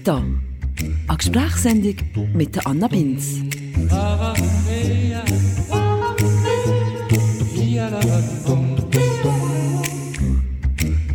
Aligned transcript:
Meta, 0.00 0.22
eine 1.08 1.16
Gesprächssendung 1.18 1.96
mit 2.32 2.66
Anna 2.66 2.88
Binz. 2.88 3.42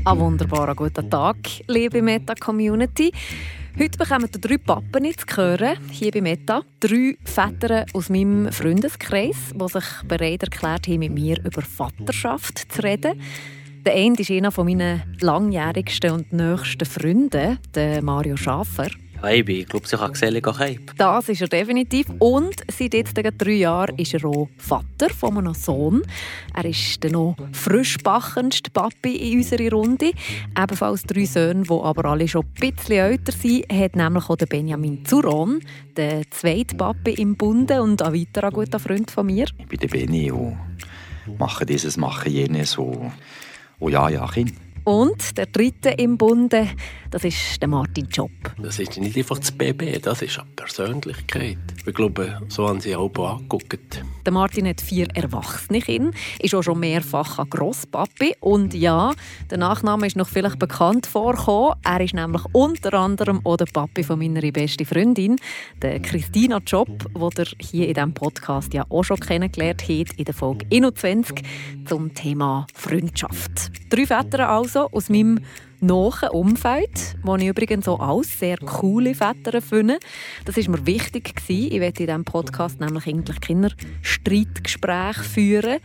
Ein 0.05 0.19
wunderbarer 0.19 0.75
guten 0.75 1.09
Tag, 1.09 1.37
liebe 1.67 2.03
Meta-Community. 2.03 3.11
Heute 3.79 3.97
bekommen 3.97 4.29
wir 4.31 4.39
drei 4.39 4.57
Pappen 4.59 5.11
zu 5.17 5.35
hören, 5.35 5.77
hier 5.89 6.11
bei 6.11 6.21
Meta. 6.21 6.61
Drei 6.79 7.17
Väter 7.23 7.87
aus 7.93 8.09
meinem 8.09 8.51
Freundeskreis, 8.51 9.51
die 9.55 9.67
sich 9.67 10.07
bereit 10.07 10.43
erklärt 10.43 10.87
haben, 10.87 10.99
mit 10.99 11.11
mir 11.11 11.43
über 11.43 11.63
Vaterschaft 11.63 12.71
zu 12.71 12.83
reden. 12.83 13.19
Der 13.85 13.93
eine 13.93 14.15
ist 14.17 14.31
einer 14.31 14.51
meiner 14.63 15.01
langjährigsten 15.21 16.09
und 16.09 16.33
nächsten 16.33 16.85
Freunde, 16.85 17.59
der 17.75 18.01
Mario 18.01 18.35
Schafer. 18.35 18.89
Ja, 19.21 19.29
ich 19.29 19.45
bin, 19.45 19.63
glaube 19.65 19.85
ich, 19.85 20.11
gesellig 20.11 20.43
Cape. 20.43 20.81
Das 20.97 21.29
ist 21.29 21.41
er 21.41 21.47
definitiv. 21.47 22.07
Und 22.17 22.55
seit 22.67 22.95
jetzt 22.95 23.13
drei 23.15 23.51
Jahren 23.51 23.95
ist 23.99 24.15
er 24.15 24.25
auch 24.25 24.49
Vater 24.57 25.11
von 25.11 25.37
einem 25.37 25.53
Sohn. 25.53 26.01
Er 26.55 26.65
ist 26.65 27.03
der 27.03 27.11
noch 27.11 27.35
frischbachendste 27.51 28.71
Papi 28.71 29.17
in 29.17 29.37
unserer 29.37 29.69
Runde. 29.69 30.13
Ebenfalls 30.59 31.03
drei 31.03 31.25
Söhne, 31.25 31.61
die 31.61 31.69
aber 31.69 32.05
alle 32.05 32.27
schon 32.27 32.43
ein 32.43 32.71
bisschen 32.71 32.97
älter 32.97 33.33
sind, 33.33 33.71
hat 33.71 33.95
nämlich 33.95 34.27
auch 34.27 34.37
Benjamin 34.37 35.05
Zuron, 35.05 35.59
der 35.95 36.23
zweite 36.31 36.75
Papi 36.75 37.11
im 37.11 37.35
Bunde 37.35 37.83
und 37.83 38.01
ein 38.01 38.13
weiterer 38.13 38.49
guter 38.49 38.79
Freund 38.79 39.11
von 39.11 39.27
mir. 39.27 39.45
Ich 39.59 39.67
bin 39.67 39.79
der 39.79 39.89
Benny 39.89 40.31
und 40.31 40.57
mache 41.37 41.67
dieses, 41.67 41.97
mache 41.97 42.29
jenes. 42.29 42.71
So 42.71 43.11
Oh 43.79 43.89
ja, 43.89 44.09
Kind. 44.27 44.53
Und 44.83 45.37
der 45.37 45.47
dritte 45.47 45.89
im 45.89 46.17
Bunde, 46.17 46.67
das 47.15 47.23
ist 47.23 47.61
der 47.61 47.69
Martin 47.69 48.09
Job. 48.11 48.29
Das 48.61 48.77
ist 48.77 48.97
nicht 48.97 49.15
einfach 49.15 49.39
das 49.39 49.49
Baby, 49.49 49.97
das 50.01 50.21
ist 50.21 50.37
eine 50.37 50.49
Persönlichkeit. 50.53 51.57
Ich 51.85 51.93
glaube, 51.93 52.41
so 52.49 52.67
haben 52.67 52.81
sie 52.81 52.93
auch 52.93 53.09
angeguckt. 53.17 54.03
Der 54.25 54.33
Martin 54.33 54.67
hat 54.67 54.81
vier 54.81 55.07
erwachsene 55.15 55.79
Kinder, 55.79 56.11
ist 56.41 56.53
auch 56.53 56.61
schon 56.61 56.81
mehrfach 56.81 57.39
ein 57.39 57.49
Grosspapi. 57.49 58.35
Und 58.41 58.73
ja, 58.73 59.13
der 59.49 59.57
Nachname 59.57 60.07
ist 60.07 60.17
noch 60.17 60.27
vielleicht 60.27 60.59
bekannt 60.59 61.07
vorgekommen. 61.07 61.75
Er 61.85 62.01
ist 62.01 62.15
nämlich 62.15 62.41
unter 62.51 62.93
anderem 62.95 63.39
auch 63.45 63.55
der 63.55 63.67
Papi 63.67 64.03
von 64.03 64.19
meiner 64.19 64.41
besten 64.51 64.85
Freundin, 64.85 65.37
der 65.81 66.01
Christina 66.01 66.57
Job, 66.67 66.89
die 67.13 67.41
ihr 67.41 67.45
hier 67.59 67.87
in 67.87 67.93
diesem 67.93 68.13
Podcast 68.13 68.73
ja 68.73 68.83
auch 68.89 69.03
schon 69.03 69.21
kennengelernt 69.21 69.83
habt, 69.83 70.19
in 70.19 70.25
der 70.25 70.33
Folge 70.33 70.65
21 70.69 71.45
zum 71.85 72.13
Thema 72.13 72.67
Freundschaft. 72.73 73.71
Drei 73.89 74.05
Väter 74.05 74.49
also 74.49 74.89
aus 74.91 75.07
meinem 75.07 75.39
nahen 75.81 76.29
Umfeld, 76.31 77.15
wo 77.23 77.35
ich 77.35 77.47
übrigens 77.47 77.87
auch 77.87 77.99
alles 77.99 78.39
sehr 78.39 78.57
coole 78.57 79.15
Väter 79.15 79.61
finde. 79.61 79.99
Das 80.45 80.57
war 80.57 80.69
mir 80.69 80.85
wichtig. 80.85 81.33
Ich 81.47 81.79
werde 81.79 81.99
in 81.99 82.07
diesem 82.07 82.25
Podcast 82.25 82.79
nämlich 82.79 83.07
eigentlich 83.07 83.41
keine 83.41 83.69
Streitgespräche 84.01 85.23
führen. 85.23 85.79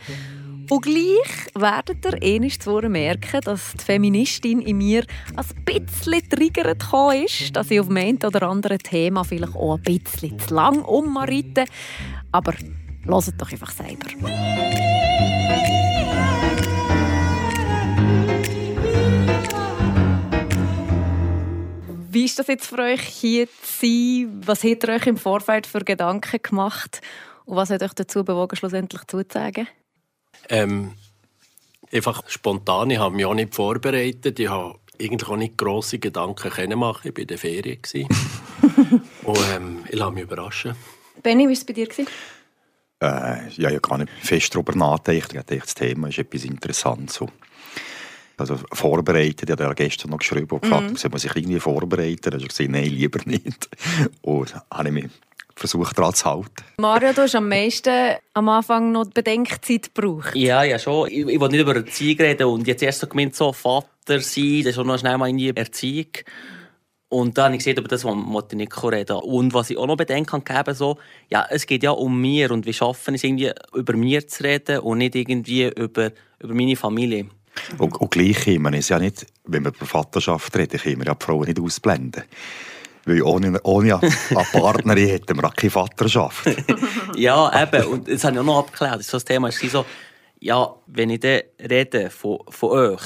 Und 0.71 0.83
gleich 0.83 1.53
werdet 1.55 2.05
ihr 2.05 2.23
ähnlich 2.23 2.61
zu 2.61 2.81
merken, 2.83 3.41
dass 3.43 3.73
die 3.73 3.85
Feministin 3.85 4.61
in 4.61 4.79
mir 4.79 5.05
ein 5.35 5.65
bisschen 5.65 6.29
triggert 6.29 6.87
ist, 7.25 7.57
dass 7.57 7.73
ich 7.73 7.81
auf 7.81 7.89
dem 7.89 7.97
einen 7.97 8.19
oder 8.25 8.43
anderen 8.43 8.79
Thema 8.79 9.25
vielleicht 9.25 9.57
auch 9.57 9.77
ein 9.77 9.83
bisschen 9.83 10.39
zu 10.39 10.55
lang 10.55 10.83
umreite. 10.83 11.65
Aber 12.31 12.55
hört 13.05 13.41
doch 13.41 13.51
einfach 13.51 13.73
selber. 13.73 14.90
Wie 22.13 22.25
ist 22.25 22.41
das 22.41 22.49
jetzt 22.49 22.67
für 22.67 22.79
euch 22.79 23.03
hier 23.03 23.47
zu 23.47 23.87
sein? 23.87 24.43
Was 24.45 24.65
habt 24.65 24.83
ihr 24.83 24.89
euch 24.89 25.07
im 25.07 25.17
Vorfeld 25.17 25.65
für 25.65 25.79
Gedanken 25.79 26.41
gemacht? 26.43 27.01
Und 27.45 27.55
was 27.55 27.71
hat 27.71 27.85
euch 27.85 27.95
dazu 27.95 28.25
bewogen, 28.25 28.57
schlussendlich 28.57 29.03
zuzusagen? 29.07 29.69
Ähm, 30.49 30.95
einfach 31.93 32.29
spontan. 32.29 32.91
Ich 32.91 32.99
habe 32.99 33.15
mich 33.15 33.25
auch 33.27 33.35
nicht 33.35 33.55
vorbereitet. 33.55 34.41
Ich 34.41 34.49
habe 34.49 34.81
eigentlich 35.01 35.31
auch 35.31 35.37
nicht 35.37 35.57
grosse 35.57 36.01
Gedanken 36.01 36.51
können 36.51 36.81
machen. 36.81 37.07
Ich 37.07 37.15
war 37.15 37.21
in 37.21 37.29
der 37.29 37.39
Ferien. 37.39 37.79
Und 39.23 39.39
ähm, 39.55 39.85
ich 39.89 39.97
lasse 39.97 40.13
mich 40.13 40.25
überraschen. 40.25 40.75
Benni, 41.23 41.45
wie 41.45 41.47
war 41.47 41.53
es 41.53 41.65
bei 41.65 41.75
dir? 41.75 41.89
Äh, 41.89 42.07
ja, 43.01 43.47
ich 43.51 43.65
habe 43.67 43.81
gar 43.81 43.99
nicht 43.99 44.11
fest 44.21 44.53
darüber 44.53 44.75
nachgedacht. 44.75 45.33
Ich 45.33 45.39
dachte, 45.39 45.59
das 45.59 45.75
Thema 45.77 46.09
ist 46.09 46.19
etwas 46.19 46.45
Interessantes. 46.45 47.15
So 47.15 47.29
also 48.41 48.59
vorbereitet. 48.73 49.49
Ich 49.49 49.51
habe 49.51 49.65
ja 49.65 49.73
gestern 49.73 50.11
noch 50.11 50.19
geschrieben 50.19 50.51
und 50.51 50.63
gefragt, 50.63 51.05
mhm. 51.05 51.11
muss 51.11 51.25
ich 51.25 51.37
irgendwie 51.37 51.61
vorbereiten? 51.61 52.21
Da 52.23 52.33
habe 52.33 52.43
ich 52.43 52.49
gesagt, 52.49 52.71
nein, 52.71 52.85
lieber 52.87 53.21
nicht. 53.25 53.69
Und 54.23 54.55
habe 54.71 54.89
ich 54.89 54.95
mich 54.95 55.11
versucht, 55.61 55.99
daran 55.99 56.15
zu 56.15 56.25
halten. 56.25 56.65
Mario, 56.79 57.13
du 57.13 57.23
hast 57.23 57.35
am 57.35 57.49
meisten 57.49 58.17
am 58.35 58.49
Anfang 58.49 58.93
noch 58.93 59.07
Bedenkzeit 59.07 59.95
gebraucht. 59.95 60.35
Ja, 60.35 60.63
ja, 60.63 60.79
schon. 60.79 61.09
Ich, 61.09 61.27
ich 61.27 61.41
will 61.41 61.49
nicht 61.49 61.61
über 61.61 61.77
Erziehung 61.77 62.19
reden. 62.19 62.47
Und 62.47 62.67
jetzt 62.67 62.83
erst 62.83 63.01
so 63.01 63.07
gemeint, 63.07 63.37
so 63.37 63.53
Vater 63.53 64.21
sein, 64.21 64.63
das 64.65 64.73
ist 64.73 64.79
auch 64.79 64.85
noch 64.85 64.99
schnell 64.99 65.19
mal 65.19 65.29
in 65.29 65.37
die 65.37 65.55
Erziehung. 65.55 66.09
Und 67.13 67.37
dann 67.37 67.47
habe 67.47 67.55
ich 67.57 67.59
gesehen, 67.59 67.77
über 67.77 67.89
das 67.89 68.05
wollte 68.05 68.55
ich 68.55 68.57
nicht 68.57 68.83
reden. 68.85 69.17
Und 69.17 69.53
was 69.53 69.69
ich 69.69 69.77
auch 69.77 69.87
noch 69.87 69.97
bedenken 69.97 70.45
kann, 70.45 70.75
so, 70.75 70.97
ja, 71.29 71.45
es 71.51 71.67
geht 71.67 71.83
ja 71.83 71.91
um 71.91 72.21
mir 72.21 72.53
und 72.53 72.67
wir 72.67 72.73
schaffen 72.73 73.17
es 73.17 73.25
irgendwie, 73.25 73.51
über 73.75 73.95
mir 73.95 74.27
zu 74.29 74.45
reden 74.45 74.79
und 74.79 74.99
nicht 74.99 75.17
irgendwie 75.17 75.65
über, 75.65 76.13
über 76.39 76.55
meine 76.55 76.77
Familie. 76.77 77.27
Und, 77.79 77.97
und 77.97 78.11
gleich 78.11 78.45
können 78.45 78.63
wir 78.63 78.79
ja 78.79 78.99
nicht, 78.99 79.27
wenn 79.45 79.65
wir 79.65 79.73
über 79.75 79.87
Vaterschaft 79.87 80.57
reden, 80.57 80.79
können 80.79 80.99
wir 80.99 81.07
ja 81.07 81.15
die 81.15 81.25
Frauen 81.25 81.47
nicht 81.47 81.61
ausblenden. 81.61 82.25
Weil 83.05 83.23
ohne, 83.23 83.61
ohne 83.63 84.01
eine 84.01 84.45
Partnerin 84.53 85.09
hätten 85.11 85.37
wir 85.37 85.45
auch 85.45 85.55
keine 85.55 85.71
Vaterschaft. 85.71 86.45
ja, 87.17 87.63
eben. 87.63 87.87
Und 87.87 88.09
das 88.09 88.25
habe 88.25 88.35
ich 88.35 88.41
auch 88.41 88.45
noch 88.45 88.59
abgeklärt. 88.59 89.01
Das, 89.01 89.07
das 89.07 89.25
Thema 89.25 89.49
ist 89.49 89.59
so, 89.61 89.87
ja, 90.39 90.75
wenn 90.87 91.11
ich 91.11 91.21
dann 91.21 91.41
rede 91.59 92.11
von, 92.11 92.41
von 92.49 92.71
euch, 92.71 93.03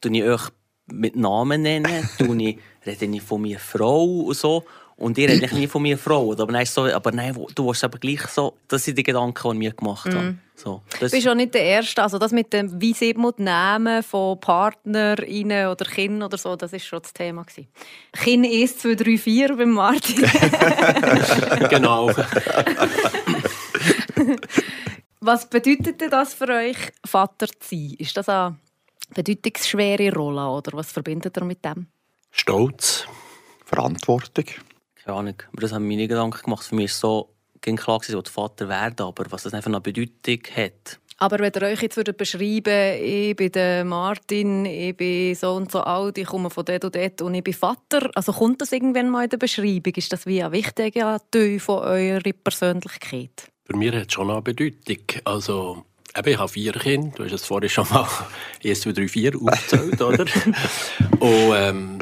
tue 0.00 0.16
ich 0.16 0.24
euch 0.24 0.42
mit 0.86 1.16
Namen 1.16 1.62
nennen, 1.62 2.08
tue 2.18 2.56
rede 2.86 3.04
ich 3.04 3.22
von 3.22 3.42
meiner 3.42 3.58
Frau 3.58 4.04
und 4.04 4.36
so. 4.36 4.64
Und 4.98 5.16
ihr 5.16 5.28
redet 5.28 5.52
nie 5.52 5.68
von 5.68 5.80
mir 5.82 5.96
Frau, 5.96 6.32
aber 6.32 6.50
nein, 6.50 6.66
so, 6.66 6.86
aber 6.86 7.12
nein, 7.12 7.32
du 7.54 7.66
warst 7.66 7.84
aber 7.84 7.98
gleich 7.98 8.26
so, 8.26 8.54
das 8.66 8.84
sind 8.84 8.98
die 8.98 9.04
Gedanken, 9.04 9.48
die 9.52 9.52
ich 9.52 9.58
mir 9.58 9.72
gemacht 9.72 10.06
habe. 10.06 10.32
Mm. 10.32 10.40
So, 10.56 10.82
das 10.98 11.12
du 11.12 11.16
bist 11.16 11.28
auch 11.28 11.36
nicht 11.36 11.54
der 11.54 11.62
Erste, 11.62 12.02
also 12.02 12.18
das 12.18 12.32
mit 12.32 12.52
dem, 12.52 12.80
wie 12.80 12.92
sieht 12.92 13.16
man 13.16 13.32
die 13.38 13.44
Namen 13.44 14.02
von 14.02 14.40
PartnerInnen 14.40 15.68
oder 15.68 15.84
Kindern 15.84 16.24
oder 16.24 16.36
so, 16.36 16.56
das 16.56 16.72
war 16.72 16.80
schon 16.80 17.00
das 17.00 17.12
Thema. 17.12 17.44
Gewesen. 17.44 17.68
Kind 18.12 18.44
1, 18.44 18.78
2, 18.78 18.94
3, 18.96 19.18
4 19.18 19.56
beim 19.56 19.70
Martin. 19.70 20.16
genau. 21.70 22.10
Was 25.20 25.48
bedeutet 25.48 26.00
denn 26.00 26.10
das 26.10 26.34
für 26.34 26.48
euch, 26.48 26.76
Vater 27.04 27.46
zu 27.46 27.68
sein? 27.70 27.94
Ist 27.98 28.16
das 28.16 28.28
eine 28.28 28.56
bedeutungsschwere 29.14 30.12
Rolle 30.12 30.48
oder 30.48 30.76
was 30.76 30.90
verbindet 30.90 31.36
ihr 31.36 31.44
mit 31.44 31.64
dem? 31.64 31.86
Stolz. 32.32 33.06
Verantwortung 33.64 34.46
keine 35.08 35.20
Ahnung, 35.20 35.42
aber 35.52 35.62
das 35.62 35.72
haben 35.72 35.88
meine 35.88 36.06
Gedanken 36.06 36.42
gemacht. 36.44 36.64
Für 36.64 36.74
mich 36.74 36.86
ist 36.86 37.00
so 37.00 37.30
klar, 37.62 37.98
dass 37.98 38.08
ich 38.10 38.28
Vater 38.28 38.68
werden 38.68 39.06
aber 39.06 39.24
was 39.30 39.42
das 39.42 39.54
einfach 39.54 39.70
eine 39.70 39.80
Bedeutung 39.80 40.40
hat. 40.54 41.00
Aber 41.16 41.38
wenn 41.40 41.52
ihr 41.52 41.62
euch 41.62 41.82
jetzt 41.82 41.96
würdet 41.96 42.16
beschreiben 42.16 43.02
ich 43.02 43.34
bin 43.34 43.50
der 43.50 43.84
Martin, 43.84 44.66
ich 44.66 44.96
bin 44.96 45.34
so 45.34 45.54
und 45.54 45.72
so 45.72 45.80
alt, 45.80 46.18
ich 46.18 46.26
komme 46.26 46.50
von 46.50 46.64
dort 46.64 46.84
und 46.84 46.94
dort 46.94 47.22
und 47.22 47.34
ich 47.34 47.42
bin 47.42 47.54
Vater, 47.54 48.10
also 48.14 48.32
kommt 48.32 48.60
das 48.60 48.70
irgendwann 48.70 49.08
mal 49.08 49.24
in 49.24 49.30
der 49.30 49.38
Beschreibung? 49.38 49.94
Ist 49.94 50.12
das 50.12 50.26
wie 50.26 50.42
ein 50.42 50.52
wichtiger 50.52 51.18
Teil 51.30 51.58
von 51.58 51.78
eurer 51.80 52.32
Persönlichkeit? 52.44 53.50
Für 53.64 53.76
mich 53.76 53.92
hat 53.92 54.06
es 54.08 54.12
schon 54.12 54.30
eine 54.30 54.42
Bedeutung. 54.42 54.98
Also, 55.24 55.84
eben, 56.16 56.28
ich 56.28 56.38
habe 56.38 56.48
vier 56.48 56.72
Kinder, 56.72 57.16
du 57.16 57.24
hast 57.24 57.32
es 57.32 57.46
vorhin 57.46 57.70
schon 57.70 57.88
mal 57.88 58.06
1, 58.64 58.80
2, 58.82 58.92
3, 58.92 59.08
4 59.08 59.34
aufgezählt, 59.36 60.00
oder? 60.00 60.24
und 61.18 61.54
ähm, 61.56 61.98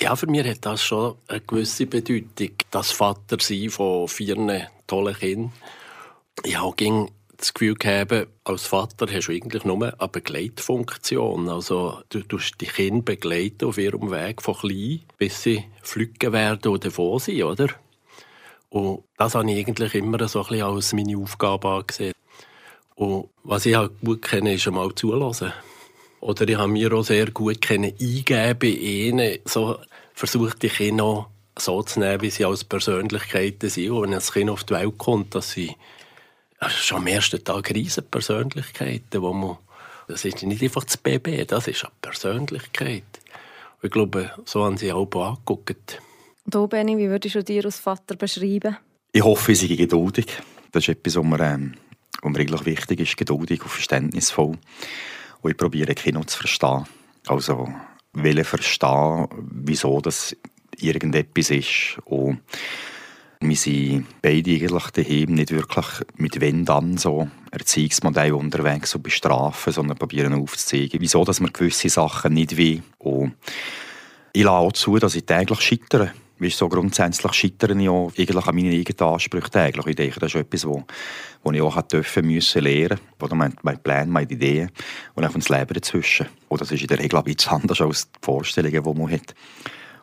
ja, 0.00 0.16
für 0.16 0.26
mich 0.26 0.46
hat 0.46 0.64
das 0.66 0.82
schon 0.82 1.16
eine 1.28 1.40
gewisse 1.40 1.86
Bedeutung. 1.86 2.50
Das 2.70 2.92
Vatersein 2.92 3.70
von 3.70 4.08
vier 4.08 4.68
tollen 4.86 5.14
Kindern. 5.14 5.52
Ich 6.42 6.58
habe 6.58 7.08
das 7.36 7.54
Gefühl 7.54 7.74
gehabt, 7.74 8.28
als 8.44 8.66
Vater 8.66 9.06
hast 9.12 9.28
du 9.28 9.32
eigentlich 9.32 9.64
nur 9.64 9.82
eine 9.82 10.08
Begleitfunktion. 10.08 11.48
Also, 11.48 12.00
du 12.08 12.20
tust 12.22 12.60
die 12.60 12.66
Kinder 12.66 13.02
begleiten 13.02 13.66
auf 13.66 13.78
ihrem 13.78 14.10
Weg 14.10 14.42
von 14.42 14.56
klein, 14.56 15.02
bis 15.18 15.42
sie 15.42 15.64
flüggen 15.82 16.32
werden 16.32 16.68
oder 16.68 16.88
davon 16.88 17.18
sind, 17.18 17.42
oder? 17.42 17.68
Und 18.70 19.04
das 19.16 19.34
habe 19.34 19.50
ich 19.50 19.66
eigentlich 19.66 19.94
immer 19.94 20.26
so 20.26 20.40
ein 20.40 20.48
bisschen 20.48 20.66
als 20.66 20.92
meine 20.92 21.16
Aufgabe 21.16 21.68
angesehen. 21.68 22.14
Und 22.96 23.28
was 23.42 23.66
ich 23.66 23.76
halt 23.76 23.92
gut 24.00 24.22
kenne, 24.22 24.54
ist 24.54 24.66
einmal 24.66 24.94
zulassen. 24.94 25.52
Oder 26.24 26.48
ich 26.48 26.56
habe 26.56 26.72
mir 26.72 26.90
auch 26.94 27.02
sehr 27.02 27.30
gut 27.32 27.60
können 27.60 27.92
eingeben 28.00 28.58
bei 28.58 28.68
ihnen, 28.68 29.38
so 29.44 29.78
versucht 30.14 30.62
die 30.62 30.70
Kinder 30.70 31.28
so 31.58 31.82
zu 31.82 32.00
nehmen, 32.00 32.22
wie 32.22 32.30
sie 32.30 32.46
als 32.46 32.64
Persönlichkeiten 32.64 33.68
sind. 33.68 33.90
Und 33.90 34.04
wenn 34.04 34.14
ein 34.14 34.20
Kind 34.20 34.48
auf 34.48 34.64
die 34.64 34.72
Welt 34.72 34.96
kommt, 34.96 35.34
dass 35.34 35.50
sie 35.50 35.76
schon 36.70 36.98
am 36.98 37.06
ersten 37.08 37.44
Tag 37.44 37.70
riesen 37.74 38.06
Persönlichkeiten, 38.10 39.20
wo 39.20 39.34
man, 39.34 39.58
das 40.08 40.24
ist 40.24 40.42
nicht 40.42 40.62
einfach 40.62 40.84
das 40.84 40.96
Baby, 40.96 41.44
das 41.44 41.68
ist 41.68 41.84
eine 41.84 41.92
Persönlichkeit. 42.00 43.02
Und 43.82 43.84
ich 43.84 43.90
glaube, 43.90 44.30
so 44.46 44.64
haben 44.64 44.78
sie 44.78 44.92
auch 44.92 45.06
angeguckt. 45.14 46.00
Du, 46.46 46.66
Benni, 46.66 46.96
wie 46.96 47.10
würdest 47.10 47.34
du 47.34 47.44
dir 47.44 47.66
als 47.66 47.80
Vater 47.80 48.16
beschreiben? 48.16 48.78
Ich 49.12 49.22
hoffe, 49.22 49.52
ich 49.52 49.60
sei 49.60 49.66
geduldig. 49.66 50.28
Das 50.72 50.84
ist 50.84 50.88
etwas, 50.88 51.16
was 51.16 51.24
mir, 51.24 51.40
ähm, 51.40 51.74
was 52.22 52.32
mir 52.32 52.38
eigentlich 52.38 52.64
wichtig 52.64 53.00
ist, 53.00 53.16
geduldig 53.18 53.60
und 53.62 53.68
verständnisvoll. 53.68 54.56
Und 55.44 55.50
ich 55.50 55.56
probiere 55.58 55.94
Kino 55.94 56.24
zu 56.24 56.38
verstehen. 56.38 56.86
Also, 57.26 57.68
will 58.14 58.42
verstehen, 58.44 59.28
wieso 59.52 60.00
das 60.00 60.34
irgendetwas 60.78 61.50
ist. 61.50 61.98
Und 62.06 62.40
wir 63.40 63.56
sind 63.56 64.06
beide 64.22 64.52
eigentlich 64.52 64.90
daheim 64.92 65.34
nicht 65.34 65.50
wirklich 65.50 65.84
mit 66.16 66.40
wenn 66.40 66.64
dann 66.64 66.96
so 66.96 67.28
Erziehungsmodell 67.50 68.32
unterwegs 68.32 68.94
und 68.94 69.02
bestrafen, 69.02 69.70
sondern 69.70 69.98
probieren 69.98 70.32
aufzuzeigen, 70.32 71.02
wieso 71.02 71.26
dass 71.26 71.40
man 71.40 71.52
gewisse 71.52 71.90
Sachen 71.90 72.32
nicht 72.32 72.56
will. 72.56 72.82
Und 72.96 73.34
ich 74.32 74.44
lasse 74.44 74.56
auch 74.56 74.72
zu, 74.72 74.96
dass 74.96 75.14
ich 75.14 75.26
täglich 75.26 75.60
scheitere. 75.60 76.12
Weißt, 76.38 76.58
so 76.58 76.68
grundsätzlich 76.68 77.32
scheitere 77.32 77.78
ich 77.78 77.88
auch 77.88 78.12
eigentlich 78.18 78.46
an 78.46 78.54
meinen 78.56 78.72
eigenen 78.72 79.12
Ansprüchen 79.12 79.50
täglich. 79.50 79.86
Ich 79.86 79.96
denke, 79.96 80.20
das 80.20 80.34
ist 80.34 80.40
etwas, 80.40 80.66
wo, 80.66 80.84
wo 81.44 81.52
ich 81.52 81.62
auch 81.62 81.80
dürfen 81.82 82.26
müssen 82.26 82.62
lernen 82.62 82.98
musste. 83.20 83.36
Mein, 83.36 83.54
mein 83.62 83.82
Plan, 83.82 84.10
meine 84.10 84.30
Ideen 84.30 84.70
und 85.14 85.24
auch 85.24 85.32
das 85.32 85.48
Leben 85.48 85.74
dazwischen. 85.74 86.26
Und 86.48 86.60
das 86.60 86.72
ist 86.72 86.82
in 86.82 86.88
der 86.88 86.98
Regel 86.98 87.18
ein 87.18 87.24
bisschen 87.24 87.52
anders 87.52 87.80
als 87.80 88.10
die 88.10 88.18
Vorstellungen, 88.20 88.82
die 88.82 89.00
man 89.00 89.12
hat. 89.12 89.34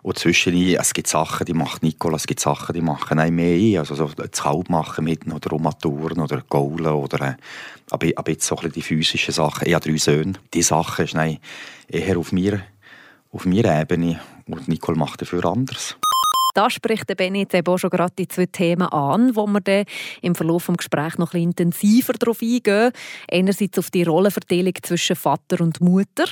Und 0.04 0.18
zwischen 0.18 0.56
es 0.56 0.94
gibt 0.94 1.07
Sachen, 1.07 1.45
die 1.45 1.54
macht 1.54 1.83
Nicola, 1.83 2.16
es 2.16 2.25
gibt 2.25 2.39
Sachen, 2.39 2.74
die 2.74 2.81
machen 2.81 3.19
ein 3.19 3.36
mehr 3.36 3.56
ich. 3.56 3.78
Also 3.78 3.94
so 3.94 4.07
das 4.07 4.31
Kalb 4.31 4.69
machen 4.69 5.04
mit 5.04 5.31
oder 5.31 5.50
Romaturen 5.51 6.19
oder 6.19 6.44
Gaulen 6.50 6.88
oder 6.88 7.22
äh, 7.22 7.36
aber 7.92 8.31
jetzt 8.31 8.48
so 8.48 8.56
ein 8.56 8.62
bisschen 8.62 8.74
die 8.74 8.81
physischen 8.81 9.33
Sachen. 9.33 9.68
Ich 9.68 9.75
habe 9.75 9.88
drei 9.88 9.98
Söhne. 9.98 10.33
Die 10.54 10.63
Sachen 10.63 11.06
ist 11.06 11.13
nein, 11.13 11.38
eher 11.88 12.18
auf 12.18 12.31
mir, 12.31 12.63
auf 13.31 13.45
mir 13.45 13.66
Ebene 13.66 14.19
und 14.48 14.68
Nicole 14.68 14.98
macht 14.98 15.22
dafür 15.22 15.45
anders. 15.45 15.98
Da 16.53 16.69
spricht 16.69 17.07
der 17.09 17.15
Benny 17.15 17.42
jetzt 17.42 17.53
eben 17.53 17.68
auch 17.68 17.77
schon 17.77 17.89
gerade 17.89 18.13
die 18.18 18.27
zwei 18.27 18.45
Themen 18.45 18.88
an, 18.88 19.36
wo 19.36 19.48
wir 19.48 19.62
dann 19.62 19.86
im 20.21 20.36
Verlauf 20.36 20.68
des 20.68 20.77
Gesprächs 20.77 21.18
noch 21.18 21.33
ein 21.33 21.44
intensiver 21.44 22.13
darauf 22.13 22.42
eingehen. 22.42 22.92
Einerseits 23.31 23.80
auf 23.80 23.89
die 23.92 24.03
Rollenverteilung 24.03 24.74
zwischen 24.81 25.15
Vater 25.15 25.62
und 25.62 25.81
Mutter. 25.81 26.25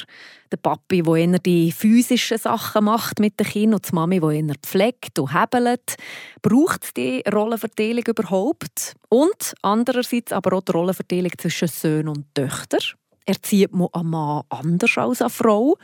Der 0.51 0.57
Papi, 0.57 1.04
der 1.04 1.16
eher 1.16 1.39
die 1.39 1.71
physischen 1.71 2.38
Sachen 2.38 2.86
macht 2.86 3.19
mit 3.19 3.39
den 3.39 3.48
Kindern 3.48 3.75
und 3.75 3.89
die 3.89 3.95
Mami, 3.95 4.19
die 4.19 4.39
eher 4.39 4.56
pflegt 4.62 5.19
und 5.19 5.33
hebelt. 5.33 5.95
Braucht 6.42 6.83
es 6.83 6.94
die 6.94 7.24
Rollenverteilung 7.31 8.04
überhaupt? 8.07 8.95
Und 9.10 9.54
andererseits 9.62 10.31
aber 10.31 10.57
auch 10.57 10.63
die 10.63 10.72
Rollenverteilung 10.72 11.31
zwischen 11.38 11.68
Söhnen 11.68 12.10
und 12.10 12.33
Töchtern. 12.33 12.80
Erzieht 13.25 13.72
man 13.74 13.89
einen 13.94 14.10
Mann 14.10 14.44
anders 14.50 14.98
als 14.98 15.22
eine 15.22 15.30
Frau? 15.30 15.77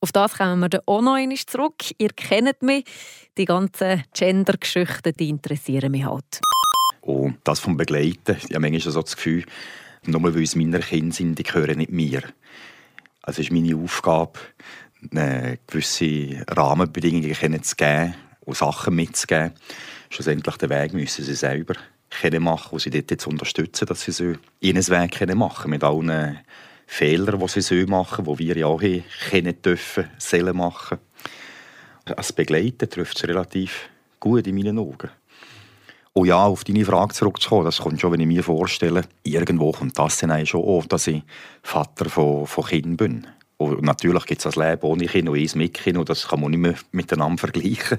Auf 0.00 0.12
das 0.12 0.34
kommen 0.34 0.60
wir 0.60 0.68
dann 0.68 0.82
auch 0.86 1.00
noch 1.00 1.14
einmal 1.14 1.36
zurück. 1.36 1.82
Ihr 1.98 2.10
kennt 2.10 2.62
mich. 2.62 2.84
Die 3.38 3.44
ganzen 3.44 4.02
Gender-Geschichten 4.14 5.12
interessieren 5.18 5.92
mich 5.92 6.06
halt. 6.06 6.40
Und 7.02 7.36
das 7.44 7.60
vom 7.60 7.76
Begleiten, 7.76 8.36
ich 8.38 8.54
habe 8.54 8.60
manchmal 8.60 8.92
so 8.92 9.02
das 9.02 9.14
Gefühl, 9.14 9.44
nur 10.06 10.34
weil 10.34 10.42
es 10.42 10.56
meine 10.56 10.80
Kinder 10.80 11.14
sind, 11.14 11.38
die 11.38 11.42
gehören 11.42 11.76
nicht 11.78 11.92
mir. 11.92 12.22
Also 13.20 13.42
ist 13.42 13.52
meine 13.52 13.76
Aufgabe, 13.76 14.38
gewisse 15.66 16.44
Rahmenbedingungen 16.48 17.62
zu 17.62 17.76
und 18.40 18.56
Sachen 18.56 18.94
mitzugeben. 18.94 19.52
Schlussendlich 20.08 20.56
den 20.56 20.70
Weg 20.70 20.94
müssen 20.94 21.24
sie 21.24 21.34
selber 21.34 21.74
machen 22.38 22.72
und 22.72 22.80
sie 22.80 22.90
dort 22.90 23.10
jetzt 23.10 23.26
unterstützen, 23.26 23.86
dass 23.86 24.02
sie 24.02 24.34
ihren 24.60 24.88
Weg 24.88 25.34
machen 25.34 25.70
mit 25.70 25.84
allen 25.84 26.38
Fehler, 26.86 27.36
die 27.36 27.60
sie 27.60 27.84
machen 27.84 28.24
sollen, 28.24 28.38
die 28.38 28.46
wir 28.46 28.56
ja 28.56 28.66
auch 28.66 28.80
kennen 28.80 29.60
dürfen, 29.60 30.08
sollen 30.16 30.56
machen. 30.56 30.98
Als 32.14 32.32
Begleiter 32.32 32.88
trifft 32.88 33.16
es 33.16 33.28
relativ 33.28 33.88
gut 34.20 34.46
in 34.46 34.54
meinen 34.54 34.78
Augen. 34.78 35.10
Und 36.12 36.26
ja, 36.28 36.44
auf 36.44 36.64
deine 36.64 36.84
Frage 36.84 37.12
zurückzukommen, 37.12 37.64
das 37.64 37.78
kommt 37.78 38.00
schon, 38.00 38.12
wenn 38.12 38.20
ich 38.20 38.26
mir 38.26 38.42
vorstelle, 38.42 39.02
irgendwo 39.22 39.72
kommt 39.72 39.98
das 39.98 40.18
dann 40.18 40.46
schon 40.46 40.62
auf, 40.64 40.86
dass 40.86 41.08
ich 41.08 41.22
Vater 41.62 42.08
von, 42.08 42.46
von 42.46 42.64
Kindern 42.64 42.96
bin. 42.96 43.26
Und 43.58 43.82
natürlich 43.82 44.24
gibt 44.24 44.38
es 44.38 44.44
das 44.44 44.56
Leben 44.56 44.82
ohne 44.82 45.06
Kind 45.06 45.28
und 45.28 45.36
eins 45.36 45.54
mit 45.54 45.74
Kind 45.74 45.98
und 45.98 46.08
das 46.08 46.28
kann 46.28 46.40
man 46.40 46.52
nicht 46.52 46.60
mehr 46.60 46.74
miteinander 46.92 47.38
vergleichen, 47.38 47.98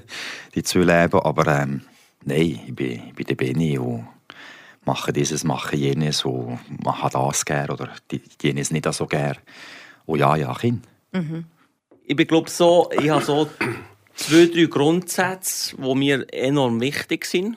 die 0.54 0.62
zwei 0.62 0.80
Leben. 0.80 1.20
Aber 1.20 1.46
ähm, 1.46 1.82
nein, 2.24 2.60
ich 2.66 2.74
bin, 2.74 3.02
ich 3.08 3.14
bin 3.14 3.26
der 3.26 3.34
Benni 3.34 3.78
und 3.78 4.08
mache 4.84 5.12
dieses, 5.12 5.44
mache 5.44 5.76
jenes 5.76 6.24
und 6.24 6.58
mache 6.82 7.10
das 7.10 7.44
gerne 7.44 7.72
oder 7.72 7.90
jenes 8.42 8.70
nicht 8.70 8.92
so 8.92 9.06
gerne. 9.06 9.38
Und 10.06 10.18
ja, 10.18 10.34
ja, 10.36 10.54
Kind. 10.54 10.84
Mhm. 11.12 11.44
Ich 12.04 12.16
glaube 12.16 12.48
so, 12.48 12.90
ich 12.98 13.10
habe 13.10 13.22
so 13.22 13.48
zwei, 14.18 14.46
drei 14.46 14.66
Grundsätze, 14.66 15.76
die 15.76 15.94
mir 15.94 16.26
enorm 16.32 16.80
wichtig 16.80 17.24
sind 17.24 17.56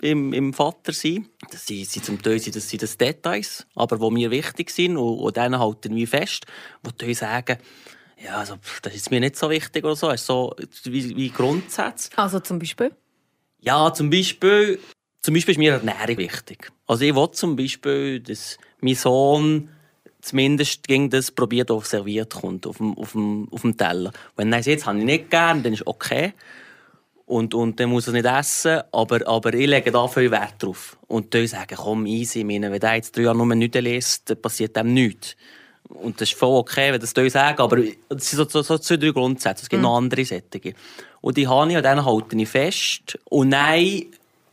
im, 0.00 0.32
im 0.32 0.52
Vatersein. 0.52 1.28
Das 1.50 1.66
sind, 1.66 1.86
sind 1.86 2.04
zum 2.04 2.20
Teil 2.20 2.40
das 2.40 2.68
sind 2.68 2.82
das 2.82 2.96
Details, 2.96 3.66
aber 3.74 3.98
die 3.98 4.14
mir 4.14 4.30
wichtig 4.30 4.70
sind 4.70 4.96
und, 4.96 5.18
und 5.18 5.36
denen 5.36 5.58
halten 5.58 5.94
wir 5.94 6.08
fest, 6.08 6.46
wo 6.82 6.90
die 6.90 7.14
sagen, 7.14 7.58
ja, 8.24 8.36
also, 8.36 8.56
das 8.82 8.94
ist 8.94 9.10
mir 9.10 9.20
nicht 9.20 9.36
so 9.36 9.50
wichtig 9.50 9.84
oder 9.84 9.96
so. 9.96 10.08
Es 10.10 10.20
ist 10.20 10.26
so 10.26 10.54
wie, 10.84 11.16
wie 11.16 11.30
Grundsätze. 11.30 12.10
Also 12.16 12.38
zum 12.40 12.58
Beispiel? 12.58 12.92
Ja, 13.60 13.92
zum 13.92 14.10
Beispiel 14.10 14.78
zum 15.22 15.34
Beispiel 15.34 15.52
ist 15.52 15.58
mir 15.58 15.74
Ernährung 15.74 16.18
wichtig. 16.18 16.72
Also 16.86 17.04
ich 17.04 17.14
will 17.14 17.30
zum 17.30 17.54
Beispiel, 17.54 18.18
dass 18.18 18.58
mein 18.80 18.96
Sohn 18.96 19.68
zumindest 20.22 20.86
gegen 20.88 21.10
das 21.10 21.30
probiert 21.30 21.70
auf 21.70 21.86
serviert 21.86 22.32
kommt, 22.32 22.66
auf 22.66 22.78
dem, 22.78 22.96
auf 22.96 23.12
dem, 23.12 23.48
auf 23.50 23.60
dem 23.60 23.76
Teller. 23.76 24.12
Wenn 24.36 24.52
er 24.52 24.58
sagt, 24.58 24.68
jetzt 24.68 24.86
habe 24.86 24.98
ich 24.98 25.04
nicht 25.04 25.30
gern, 25.30 25.62
dann 25.62 25.74
ist 25.74 25.86
okay. 25.86 26.32
Und, 27.26 27.54
und 27.54 27.78
dann 27.78 27.90
muss 27.90 28.06
er 28.06 28.12
nicht 28.12 28.26
essen, 28.26 28.82
aber, 28.92 29.26
aber 29.26 29.54
ich 29.54 29.66
lege 29.66 29.90
da 29.90 30.06
viel 30.06 30.30
Wert 30.30 30.54
drauf. 30.58 30.96
Und 31.08 31.32
die 31.34 31.46
sagen, 31.46 31.76
komm, 31.76 32.06
easy, 32.06 32.44
meine, 32.44 32.70
wenn 32.70 32.80
der 32.80 32.94
jetzt 32.94 33.16
drei 33.16 33.22
Jahre 33.22 33.36
nur 33.36 33.46
nicht 33.54 33.74
liest, 33.74 34.30
dann 34.30 34.40
passiert 34.40 34.76
dem 34.76 34.92
nichts. 34.92 35.36
Und 35.88 36.20
das 36.20 36.30
ist 36.30 36.38
voll 36.38 36.58
okay, 36.58 36.92
wenn 36.92 37.00
das 37.00 37.14
die 37.14 37.28
sagen, 37.28 37.60
aber 37.60 37.78
das 38.08 38.30
sind 38.30 38.38
so, 38.38 38.48
so, 38.48 38.62
so 38.62 38.78
zwei, 38.78 38.96
drei 38.96 39.10
Grundsätze. 39.10 39.64
Es 39.64 39.68
gibt 39.68 39.82
mm. 39.82 39.84
noch 39.84 39.96
andere 39.96 40.24
Sättige. 40.24 40.74
Und 41.20 41.36
die 41.36 41.46
habe 41.48 41.70
ich, 41.70 41.76
an 41.76 41.82
denen 41.82 42.04
halte 42.04 42.36
ich 42.36 42.48
fest. 42.48 43.18
Und 43.24 43.50
nein, 43.50 44.06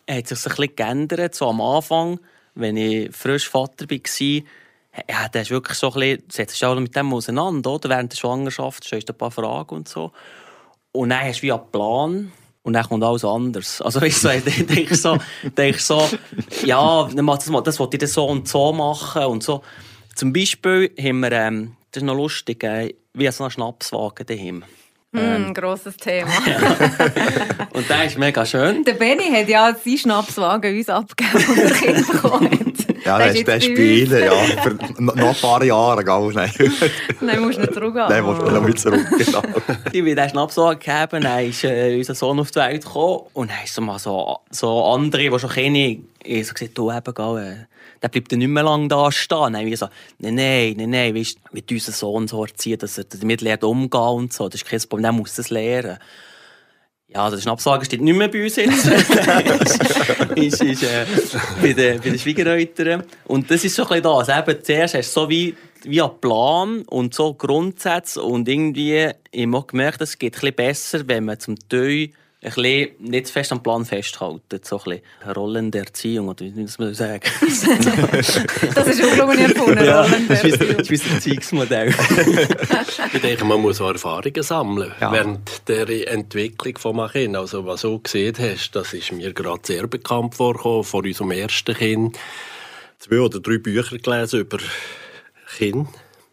hat 0.09 0.27
sich 0.27 0.45
ein 0.45 0.49
bisschen 0.55 0.75
geändert. 0.75 1.35
So 1.35 1.47
am 1.47 1.61
Anfang, 1.61 2.19
wenn 2.55 2.77
ich 2.77 3.15
frisch 3.15 3.47
Vater 3.47 3.89
war, 3.89 4.43
ja, 5.09 5.27
der 5.27 5.41
ist 5.43 5.51
wirklich 5.51 5.77
so 5.77 5.87
ein 5.87 5.99
bisschen, 5.99 6.23
setzt 6.31 6.55
dich 6.55 6.65
auch 6.65 6.79
mit 6.79 6.95
dem 6.95 7.13
auseinander, 7.13 7.71
oder? 7.71 7.89
Während 7.89 8.11
der 8.11 8.17
Schwangerschaft 8.17 8.83
stellst 8.83 9.09
du 9.09 9.13
ein 9.13 9.17
paar 9.17 9.31
Fragen 9.31 9.75
und 9.75 9.87
so. 9.87 10.11
Und 10.91 11.09
dann 11.09 11.21
hast 11.21 11.39
du 11.39 11.43
wie 11.43 11.51
einen 11.51 11.71
Plan. 11.71 12.31
Und 12.61 12.73
dann 12.73 12.83
kommt 12.83 13.03
alles 13.03 13.23
anders. 13.23 13.81
Also, 13.81 14.01
weißt 14.01 14.23
du, 14.25 14.29
ich 14.35 14.65
denke 14.65 14.95
so, 14.95 15.17
denk 15.57 15.79
so, 15.79 16.07
ja, 16.65 17.09
das, 17.13 17.49
das 17.63 17.79
wollte 17.79 17.97
ich 17.97 18.11
so 18.11 18.25
und 18.25 18.47
so 18.47 18.73
machen 18.73 19.23
und 19.25 19.43
so. 19.43 19.63
Zum 20.15 20.33
Beispiel 20.33 20.91
haben 20.99 21.21
wir, 21.21 21.31
ähm, 21.31 21.75
das 21.91 22.03
ist 22.03 22.05
noch 22.05 22.15
lustig, 22.15 22.63
äh, 22.63 22.93
wie 23.13 23.31
so 23.31 23.45
einen 23.45 23.51
Schnapswagen 23.51 24.25
daheim. 24.25 24.65
Ähm, 25.15 25.49
mm, 25.49 25.53
grosses 25.53 25.97
Thema. 25.97 26.29
und 27.73 27.89
der 27.89 28.05
ist 28.05 28.17
mega 28.17 28.45
schön. 28.45 28.83
Der 28.83 28.93
Benny 28.93 29.31
hat 29.31 29.49
ja 29.49 29.73
seinen 29.73 29.97
Schnapswagen 29.97 30.77
uns 30.77 30.89
abgegeben, 30.89 31.37
als 31.37 31.71
er 31.71 31.71
Kind 31.93 32.07
bekommen 32.11 32.73
Ja, 33.09 33.17
das 33.17 33.35
ist 33.35 33.47
der 33.47 33.59
Spiele, 33.59 34.25
ja. 34.25 34.31
Für 34.61 34.77
noch 35.01 35.15
ein 35.15 35.35
paar 35.35 35.63
Jahre, 35.63 36.03
gell? 36.03 36.31
Nein, 36.33 36.51
Nein 37.21 37.41
musst 37.41 37.59
nicht 37.59 37.73
zurück. 37.73 37.95
Nein, 37.95 38.23
musst 38.23 38.41
du 38.41 38.61
nicht 38.61 38.79
zurück, 38.79 39.07
genau. 39.17 39.41
Ich 39.91 40.03
bin 40.03 40.15
den 40.15 40.29
Schnapswagen 40.29 40.79
gegeben, 40.79 41.23
dann 41.23 41.45
ist 41.45 41.63
äh, 41.63 41.97
unser 41.97 42.13
Sohn 42.13 42.39
auf 42.39 42.51
die 42.51 42.59
Welt 42.59 42.85
gekommen 42.85 43.21
und 43.33 43.49
dann 43.49 43.63
ist 43.63 43.73
so 43.73 43.81
mal 43.81 43.97
so, 43.97 44.39
so 44.51 44.85
andere, 44.85 45.29
die 45.29 45.39
schon 45.39 45.49
kenne, 45.49 45.99
ich 46.23 46.47
so 46.47 46.53
gesagt, 46.53 46.77
du 46.77 46.91
eben, 46.91 47.13
gell, 47.13 47.37
äh, 47.37 47.65
der 48.01 48.09
bleibt 48.09 48.31
dann 48.31 48.39
nicht 48.39 48.47
mehr 48.47 48.63
lange 48.63 48.87
da 48.87 49.11
stehen. 49.11 49.53
Dann 49.53 49.75
so, 49.75 49.87
nein, 50.19 50.35
nein, 50.35 50.75
nein, 50.77 50.89
nein, 50.89 51.15
weißt, 51.15 51.39
mit 51.51 51.71
unserem 51.71 51.93
Sohn 51.93 52.27
so 52.27 52.45
erziehen, 52.45 52.77
dass 52.77 52.97
er 52.99 53.05
damit 53.05 53.41
lernt 53.41 53.63
umgehen 53.63 54.01
und 54.01 54.33
so, 54.33 54.47
das 54.47 54.61
ist 54.61 54.69
kein 54.69 54.79
Problem, 54.81 55.03
der 55.03 55.11
muss 55.13 55.35
das 55.35 55.49
lernen. 55.49 55.97
Ja, 57.11 57.27
das 57.29 57.41
Schnappsagen 57.41 57.83
steht 57.85 58.01
nicht 58.01 58.15
mehr 58.15 58.27
bei 58.27 58.43
uns 58.43 58.55
jetzt. 58.55 58.85
ist, 60.35 60.61
ist 60.61 60.83
äh, 60.83 61.05
bei, 61.59 61.73
den, 61.73 61.99
bei 61.99 62.09
den 62.09 62.19
Schwiegereltern. 62.19 63.03
Und 63.25 63.49
das 63.49 63.63
ist 63.63 63.75
so 63.75 63.83
ein 63.83 64.01
bisschen 64.01 64.03
das. 64.03 64.29
Eben, 64.29 64.63
zuerst 64.63 64.93
hast 64.93 65.15
du 65.15 65.21
so 65.21 65.29
wie, 65.29 65.55
wie 65.83 66.01
einen 66.01 66.21
Plan 66.21 66.81
und 66.83 67.15
so 67.15 67.33
Grundsätze 67.33 68.21
und 68.21 68.47
irgendwie, 68.47 69.09
ich 69.31 69.47
habe 69.47 69.65
gemerkt, 69.65 70.01
es 70.01 70.19
geht 70.19 70.35
ein 70.35 70.39
bisschen 70.39 70.55
besser, 70.55 71.07
wenn 71.07 71.25
man 71.25 71.39
zum 71.39 71.57
Teil 71.67 72.11
ein 72.41 72.53
bisschen 72.53 72.89
nicht 72.99 73.27
zu 73.27 73.33
fest 73.33 73.51
am 73.51 73.61
Plan 73.61 73.83
festhalten. 73.83 74.61
So 74.63 74.77
ein 74.77 75.01
bisschen 75.01 75.33
Rollen 75.35 75.71
der 75.71 75.81
Erziehung, 75.81 76.29
oder 76.29 76.45
wie 76.45 76.51
muss 76.51 76.79
man 76.79 76.93
sagen? 76.93 77.29
das 77.41 78.87
ist 78.87 79.03
unglaublich 79.03 79.41
erfunden, 79.41 79.83
ja, 79.83 80.07
Das 80.07 80.43
ist 80.45 80.61
ein 80.61 81.15
Erziehungsmodell. 81.15 81.89
ich 83.13 83.21
denke, 83.21 83.43
man 83.43 83.59
muss 83.59 83.81
auch 83.81 83.91
Erfahrungen 83.91 84.41
sammeln 84.41 84.93
ja. 85.01 85.11
während 85.11 85.67
der 85.67 86.09
Entwicklung 86.09 86.77
von 86.77 86.99
einem 86.99 87.11
Kind. 87.11 87.35
Also 87.35 87.65
was 87.65 87.81
du 87.81 87.99
gesehen 87.99 88.35
hast, 88.39 88.71
das 88.71 88.93
ist 88.93 89.11
mir 89.11 89.33
gerade 89.33 89.61
sehr 89.63 89.87
bekannt 89.87 90.35
vorgekommen, 90.35 90.85
von 90.85 91.05
unserem 91.05 91.31
ersten 91.31 91.75
Kind. 91.75 92.17
Zwei 92.99 93.19
oder 93.19 93.41
drei 93.41 93.57
Bücher 93.57 93.97
gelesen 93.97 94.39
über 94.39 94.59
Kind, 95.57 95.89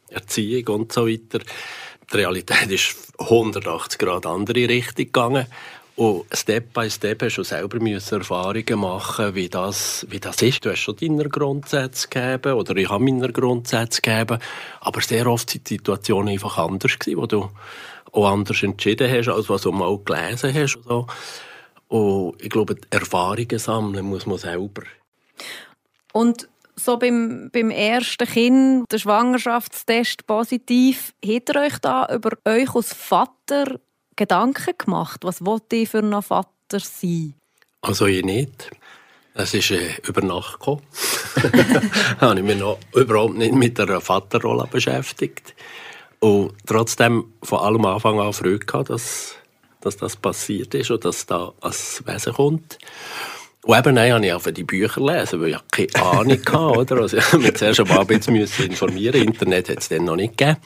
Erziehung 0.09 0.69
und 0.69 0.93
so 0.93 1.09
weiter. 1.09 1.41
Die 2.13 2.17
Realität 2.17 2.71
ist 2.71 2.95
180 3.19 3.99
Grad 3.99 4.27
andere 4.27 4.69
Richtung 4.69 5.07
gegangen. 5.07 5.47
Und 5.97 6.27
Step 6.31 6.75
by 6.75 6.91
Step 6.91 7.23
hast 7.23 7.39
du 7.39 7.43
selber 7.43 7.79
Erfahrungen 7.81 8.79
machen, 8.79 9.35
wie 9.35 9.49
das, 9.49 10.07
wie 10.11 10.21
das 10.21 10.43
ist. 10.43 10.63
Du 10.63 10.71
hast 10.71 10.81
schon 10.81 10.97
deine 10.97 11.27
Grundsätze 11.27 12.09
gegeben 12.09 12.53
oder 12.53 12.77
ich 12.77 12.91
habe 12.91 13.03
meine 13.03 13.33
Grundsätze 13.33 14.03
gegeben. 14.03 14.39
Aber 14.81 15.01
sehr 15.01 15.27
oft 15.27 15.49
sind 15.49 15.71
die 15.71 15.75
Situationen 15.77 16.35
einfach 16.35 16.59
anders 16.59 16.99
gewesen, 16.99 17.19
wo 17.19 17.27
du 17.27 17.51
auch 18.13 18.31
anders 18.31 18.63
entschieden 18.63 19.11
hast, 19.11 19.29
als 19.29 19.49
was 19.49 19.63
du 19.63 19.73
mal 19.73 19.99
gelesen 20.05 20.53
hast. 20.53 20.77
Und, 20.77 20.85
so. 20.85 21.07
und 21.89 22.43
ich 22.43 22.51
glaube, 22.51 22.77
Erfahrungen 22.91 23.59
sammeln 23.59 24.05
muss 24.05 24.27
man 24.27 24.37
selber. 24.37 24.83
Und 26.13 26.47
so 26.77 26.99
beim, 26.99 27.49
beim 27.51 27.71
ersten 27.71 28.27
Kind, 28.27 28.93
der 28.93 28.99
Schwangerschaftstest 28.99 30.27
positiv, 30.27 31.15
hat 31.25 31.49
ihr 31.49 31.57
euch 31.63 31.79
da 31.79 32.07
über 32.15 32.37
euch 32.45 32.75
als 32.75 32.93
Vater 32.93 33.81
Gedanken 34.17 34.75
gemacht? 34.77 35.21
Was 35.25 35.45
wollte 35.45 35.77
ich 35.77 35.91
für 35.91 35.99
ein 35.99 36.23
Vater 36.23 36.81
sein? 36.81 37.35
Also 37.83 38.07
ich 38.07 38.25
nicht. 38.25 38.71
Es 39.35 39.53
ist 39.53 39.71
äh, 39.71 39.91
über 40.07 40.23
Nacht 40.23 40.59
gekommen. 40.59 40.83
da 41.43 41.83
habe 42.21 42.41
ich 42.41 42.45
mich 42.45 42.59
noch 42.59 42.79
überhaupt 42.95 43.37
nicht 43.37 43.55
mit 43.55 43.79
der 43.79 44.01
Vaterrolle 44.01 44.67
beschäftigt. 44.71 45.55
Und 46.21 46.55
trotzdem 46.67 47.33
von 47.43 47.59
allem 47.59 47.85
Anfang 47.85 48.19
an 48.19 48.33
Freude 48.33 48.61
gehabt, 48.61 48.91
dass, 48.91 49.35
dass 49.83 49.99
das 49.99 50.17
passiert 50.17 50.75
ist 50.75 50.91
und 50.91 51.05
dass 51.05 51.27
da 51.27 51.53
als 51.61 52.03
Wesen 52.07 52.33
kommt. 52.33 52.79
Und 53.63 53.77
eben, 53.77 53.95
nein, 53.95 54.13
habe 54.13 54.27
ich 54.27 54.33
auch 54.33 54.43
die 54.45 54.65
Bücher 54.65 55.01
lesen, 55.01 55.41
weil 55.41 55.51
ich 55.51 55.59
keine 55.71 56.07
Ahnung 56.07 56.39
hatte, 56.47 56.95
oder? 56.95 57.03
Also, 57.03 57.19
ich 57.19 57.33
musste 57.35 57.55
zuerst 57.55 57.81
ein 57.81 58.07
bisschen 58.07 58.71
informieren. 58.71 59.23
Internet 59.23 59.69
hat 59.69 59.79
es 59.79 59.89
dann 59.89 60.05
noch 60.05 60.17
nicht 60.17 60.39
gegeben. 60.39 60.59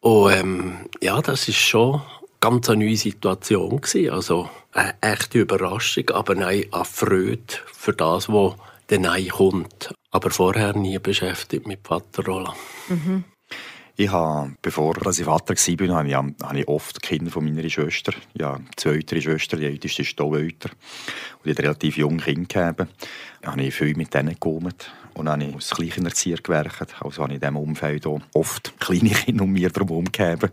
Und, 0.00 0.32
ähm, 0.32 0.76
ja, 1.00 1.20
das 1.20 1.48
ist 1.48 1.58
schon 1.58 2.00
ganz 2.42 2.68
eine 2.68 2.84
neue 2.84 2.96
Situation 2.96 3.80
gewesen. 3.80 4.10
Also 4.10 4.50
eine 4.72 4.94
echte 5.00 5.38
Überraschung, 5.38 6.10
aber 6.10 6.34
nein, 6.34 6.64
eine 6.72 6.84
Freude 6.84 7.54
für 7.72 7.92
das, 7.92 8.28
was 8.28 8.54
dann 8.88 9.28
kommt. 9.28 9.94
Aber 10.10 10.30
vorher 10.30 10.76
nie 10.76 10.98
beschäftigt 10.98 11.66
mit 11.66 11.86
Vaterrolle. 11.86 12.52
Mhm. 12.88 13.24
Ich 13.94 14.10
habe, 14.10 14.54
bevor 14.60 14.96
ich 14.96 15.24
Vater 15.24 15.54
war, 15.54 15.96
habe 15.96 16.08
ich, 16.08 16.14
habe 16.14 16.58
ich 16.58 16.68
oft 16.68 17.00
Kinder 17.02 17.30
von 17.30 17.44
meiner 17.44 17.68
Schwester. 17.68 18.12
Ja, 18.34 18.58
zwei 18.76 18.94
ältere 18.94 19.20
Schwester, 19.20 19.56
die 19.58 19.66
älteste 19.66 20.02
ist 20.02 20.18
hier 20.18 20.32
älter. 20.32 20.70
Und 20.70 21.46
die 21.46 21.50
hat 21.50 21.60
relativ 21.60 21.98
jung 21.98 22.18
Kinder 22.18 22.48
gegeben. 22.48 22.88
Da 23.42 23.52
habe 23.52 23.62
ich 23.62 23.74
viel 23.74 23.94
mit 23.94 24.12
denen 24.12 24.34
gekommen. 24.34 24.74
Und 25.14 25.26
dann 25.26 25.42
habe 25.42 25.50
ich 25.50 25.54
als 25.54 25.70
Kleinerzieher 25.70 26.38
gewerkt. 26.38 26.96
Also 27.00 27.22
habe 27.22 27.32
ich 27.32 27.36
in 27.36 27.40
diesem 27.40 27.56
Umfeld 27.56 28.06
oft 28.32 28.72
kleine 28.80 29.10
Kinder 29.10 29.44
um 29.44 29.52
mir 29.52 29.70
herum 29.70 30.06
gegeben. 30.06 30.50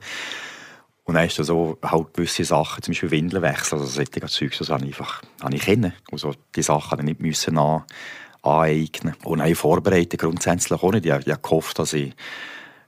Und 1.09 1.15
dann 1.15 1.25
ist 1.25 1.39
da 1.39 1.43
so 1.43 1.79
halt 1.81 2.13
gewisse 2.13 2.45
Sachen, 2.45 2.83
zum 2.83 2.91
Beispiel 2.91 3.09
Windeln 3.09 3.41
wechseln, 3.41 3.79
also 3.79 3.91
solche 3.91 4.27
Zeug, 4.27 4.55
das 4.55 4.69
habe 4.69 4.85
ich 4.85 4.89
einfach 4.89 5.23
habe 5.41 5.55
ich 5.55 5.63
kennen. 5.63 5.91
Also 6.11 6.35
die 6.55 6.61
Sachen 6.61 6.91
habe 6.91 7.01
ich 7.01 7.07
nicht 7.07 7.19
müssen 7.19 7.57
an, 7.57 7.83
aneignen. 8.43 9.15
Und 9.23 9.41
auch 9.41 9.55
vorbereiten 9.55 10.17
grundsätzlich 10.17 10.83
auch 10.83 10.91
nicht. 10.91 11.07
Ich, 11.07 11.11
ich 11.25 11.41
gehofft, 11.41 11.79
dass 11.79 11.93
ich, 11.93 12.13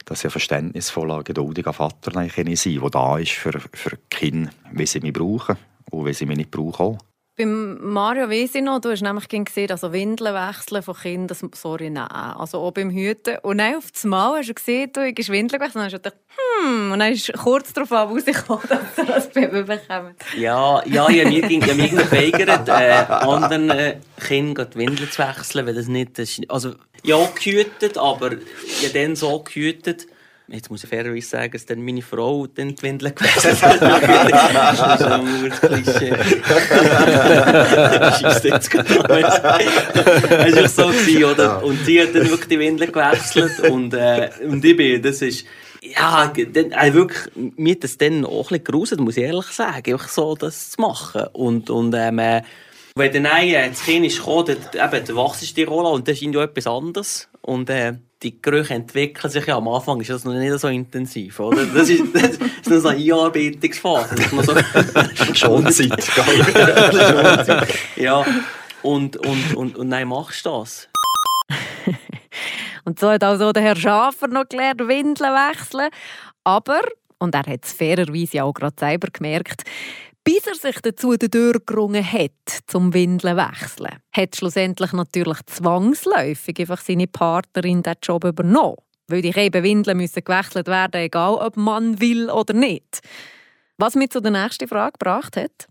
dass 0.05 0.19
ich 0.19 0.25
ein 0.25 0.29
verständnisvoller, 0.29 1.23
geduldiger 1.23 1.73
Vater 1.73 2.11
sein 2.11 2.29
kann, 2.29 2.45
der 2.45 2.89
da 2.91 3.17
ist 3.17 3.31
für, 3.31 3.59
für 3.59 3.95
die 3.95 4.01
Kinder, 4.11 4.51
wie 4.71 4.85
sie 4.85 4.99
mich 4.99 5.13
brauchen 5.13 5.57
und 5.89 6.05
wie 6.05 6.13
sie 6.13 6.27
mich 6.27 6.37
nicht 6.37 6.51
brauchen 6.51 6.79
auch. 6.79 6.97
Beim 7.37 7.77
Mario 7.93 8.29
weiss 8.29 8.55
ich 8.55 8.61
noch, 8.61 8.81
du 8.81 8.91
hast 8.91 9.01
nämlich 9.01 9.29
gesehen, 9.29 9.71
also 9.71 9.93
Windeln 9.93 10.35
wechseln 10.35 10.83
von 10.83 10.95
Kindern, 10.95 11.37
sorry, 11.55 11.89
nein. 11.89 12.07
Also 12.09 12.59
auch 12.59 12.71
beim 12.71 12.89
Hüten. 12.89 13.37
Und 13.41 13.59
dann 13.59 13.75
auf 13.75 13.89
das 13.89 14.03
Mal 14.03 14.39
hast 14.39 14.49
du 14.49 14.53
gesehen, 14.53 14.91
du 14.91 15.01
hast 15.01 15.29
Windeln 15.29 15.59
gewechselt 15.59 15.75
und 15.75 15.75
dann 15.75 15.85
hast 15.85 15.93
du 15.93 15.97
gedacht, 15.97 16.17
hm, 16.61 16.91
und 16.91 16.99
dann 16.99 17.13
ist 17.13 17.31
kurz 17.33 17.71
darauf 17.71 17.91
rausgekommen, 17.91 18.63
dass 18.69 18.95
du 18.95 19.05
das 19.05 19.29
Baby 19.29 19.63
bekommst. 19.63 20.21
Ja, 20.37 20.85
ja, 20.85 21.09
ich 21.09 21.19
habe 21.21 21.29
mich 21.29 21.49
irgendwie 21.49 21.89
geweigert, 21.89 22.67
äh, 22.67 23.05
anderen 23.09 23.69
äh, 23.69 23.97
Kindern 24.19 24.67
die 24.73 24.79
Windeln 24.79 25.09
zu 25.09 25.23
wechseln, 25.23 25.65
weil 25.65 25.75
das 25.75 25.87
nicht, 25.87 26.19
das 26.19 26.37
ist, 26.37 26.51
also, 26.51 26.73
ja, 27.03 27.17
gehütet, 27.41 27.97
aber 27.97 28.33
ich 28.33 28.91
dann 28.91 29.15
so 29.15 29.39
gehütet, 29.39 30.05
Jetzt 30.51 30.69
muss 30.69 30.83
ich 30.83 30.89
fairerweise 30.89 31.27
sagen, 31.27 31.53
dass 31.53 31.65
dann 31.65 31.81
meine 31.81 32.01
Frau 32.01 32.45
dann 32.45 32.75
die 32.75 32.83
Windeln 32.83 33.15
gewechselt 33.15 33.61
hat. 33.61 33.81
das 33.81 34.99
ist 34.99 35.07
ein 35.07 35.51
Klischee. 35.51 36.13
Scheiße, 38.19 38.47
jetzt 38.49 38.73
Es 38.73 38.85
war 40.55 40.67
so, 40.67 40.87
gewesen, 40.87 41.23
oder? 41.23 41.63
Und 41.63 41.85
sie 41.85 42.01
hat 42.01 42.13
dann 42.13 42.29
wirklich 42.29 42.49
die 42.49 42.59
Windeln 42.59 42.91
gewechselt. 42.91 43.59
Und, 43.71 43.93
äh, 43.93 44.29
und 44.45 44.65
ich 44.65 44.75
bin, 44.75 45.01
das 45.01 45.21
ist, 45.21 45.45
ja, 45.81 46.27
dann, 46.27 46.71
äh, 46.71 46.93
wirklich, 46.93 47.33
mir 47.35 47.73
hat 47.73 47.83
das 47.83 47.97
dann 47.97 48.25
auch 48.25 48.51
ein 48.51 48.59
bisschen 48.59 48.63
gruselt, 48.65 48.99
muss 48.99 49.17
ich 49.17 49.23
ehrlich 49.23 49.47
sagen, 49.47 49.93
einfach 49.93 50.09
so 50.09 50.35
das 50.35 50.71
zu 50.71 50.81
machen. 50.81 51.27
Und, 51.33 51.69
und 51.69 51.93
ähm, 51.95 52.19
äh, 52.19 52.41
wenn 52.95 53.23
dann 53.23 53.25
äh, 53.25 53.69
das 53.69 53.83
Kind 53.83 54.05
ist 54.05 54.17
gekommen, 54.17 54.57
dann, 54.73 54.93
eben, 54.93 55.05
dann 55.05 55.15
wachst 55.15 55.41
du 55.41 55.55
die 55.55 55.63
Rolle 55.63 55.89
und 55.89 56.07
das 56.07 56.15
ist 56.15 56.23
irgendwie 56.23 56.39
etwas 56.39 56.67
anderes. 56.67 57.29
Und 57.41 57.69
äh, 57.69 57.93
die 58.23 58.41
Gerüche 58.41 58.73
entwickeln 58.75 59.31
sich 59.31 59.45
ja. 59.47 59.57
Am 59.57 59.67
Anfang 59.67 59.99
ist 60.01 60.09
das 60.09 60.25
noch 60.25 60.33
nicht 60.33 60.59
so 60.59 60.67
intensiv, 60.67 61.39
oder? 61.39 61.65
Das 61.65 61.89
ist, 61.89 62.03
das 62.13 62.23
ist 62.23 62.69
noch 62.69 62.79
so 62.79 62.87
eine 62.89 63.01
Einarbeitungsphase. 63.01 64.15
So 64.41 64.55
Schonzeit. 65.33 66.07
ja. 67.95 68.25
Und, 68.83 69.17
und, 69.17 69.55
und, 69.55 69.75
und 69.75 69.89
dann 69.89 70.07
machst 70.07 70.45
du 70.45 70.49
das. 70.49 70.87
und 72.85 72.99
so 72.99 73.09
hat 73.09 73.23
also 73.23 73.51
der 73.51 73.63
Herr 73.63 73.75
Schafer 73.75 74.27
noch 74.27 74.47
gelernt, 74.49 74.79
Windeln 74.79 75.33
wechseln. 75.33 75.89
Aber, 76.43 76.81
und 77.19 77.35
er 77.35 77.45
hat 77.45 77.65
es 77.65 77.73
fairerweise 77.73 78.43
auch 78.43 78.53
gerade 78.53 78.75
selber 78.79 79.07
gemerkt, 79.11 79.63
bis 80.23 80.45
er 80.45 80.55
sich 80.55 80.79
dazu 80.81 81.15
durchgerungen 81.17 82.09
hat, 82.09 82.31
zum 82.67 82.93
Windeln 82.93 83.37
wechseln, 83.37 83.97
hat 84.11 84.35
schlussendlich 84.35 84.93
natürlich 84.93 85.39
zwangsläufig 85.47 86.59
einfach 86.59 86.81
seine 86.81 87.07
Partnerin 87.07 87.83
den 87.83 87.95
Job 88.01 88.23
übernommen. 88.23 88.77
Weil 89.07 89.21
die 89.21 89.37
eben 89.37 89.63
Windeln 89.63 89.97
müssen 89.97 90.23
gewechselt 90.23 90.67
werden, 90.67 91.01
egal 91.01 91.35
ob 91.35 91.57
man 91.57 91.99
will 91.99 92.29
oder 92.29 92.53
nicht. 92.53 93.01
Was 93.77 93.95
mich 93.95 94.11
zu 94.11 94.21
der 94.21 94.31
nächsten 94.31 94.67
Frage 94.67 94.93
gebracht 94.93 95.35
hat. 95.37 95.67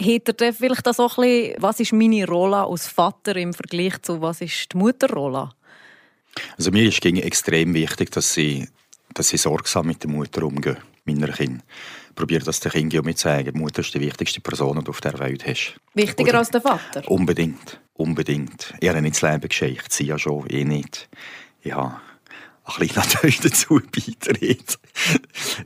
Hat 0.00 0.40
er 0.40 0.52
vielleicht 0.52 0.86
das 0.86 1.00
auch 1.00 1.18
ein 1.18 1.24
bisschen, 1.24 1.62
was 1.62 1.80
ist 1.80 1.92
meine 1.92 2.24
Rolle 2.24 2.58
als 2.58 2.86
Vater 2.86 3.34
im 3.34 3.52
Vergleich 3.52 4.00
zu 4.02 4.20
was 4.20 4.40
ist 4.40 4.72
die 4.72 4.76
Mutterrolle? 4.76 5.50
Also 6.56 6.70
mir 6.70 6.84
ist 6.84 7.04
es 7.04 7.12
extrem 7.20 7.74
wichtig, 7.74 8.12
dass 8.12 8.32
sie, 8.32 8.68
dass 9.14 9.30
sie 9.30 9.38
sorgsam 9.38 9.86
mit 9.86 10.04
der 10.04 10.10
Mutter 10.10 10.44
umgehen, 10.44 10.76
meiner 11.04 11.32
Kinder 11.32 11.64
probiere 12.18 12.44
das 12.44 12.60
den 12.60 12.72
Kindern 12.72 13.04
mitzuzeigen. 13.04 13.54
Die 13.54 13.60
Mutter 13.60 13.80
ist 13.80 13.94
die 13.94 14.00
wichtigste 14.00 14.40
Person, 14.40 14.78
die 14.78 14.84
du 14.84 14.90
auf 14.90 15.00
der 15.00 15.18
Welt 15.20 15.46
hast. 15.46 15.74
Wichtiger 15.94 16.30
Oder? 16.30 16.38
als 16.38 16.50
der 16.50 16.60
Vater? 16.60 17.08
Unbedingt. 17.08 17.80
Unbedingt. 17.94 18.74
Ich 18.80 18.88
habe 18.88 19.00
nicht 19.00 19.22
das 19.22 19.22
Leben 19.22 19.48
geschenkt. 19.48 19.92
Sie 19.92 20.06
ja 20.06 20.18
schon, 20.18 20.44
ich 20.48 20.64
nicht. 20.64 21.08
Ich 21.62 21.72
habe 21.72 21.96
ein 22.64 22.78
bisschen 22.80 22.96
natürlich 22.96 23.40
dazu 23.42 23.80
beitragen. 23.80 24.64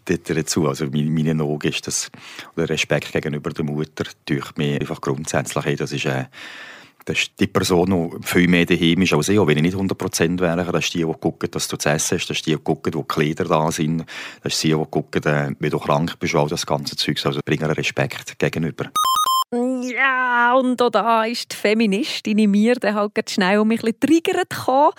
dazu. 0.36 0.68
Also 0.68 0.84
in 0.84 1.14
meinen 1.14 1.40
Augen 1.40 1.68
ist 1.68 1.86
das, 1.86 2.10
der 2.56 2.68
Respekt 2.68 3.12
gegenüber 3.12 3.50
der 3.50 3.64
Mutter 3.64 4.04
durch 4.26 4.54
mich 4.56 4.80
einfach 4.80 5.00
grundsätzlich, 5.00 5.76
das 5.76 5.92
ist 5.92 6.04
äh, 6.04 6.26
das 7.04 7.18
ist 7.18 7.32
die 7.40 7.46
Person, 7.46 8.18
die 8.20 8.26
viel 8.26 8.48
mehr 8.48 8.66
daheim 8.66 9.02
ist 9.02 9.12
als 9.12 9.28
ich. 9.28 9.38
Auch 9.38 9.46
wenn 9.46 9.58
ich 9.58 9.62
nicht 9.62 9.76
100% 9.76 10.40
wäre, 10.40 10.64
das 10.64 10.84
ist 10.84 10.94
die, 10.94 11.04
die 11.04 11.12
gucken, 11.12 11.50
dass 11.50 11.68
du 11.68 11.76
zu 11.76 11.88
essen 11.88 12.18
hast. 12.18 12.30
Das 12.30 12.36
ist 12.36 12.46
die, 12.46 12.52
die 12.52 12.62
gucken, 12.62 12.94
wo 12.94 13.02
die 13.02 13.08
Kleider 13.08 13.44
da 13.44 13.70
sind. 13.70 14.04
Das 14.42 14.54
ist 14.54 14.62
die, 14.62 14.68
die 14.68 14.84
gucken, 14.90 15.22
äh, 15.24 15.50
wie 15.58 15.70
du 15.70 15.78
krank 15.78 16.18
bist, 16.18 16.34
all 16.34 16.48
das 16.48 16.66
ganze 16.66 16.96
Zeug. 16.96 17.24
Also 17.24 17.40
bringen 17.44 17.70
Respekt 17.70 18.38
gegenüber. 18.38 18.90
Ja, 19.52 20.54
und 20.54 20.80
auch 20.80 20.90
da 20.90 21.24
ist 21.24 21.52
die 21.52 21.56
Feministin 21.56 22.38
in 22.38 22.50
mir 22.50 22.74
dann 22.76 22.94
halt 22.94 23.30
schnell 23.30 23.58
um 23.58 23.68
mich 23.68 23.84
ein 23.84 23.92
bisschen 23.92 24.22
triggert 24.22 24.94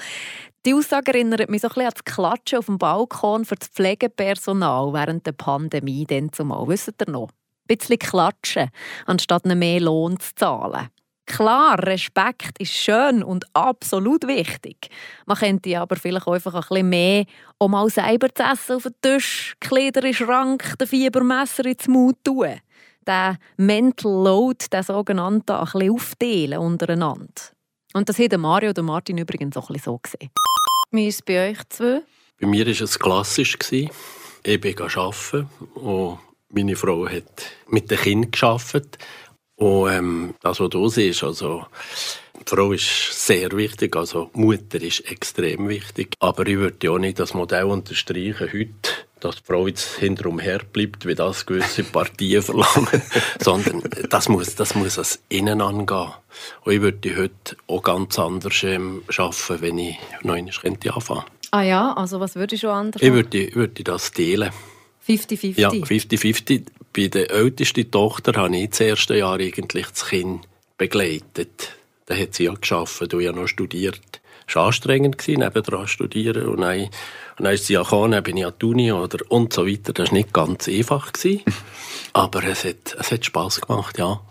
Die 0.63 0.75
Aussage 0.75 1.11
erinnert 1.11 1.49
mich 1.49 1.61
so 1.61 1.69
ein 1.69 1.73
bisschen 1.73 1.87
an 1.87 1.93
das 1.95 2.05
Klatschen 2.05 2.59
auf 2.59 2.67
dem 2.67 2.77
Balkon 2.77 3.45
für 3.45 3.55
das 3.55 3.69
Pflegepersonal 3.69 4.93
während 4.93 5.25
der 5.25 5.31
Pandemie. 5.31 6.05
Dann 6.05 6.31
zumal. 6.31 6.67
Wisst 6.67 6.93
ihr 7.01 7.11
noch? 7.11 7.29
Ein 7.29 7.77
bisschen 7.77 7.97
klatschen, 7.97 8.69
anstatt 9.07 9.45
mehr 9.45 9.79
Lohn 9.79 10.19
zu 10.19 10.35
zahlen. 10.35 10.89
Klar, 11.25 11.81
Respekt 11.85 12.59
ist 12.59 12.73
schön 12.73 13.23
und 13.23 13.45
absolut 13.53 14.27
wichtig. 14.27 14.89
Man 15.25 15.37
könnte 15.37 15.79
aber 15.79 15.95
vielleicht 15.95 16.27
einfach 16.27 16.53
ein 16.53 16.61
bisschen 16.61 16.89
mehr 16.89 17.25
um 17.57 17.71
mal 17.71 17.89
selber 17.89 18.27
zu 18.33 18.43
essen 18.43 18.75
auf 18.75 18.83
den 18.83 18.93
Tisch, 19.01 19.55
Kleider 19.59 20.03
in 20.03 20.13
Schrank, 20.13 20.77
den 20.77 20.87
Fiebermesser 20.87 21.65
ins 21.65 21.87
Mund 21.87 22.17
tun. 22.23 22.59
Den 23.07 23.37
Mental 23.57 24.11
Load, 24.11 24.65
den 24.71 24.83
sogenannten, 24.83 25.51
ein 25.51 25.63
bisschen 25.63 25.91
aufteilen 25.91 26.59
untereinander. 26.59 27.33
Und 27.93 28.09
das 28.09 28.19
haben 28.19 28.41
Mario 28.41 28.71
und 28.75 28.85
Martin 28.85 29.17
übrigens 29.17 29.55
auch 29.55 29.69
ein 29.69 29.73
bisschen 29.73 29.93
so 29.93 29.99
gesehen. 29.99 30.31
Wie 30.91 31.07
ist 31.07 31.15
es 31.15 31.21
bei 31.21 31.49
euch 31.49 31.59
zwei? 31.69 32.01
Bei 32.39 32.47
mir 32.47 32.65
war 32.65 32.81
es 32.81 32.99
klassisch. 32.99 33.57
Ich 33.71 34.61
bin 34.61 34.77
arbeiten 34.77 35.49
und 35.75 36.19
meine 36.49 36.75
Frau 36.75 37.07
hat 37.07 37.51
mit 37.67 37.89
den 37.89 37.97
Kindern 37.97 38.31
gearbeitet. 38.31 38.97
Und 39.55 39.91
ähm, 39.91 40.35
das, 40.41 40.59
was 40.59 40.69
du 40.69 40.87
siehst, 40.89 41.23
also 41.23 41.65
die 42.39 42.55
Frau 42.55 42.71
ist 42.71 43.25
sehr 43.25 43.51
wichtig, 43.51 43.95
also 43.95 44.29
Mutter 44.33 44.81
ist 44.81 45.01
extrem 45.09 45.69
wichtig. 45.69 46.15
Aber 46.19 46.45
ich 46.47 46.57
würde 46.57 46.77
ja 46.81 46.91
auch 46.91 46.99
nicht 46.99 47.19
das 47.19 47.33
Modell 47.33 47.65
unterstreichen 47.65 48.49
heute, 48.51 48.73
dass 49.19 49.35
die 49.35 49.43
Frau 49.45 49.67
jetzt 49.67 49.97
hinterher 49.99 50.41
her 50.41 50.61
bleibt, 50.71 51.05
wie 51.05 51.15
das 51.15 51.45
gewisse 51.45 51.83
Partien 51.91 52.41
verlangen, 52.41 53.01
sondern 53.39 53.83
das 54.09 54.27
muss, 54.27 54.55
das 54.55 54.75
muss 54.75 54.97
als 54.97 55.21
Innen 55.29 55.61
angehen. 55.61 56.11
Und 56.63 56.73
ich 56.73 56.81
würde 56.81 57.15
heute 57.15 57.55
auch 57.67 57.83
ganz 57.83 58.19
anders 58.19 58.63
ähm, 58.63 59.03
arbeiten, 59.17 59.61
wenn 59.61 59.77
ich 59.77 59.97
noch 60.23 60.33
einmal 60.33 60.53
könnte 60.53 60.93
anfangen 60.93 61.23
Ah 61.51 61.61
ja, 61.61 61.93
also 61.93 62.19
was 62.19 62.35
würde 62.35 62.55
ich 62.55 62.61
schon 62.61 62.71
anders 62.71 62.99
Ich 62.99 63.13
würde, 63.13 63.53
würde 63.53 63.83
das 63.83 64.11
teilen. 64.11 64.49
50-50? 65.07 65.59
Ja, 65.59 65.69
50-50. 65.69 66.63
Bei 66.95 67.07
der 67.07 67.31
ältesten 67.31 67.89
Tochter 67.89 68.39
habe 68.39 68.55
ich 68.55 68.69
das 68.69 68.81
erste 68.81 69.17
Jahr 69.17 69.39
eigentlich 69.39 69.87
das 69.87 70.05
Kind 70.07 70.47
begleitet. 70.77 71.71
Da 72.05 72.15
hat 72.15 72.35
sie 72.35 72.43
ja 72.45 72.53
geschafft, 72.53 73.13
und 73.13 73.21
ja 73.21 73.31
noch 73.31 73.47
studiert. 73.47 74.21
Es 74.47 74.55
war 74.55 74.67
anstrengend, 74.67 75.27
nebendran 75.27 75.87
studieren. 75.87 76.45
Und 76.47 76.61
dann, 76.61 76.81
und 76.81 76.91
dann 77.39 77.53
ist 77.53 77.65
sie 77.65 77.73
ja 77.73 77.81
gekommen, 77.81 78.11
dann 78.11 78.23
bin 78.23 78.37
ich 78.37 78.45
an 78.45 78.53
die 78.61 78.65
Uni 78.65 78.91
oder 78.91 79.19
und 79.29 79.53
so 79.53 79.65
weiter. 79.65 79.93
Das 79.93 80.09
war 80.09 80.13
nicht 80.13 80.33
ganz 80.33 80.67
einfach. 80.67 81.11
Aber 82.13 82.43
es 82.43 82.63
hat, 82.63 82.95
es 82.99 83.11
hat 83.11 83.25
Spass 83.25 83.61
gemacht, 83.61 83.97
ja. 83.97 84.21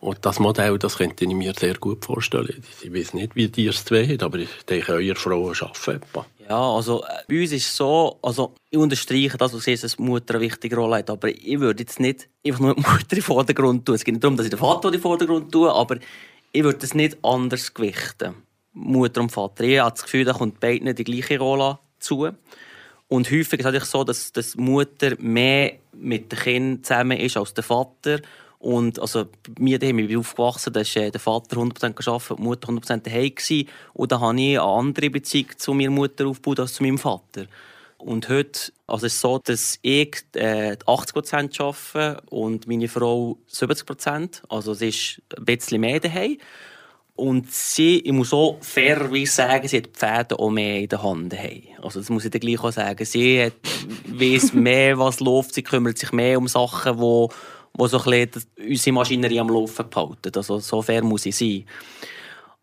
Und 0.00 0.24
das 0.24 0.38
Modell, 0.38 0.78
das 0.78 0.96
könnte 0.96 1.24
ich 1.24 1.30
mir 1.30 1.52
sehr 1.54 1.74
gut 1.74 2.04
vorstellen. 2.04 2.62
Ich 2.82 2.92
weiß 2.92 3.12
nicht, 3.14 3.36
wie 3.36 3.48
die 3.48 3.66
es 3.66 3.84
zwei 3.84 4.06
haben, 4.06 4.22
aber 4.22 4.38
ich 4.38 4.48
denke, 4.66 4.92
eure 4.92 5.14
Frauen 5.14 5.54
arbeiten. 5.60 6.24
Ja, 6.48 6.58
also 6.58 7.04
äh, 7.04 7.22
bei 7.28 7.42
uns 7.42 7.52
ist 7.52 7.66
es 7.66 7.76
so, 7.76 8.18
also 8.22 8.54
ich 8.70 8.78
unterstreiche 8.78 9.36
das, 9.36 9.52
was 9.52 9.62
siehst, 9.62 9.84
dass 9.84 9.98
Mutter 9.98 10.34
eine 10.34 10.44
wichtige 10.44 10.74
Rolle 10.74 10.96
hat, 10.96 11.10
aber 11.10 11.28
ich 11.28 11.60
würde 11.60 11.82
jetzt 11.82 12.00
nicht 12.00 12.28
einfach 12.44 12.60
nur 12.60 12.74
die 12.74 12.80
Mutter 12.80 13.04
den 13.14 13.22
Vordergrund 13.22 13.86
tun. 13.86 13.94
Es 13.94 14.02
geht 14.02 14.14
nicht 14.14 14.24
darum, 14.24 14.36
dass 14.36 14.46
ich 14.46 14.50
den 14.50 14.58
Vater 14.58 14.88
in 14.88 14.92
den 14.92 15.00
Vordergrund 15.00 15.52
tue, 15.52 15.72
aber 15.72 15.98
ich 16.50 16.64
würde 16.64 16.84
es 16.84 16.94
nicht 16.94 17.18
anders 17.22 17.72
gewichten. 17.72 18.34
Mutter 18.72 19.20
und 19.20 19.30
Vater. 19.30 19.64
Ich 19.64 19.78
habe 19.78 19.90
das 19.90 20.02
Gefühl, 20.02 20.24
da 20.24 20.32
kommt 20.32 20.60
beiden 20.60 20.92
die 20.94 21.04
gleiche 21.04 21.38
Rolle 21.38 21.78
zu. 21.98 22.30
Und 23.06 23.30
häufig 23.30 23.52
ist 23.52 23.60
es 23.60 23.64
natürlich 23.64 23.84
so, 23.84 24.04
dass, 24.04 24.32
dass 24.32 24.52
die 24.52 24.60
Mutter 24.60 25.14
mehr 25.18 25.74
mit 25.92 26.32
dem 26.32 26.38
Kind 26.38 26.86
zusammen 26.86 27.18
ist 27.18 27.36
als 27.36 27.54
der 27.54 27.64
Vater. 27.64 28.20
Und 28.60 28.98
also, 29.00 29.24
mir 29.58 29.78
daheim, 29.78 30.00
ich 30.00 30.08
bin 30.08 30.18
aufgewachsen, 30.18 30.72
da 30.72 30.80
ist 30.80 30.94
äh, 30.94 31.10
der 31.10 31.20
Vater 31.20 31.56
100% 31.56 31.94
gearbeitet, 31.94 32.38
die 32.38 32.42
Mutter 32.42 32.68
100% 32.68 33.02
daheim 33.02 33.34
gewesen. 33.34 33.68
Und 33.94 34.12
da 34.12 34.20
habe 34.20 34.38
ich 34.38 34.58
eine 34.58 34.62
andere 34.62 35.08
Beziehung 35.10 35.48
zu 35.56 35.72
meiner 35.72 35.90
Mutter 35.90 36.26
aufgebaut 36.26 36.60
als 36.60 36.74
zu 36.74 36.82
meinem 36.82 36.98
Vater. 36.98 37.46
Und 37.96 38.28
heute 38.28 38.72
also 38.86 39.06
es 39.06 39.20
so, 39.20 39.38
dass 39.38 39.78
ich 39.82 40.24
äh, 40.34 40.76
80% 40.76 41.60
arbeite 41.62 42.22
und 42.30 42.66
meine 42.66 42.88
Frau 42.88 43.38
70%. 43.50 44.42
Also 44.48 44.72
es 44.72 44.82
ist 44.82 45.22
ein 45.36 45.44
bisschen 45.44 45.80
mehr 45.80 46.00
daheim. 46.00 46.36
Und 47.14 47.52
sie, 47.52 47.98
ich 48.00 48.12
muss 48.12 48.32
auch 48.32 48.56
fairerweise 48.62 49.30
sagen, 49.30 49.68
sie 49.68 49.76
hat 49.78 49.86
die 49.86 49.90
Pferde 49.90 50.38
auch 50.38 50.50
mehr 50.50 50.80
in 50.80 50.88
der 50.88 51.02
Hand. 51.02 51.34
Also 51.82 52.00
das 52.00 52.08
muss 52.08 52.24
ich 52.24 52.30
dann 52.30 52.40
gleich 52.40 52.62
auch 52.62 52.72
sagen. 52.72 53.04
Sie 53.04 53.52
weiss 54.06 54.52
mehr, 54.54 54.98
was 54.98 55.20
läuft, 55.20 55.54
sie 55.54 55.62
kümmert 55.62 55.98
sich 55.98 56.12
mehr 56.12 56.38
um 56.38 56.48
Sachen, 56.48 56.96
die 56.96 57.28
wo 57.74 57.86
so 57.86 57.98
ein 57.98 58.28
bisschen 58.28 58.44
unsere 58.58 58.94
Maschinerie 58.94 59.40
am 59.40 59.48
Laufen 59.48 59.88
behalten. 59.88 60.32
Also 60.34 60.58
so 60.58 60.82
fair 60.82 61.02
muss 61.02 61.26
ich 61.26 61.36
sein. 61.36 61.64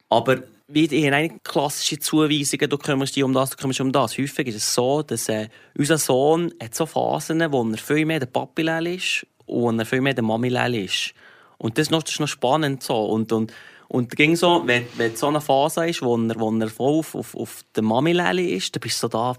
Aber 0.09 0.37
wie 0.67 0.85
in 0.85 1.13
eine 1.13 1.39
klassische 1.39 1.99
Zuweisungen, 1.99 2.69
du 2.69 2.77
kümmerst 2.77 3.15
dich 3.15 3.23
um 3.23 3.33
das, 3.33 3.51
du 3.51 3.57
kümmerst 3.57 3.79
dich 3.79 3.85
um 3.85 3.91
das. 3.91 4.17
Häufig 4.17 4.47
ist 4.47 4.55
es 4.55 4.73
so, 4.73 5.01
dass 5.01 5.29
äh, 5.29 5.47
unser 5.77 5.97
Sohn 5.97 6.53
hat 6.61 6.75
so 6.75 6.85
Phasen, 6.85 7.39
wo 7.51 7.63
er 7.63 7.77
viel 7.77 8.05
mehr 8.05 8.19
der 8.19 8.27
Papi 8.27 8.63
ist 8.93 9.25
und 9.45 9.79
er 9.79 9.85
viel 9.85 10.01
mehr 10.01 10.13
der 10.13 10.23
Mami 10.23 10.49
ist. 10.49 11.13
Und 11.57 11.77
das 11.77 11.87
ist 11.87 11.91
noch, 11.91 12.03
das 12.03 12.13
ist 12.13 12.19
noch 12.19 12.27
spannend 12.27 12.83
so. 12.83 13.05
Und, 13.05 13.31
und, 13.31 13.53
und 13.87 14.15
ging 14.15 14.35
so, 14.35 14.63
wenn, 14.65 14.85
wenn 14.97 15.15
so 15.15 15.27
eine 15.27 15.41
Phase 15.41 15.87
ist, 15.87 16.01
wo 16.01 16.17
er, 16.17 16.39
wo 16.39 16.51
er 16.51 16.69
voll 16.69 16.99
auf, 16.99 17.15
auf, 17.15 17.35
auf 17.35 17.61
der 17.75 17.83
Mami 17.83 18.11
ist, 18.11 18.75
dann 18.75 18.81
bist 18.81 19.01
du 19.01 19.01
so 19.01 19.07
da, 19.07 19.35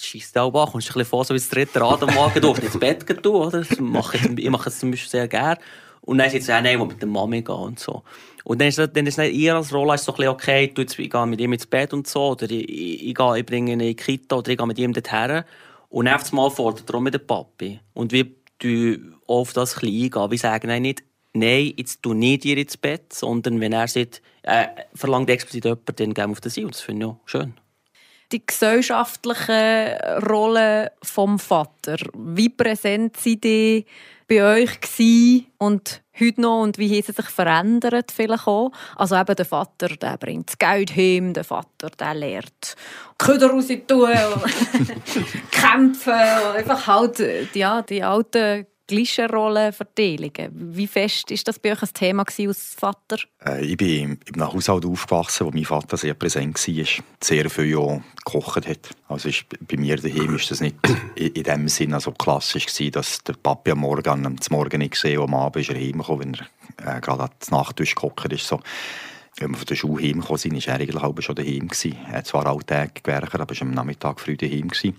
schießt 0.00 0.38
auch 0.38 0.54
an, 0.54 0.70
kommst 0.70 0.88
ein 0.88 0.92
bisschen 0.92 1.04
vor, 1.04 1.24
so 1.24 1.34
wie 1.34 1.38
das 1.38 1.48
dritte 1.48 1.80
Rad 1.80 2.02
am 2.02 2.14
Wagen, 2.14 2.40
du 2.40 2.52
ins 2.52 2.78
Bett 2.78 3.06
gehen, 3.06 3.18
oder? 3.18 3.58
Das 3.64 3.78
mache 3.78 4.16
ich, 4.16 4.38
ich 4.38 4.50
mache 4.50 4.68
es 4.68 4.78
zum 4.78 4.90
Beispiel 4.90 5.10
sehr 5.10 5.28
gerne. 5.28 5.58
Und 6.02 6.18
dann 6.18 6.28
ist 6.28 6.34
jetzt 6.34 6.50
auch 6.50 6.60
nein, 6.60 6.78
mit 6.86 7.00
der 7.00 7.08
Mami 7.08 7.42
gehen 7.42 7.54
und 7.54 7.78
so. 7.78 8.02
Und 8.44 8.60
dann 8.60 8.68
ist, 8.68 8.78
dann 8.78 9.06
ist 9.06 9.18
ihr 9.18 9.56
als 9.56 9.72
Rolle 9.72 9.98
so 9.98 10.14
ein 10.14 10.28
okay, 10.28 10.68
du, 10.68 10.82
jetzt, 10.82 10.98
ich 10.98 11.10
gehe 11.10 11.26
mit 11.26 11.40
ihm 11.40 11.52
ins 11.52 11.66
Bett 11.66 11.92
und 11.92 12.06
so, 12.06 12.28
oder 12.30 12.48
ich, 12.48 12.68
ich, 12.68 13.10
ich, 13.10 13.18
ich 13.18 13.46
bringe 13.46 13.72
ihn 13.72 13.80
in 13.80 13.86
die 13.88 13.96
Kita, 13.96 14.36
oder 14.36 14.50
ich 14.50 14.56
gehe 14.56 14.66
mit 14.66 14.78
ihm 14.78 14.92
dorthin. 14.92 15.42
Und 15.88 16.08
auf 16.08 16.30
einmal 16.30 16.50
fordert 16.50 16.88
er 16.88 17.00
mit 17.00 17.14
dem 17.14 17.26
Papi. 17.26 17.80
Und 17.92 18.12
wir 18.12 18.26
tun 18.58 19.16
auf 19.26 19.52
das 19.52 19.82
ein 19.82 19.88
eingehen. 19.88 20.30
Wir 20.30 20.38
sagen 20.38 20.68
nein, 20.68 20.82
nicht, 20.82 21.02
nein, 21.32 21.72
jetzt 21.76 22.02
tu 22.02 22.14
nicht 22.14 22.44
ihr 22.44 22.56
ins 22.56 22.76
Bett, 22.76 23.12
sondern 23.12 23.60
wenn 23.60 23.72
er 23.72 23.88
sagt, 23.88 24.22
äh, 24.42 24.66
verlangt 24.94 25.28
explizit 25.28 25.64
jemand, 25.64 25.98
dann 25.98 26.14
gehen 26.14 26.28
wir 26.28 26.32
auf 26.32 26.40
das 26.40 26.56
ein. 26.56 26.66
Und 26.66 26.74
das 26.74 26.82
finde 26.82 27.06
ich 27.06 27.12
auch 27.12 27.18
schön 27.24 27.54
die 28.32 28.44
gesellschaftliche 28.44 30.20
Rolle 30.28 30.92
vom 31.02 31.38
Vater. 31.38 31.96
Wie 32.14 32.48
präsent 32.48 33.16
sind 33.16 33.44
die 33.44 33.86
bei 34.28 34.42
euch 34.42 34.80
gewesen 34.80 35.46
und 35.58 36.02
heute 36.18 36.40
noch 36.40 36.62
und 36.62 36.78
wie 36.78 36.88
haben 36.88 37.02
sie 37.02 37.12
sich 37.12 37.26
verändert 37.26 38.10
vielleicht 38.10 38.46
auch? 38.46 38.72
Also 38.96 39.16
eben 39.16 39.36
der 39.36 39.44
Vater, 39.44 39.88
der 39.88 40.16
bringt 40.16 40.48
das 40.48 40.58
Geld 40.58 40.96
heim, 40.96 41.32
der 41.32 41.44
Vater, 41.44 41.90
der 41.90 42.14
lehrt 42.14 42.74
Köder 43.18 43.50
raus 43.50 43.68
tun, 43.86 44.10
kämpfen, 45.50 46.12
einfach 46.12 46.86
halt 46.86 47.54
ja, 47.54 47.82
die 47.82 48.02
alten 48.02 48.66
Gleichschenrollenverteilungen. 48.86 50.50
Wie 50.52 50.86
fest 50.86 51.30
ist 51.30 51.48
das 51.48 51.58
bei 51.58 51.72
euch 51.72 51.82
ein 51.82 51.88
Thema 51.92 52.24
als 52.24 52.74
Vater? 52.78 53.18
Äh, 53.44 53.64
ich 53.64 53.76
bin 53.76 54.18
in 54.26 54.34
einem 54.34 54.52
Haushalt 54.52 54.84
aufgewachsen, 54.84 55.46
wo 55.46 55.50
mein 55.50 55.64
Vater 55.64 55.96
sehr 55.96 56.14
präsent 56.14 56.56
war, 56.56 57.04
sehr 57.22 57.50
viel 57.50 57.76
auch 57.76 58.00
gekocht 58.24 58.66
hat. 58.66 58.90
Also 59.08 59.28
ist, 59.28 59.44
bei 59.66 59.76
mir 59.76 59.96
daheim 59.96 60.36
ist 60.36 60.50
das 60.50 60.60
nicht 60.60 60.76
in, 61.16 61.28
in 61.28 61.42
dem 61.42 61.68
Sinne 61.68 62.00
so 62.00 62.12
klassisch 62.12 62.66
gewesen, 62.66 62.92
dass 62.92 63.24
der 63.24 63.34
Papi 63.34 63.72
am 63.72 63.78
Morgen, 63.78 64.26
am 64.26 64.36
Morgen 64.50 64.78
nicht 64.78 64.92
gesehen 64.92 65.18
und 65.18 65.28
am 65.28 65.34
Abend 65.34 65.68
ist 65.68 65.74
er 65.74 65.80
heimgekommen, 65.80 66.20
wenn 66.20 66.34
er 66.86 66.96
äh, 66.96 67.00
gerade 67.00 67.24
an 67.24 67.30
der 67.40 67.58
Nacht 67.58 67.78
durchgekocht 67.78 68.32
ist. 68.32 68.46
So. 68.46 68.60
Wenn 69.38 69.50
wir 69.50 69.58
von 69.58 69.66
der 69.66 69.74
Schule 69.74 70.02
heimgekommen 70.02 70.38
sind, 70.38 70.66
war 70.66 70.74
er 70.74 70.80
eigentlich 70.80 71.24
schon 71.24 71.34
daheim. 71.34 71.68
Gewesen. 71.68 71.96
Er 72.08 72.18
hat 72.18 72.26
zwar 72.26 72.46
alltäglich 72.46 73.02
gewerkt, 73.02 73.34
aber 73.34 73.54
war 73.54 73.62
am 73.62 73.70
Nachmittag 73.72 74.18
früh 74.18 74.36
daheim. 74.36 74.68
Gewesen. 74.68 74.96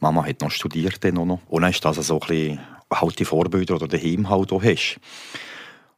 Mama 0.00 0.24
hat 0.24 0.40
noch 0.40 0.50
studiert 0.50 1.04
noch. 1.14 1.40
Und 1.46 1.62
dann 1.62 1.70
ist 1.70 1.84
das 1.84 1.96
so 1.98 2.14
ein 2.14 2.26
bisschen 2.26 2.60
halt 2.92 3.18
die 3.18 3.24
Vorbilder 3.24 3.76
oder 3.76 3.88
daheim 3.88 4.28
halt 4.28 4.52
auch 4.52 4.62
hast. 4.62 4.98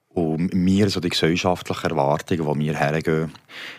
Und 0.08 0.52
mir, 0.52 0.88
so 0.90 1.00
die 1.00 1.10
gesellschaftlichen 1.10 1.90
Erwartungen, 1.90 2.60
die 2.60 2.66
wir 2.66 2.76
hergehen, 2.76 3.32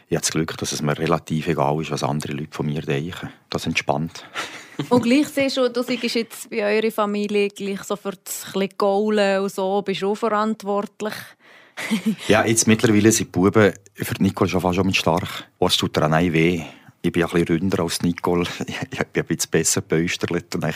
ich 0.07 0.15
habe 0.15 0.21
das 0.21 0.31
Glück, 0.31 0.55
dass 0.57 0.71
es 0.71 0.81
mir 0.81 0.97
relativ 0.97 1.47
egal 1.47 1.81
ist, 1.81 1.91
was 1.91 2.03
andere 2.03 2.33
Leute 2.33 2.51
von 2.51 2.65
mir 2.65 2.81
denken. 2.81 3.29
Das 3.49 3.65
entspannt. 3.65 4.25
und 4.89 5.01
gleich 5.01 5.27
siehst 5.27 5.57
du, 5.57 5.69
du 5.69 5.83
bist 5.83 6.15
jetzt 6.15 6.49
bei 6.49 6.63
eurer 6.63 6.91
Familie 6.91 7.49
gleich 7.49 7.83
so 7.83 7.95
für 7.95 8.13
das 8.23 8.45
Gaulen 8.77 9.41
und 9.41 9.51
so, 9.51 9.81
bist 9.81 10.01
du 10.01 10.11
auch 10.11 10.15
verantwortlich. 10.15 11.13
ja, 12.27 12.45
jetzt 12.45 12.67
mittlerweile 12.67 13.11
sind 13.11 13.27
die 13.27 13.31
Buben 13.31 13.73
für 13.93 14.23
Nicole 14.23 14.49
schon 14.49 14.61
fast 14.61 14.75
schon 14.75 14.85
mit 14.85 14.95
stark. 14.95 15.49
Was 15.59 15.77
tut 15.77 15.95
dir 15.95 16.05
auch 16.05 16.11
weh? 16.11 16.63
Ich 17.01 17.11
bin 17.11 17.23
ein 17.23 17.29
bisschen 17.29 17.47
ründer 17.47 17.83
als 17.83 18.01
Nicole. 18.01 18.45
Ich 18.91 18.99
bin 18.99 19.23
ein 19.23 19.27
bisschen 19.27 19.51
besser 19.51 19.81
gebäusterlet 19.81 20.53
und 20.55 20.63
dann 20.63 20.73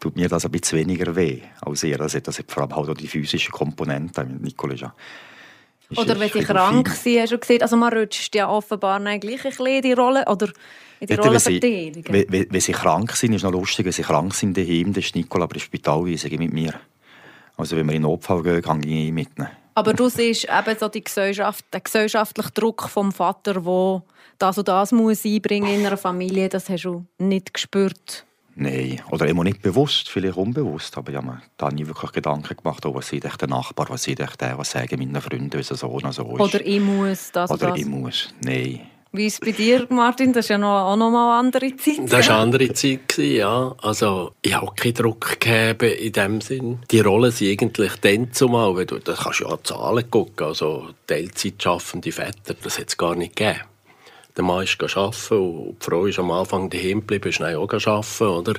tut 0.00 0.16
mir 0.16 0.28
das 0.28 0.44
ein 0.44 0.50
bisschen 0.50 0.78
weniger 0.78 1.14
weh 1.14 1.40
als 1.60 1.82
ihr. 1.82 1.98
Das 1.98 2.14
hat, 2.14 2.26
das 2.26 2.38
hat 2.38 2.50
vor 2.50 2.62
allem 2.62 2.74
halt 2.74 2.88
auch 2.88 2.94
die 2.94 3.08
physische 3.08 3.50
Komponente. 3.50 4.24
Nicole 4.24 4.74
ist 4.74 4.80
ja 4.80 4.94
ist 5.90 5.98
oder 5.98 6.20
wenn 6.20 6.28
sie 6.28 6.40
krank 6.40 6.88
sind, 6.90 7.20
hast 7.20 7.32
du 7.32 7.38
gesehen, 7.38 7.62
also 7.62 7.76
man 7.76 7.92
rutscht 7.92 8.34
ja 8.34 8.48
offenbar 8.48 9.00
gleich 9.00 9.44
ein 9.44 9.50
bisschen 9.50 9.66
in 9.66 9.82
die 9.82 9.92
Rolle, 9.92 10.24
oder 10.26 10.48
in 11.00 11.06
die 11.06 11.14
ja, 11.14 11.20
Rolle 11.20 11.40
wenn, 11.46 12.26
wenn, 12.28 12.46
wenn, 12.50 12.60
sie 12.60 12.72
krank 12.72 13.12
sind, 13.16 13.32
ist 13.32 13.42
noch 13.42 13.52
lustig, 13.52 13.86
wenn 13.86 13.92
sie 13.92 14.02
krank 14.02 14.34
sind 14.34 14.56
daheim, 14.56 14.92
dann 14.92 15.02
ist 15.02 15.14
Nicole 15.14 15.44
aber 15.44 15.54
im 15.54 15.60
Spital 15.62 16.02
mit 16.02 16.52
mir. 16.52 16.74
Also 17.56 17.76
wenn 17.76 17.86
wir 17.86 17.94
in 17.94 18.02
den 18.02 18.10
Notfall 18.10 18.42
gehen, 18.42 18.62
kann 18.62 18.82
ich 18.82 19.12
mitnehmen. 19.12 19.50
Aber 19.78 19.94
du 19.94 20.08
siehst 20.08 20.44
eben 20.44 20.78
so 20.78 20.88
die 20.88 21.04
Gesellschaft, 21.04 21.64
den 21.72 21.84
gesellschaftlichen 21.84 22.52
Druck 22.52 22.88
vom 22.88 23.12
Vater, 23.12 23.60
der 23.60 24.02
das 24.36 24.58
und 24.58 24.66
das 24.66 24.90
muss 24.90 25.24
einbringen 25.24 25.72
in 25.72 25.86
einer 25.86 25.96
Familie, 25.96 26.48
das 26.48 26.68
hast 26.68 26.84
du 26.84 27.04
nicht 27.18 27.54
gespürt? 27.54 28.24
Nein, 28.56 29.00
oder 29.12 29.28
immer 29.28 29.44
nicht 29.44 29.62
bewusst, 29.62 30.08
vielleicht 30.08 30.36
unbewusst, 30.36 30.98
aber 30.98 31.12
ich 31.12 31.16
habe 31.16 31.28
mir 31.28 31.42
da 31.56 31.70
nie 31.70 31.86
wirklich 31.86 32.10
Gedanken 32.10 32.56
gemacht, 32.56 32.84
oh, 32.86 32.94
was 32.94 33.06
sieht 33.06 33.22
der 33.22 33.48
Nachbar, 33.48 33.86
was 33.88 34.02
sieht 34.02 34.18
der, 34.18 34.58
was 34.58 34.72
sagen 34.72 34.98
meine 34.98 35.20
Freunde, 35.20 35.58
wie 35.58 35.60
es 35.60 35.68
so 35.68 35.86
und 35.86 36.12
so 36.12 36.22
ist. 36.24 36.40
Oder 36.40 36.66
ich 36.66 36.80
muss 36.80 37.30
das 37.30 37.48
Oder 37.48 37.68
das. 37.68 37.78
ich 37.78 37.86
muss, 37.86 38.34
nein. 38.40 38.80
Wie 39.10 39.26
ist 39.26 39.34
es 39.34 39.40
bei 39.40 39.52
dir, 39.52 39.86
Martin? 39.88 40.34
Das 40.34 40.50
war 40.50 40.54
ja 40.54 40.58
noch, 40.58 40.92
auch 40.92 40.96
noch 40.96 41.10
mal 41.10 41.38
eine 41.38 41.46
andere 41.46 41.74
Zeit. 41.76 42.00
Das 42.12 42.28
war 42.28 42.34
eine 42.34 42.42
andere 42.42 42.72
Zeit, 42.74 43.16
ja. 43.16 43.74
Also, 43.80 44.32
ich 44.42 44.54
habe 44.54 44.66
auch 44.66 44.74
keinen 44.74 44.94
Druck 44.94 45.40
gegeben 45.40 45.96
in 45.96 46.12
dem 46.12 46.40
Sinn. 46.42 46.80
Die 46.90 47.00
Rollen 47.00 47.30
sind 47.30 47.62
eigentlich 47.62 47.92
dann 48.02 48.32
zumal, 48.32 48.76
weil 48.76 48.84
du, 48.84 48.98
da 48.98 49.14
kannst 49.14 49.40
ja 49.40 49.58
Zahlen 49.62 50.10
gucken, 50.10 50.46
also 50.46 50.90
Teilzeit 51.06 51.62
schaffende 51.62 52.12
Väter, 52.12 52.54
das 52.62 52.78
hat 52.78 52.88
es 52.88 52.98
gar 52.98 53.14
nicht 53.14 53.34
gegeben. 53.34 53.60
Der 54.36 54.44
Mann 54.44 54.64
ist 54.64 54.80
arbeiten 54.80 55.34
und 55.34 55.76
die 55.80 55.84
Frau 55.84 56.06
ist 56.06 56.18
am 56.18 56.30
Anfang 56.30 56.68
daheim 56.68 57.00
geblieben, 57.00 57.30
ist 57.30 57.40
dann 57.40 57.56
auch 57.56 57.72
arbeiten, 57.72 58.24
oder? 58.24 58.54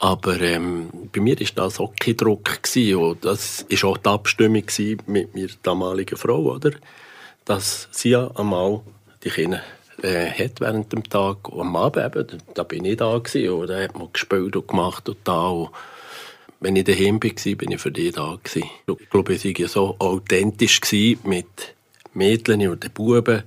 Aber 0.00 0.40
ähm, 0.40 0.90
bei 1.12 1.20
mir 1.20 1.38
war 1.38 1.46
das 1.54 1.80
auch 1.80 1.92
kein 1.98 2.16
Druck. 2.16 2.62
Gewesen. 2.62 2.96
Und 2.96 3.24
das 3.24 3.64
war 3.70 3.90
auch 3.90 3.96
die 3.96 4.08
Abstimmung 4.08 4.64
mit 5.06 5.34
meiner 5.34 5.48
damaligen 5.62 6.16
Frau, 6.16 6.54
oder? 6.54 6.72
Dass 7.44 7.88
sie 7.90 8.10
ja 8.10 8.30
einmal 8.36 8.82
die 9.24 9.30
Kinder 9.30 9.62
äh, 10.02 10.30
hat 10.30 10.60
während 10.60 10.92
dem 10.92 11.04
Tag. 11.04 11.48
Und 11.48 11.60
am 11.60 11.76
Abend 11.76 12.16
eben, 12.16 12.42
da 12.54 12.62
bin 12.62 12.84
ich 12.84 12.96
da 12.96 13.18
gewesen, 13.18 13.50
und 13.50 13.68
da 13.68 13.80
hat 13.80 13.98
man 13.98 14.12
gespielt 14.12 14.56
und 14.56 14.68
gemacht 14.68 15.08
und 15.08 15.18
da. 15.24 15.48
Und 15.48 15.70
wenn 16.60 16.76
ich 16.76 16.84
daheim 16.84 17.22
war, 17.22 17.54
bin 17.56 17.72
ich 17.72 17.80
für 17.80 17.92
die 17.92 18.10
da 18.10 18.38
gewesen. 18.42 18.68
Ich 18.86 19.10
glaube, 19.10 19.34
ich 19.34 19.60
war 19.60 19.68
so 19.68 19.96
authentisch 19.98 20.80
mit 21.24 21.74
Mädchen 22.14 22.68
und 22.68 22.82
den 22.82 22.92
Buben. 22.92 23.42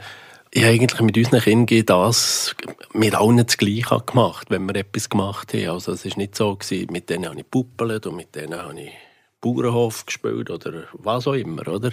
Ich 0.53 0.63
habe 0.63 0.73
eigentlich 0.73 1.01
mit 1.01 1.17
unseren 1.17 1.41
Kindern 1.41 1.85
das 1.85 2.55
mit 2.93 3.15
allen 3.15 3.45
das 3.45 3.57
Gleiche 3.57 4.03
gemacht, 4.05 4.49
wenn 4.49 4.65
wir 4.65 4.75
etwas 4.75 5.09
gemacht 5.09 5.53
haben. 5.53 5.69
Also 5.69 5.93
es 5.93 6.05
war 6.05 6.17
nicht 6.17 6.35
so, 6.35 6.55
gewesen, 6.55 6.91
mit 6.91 7.09
denen 7.09 7.29
habe 7.29 7.39
ich 7.39 7.49
puppelt 7.49 8.05
und 8.05 8.17
mit 8.17 8.35
denen 8.35 8.61
habe 8.61 8.79
ich 8.79 8.91
Bauernhof 9.39 10.05
gespielt 10.05 10.49
oder 10.49 10.83
was 10.93 11.25
auch 11.25 11.33
immer, 11.33 11.67
oder? 11.67 11.91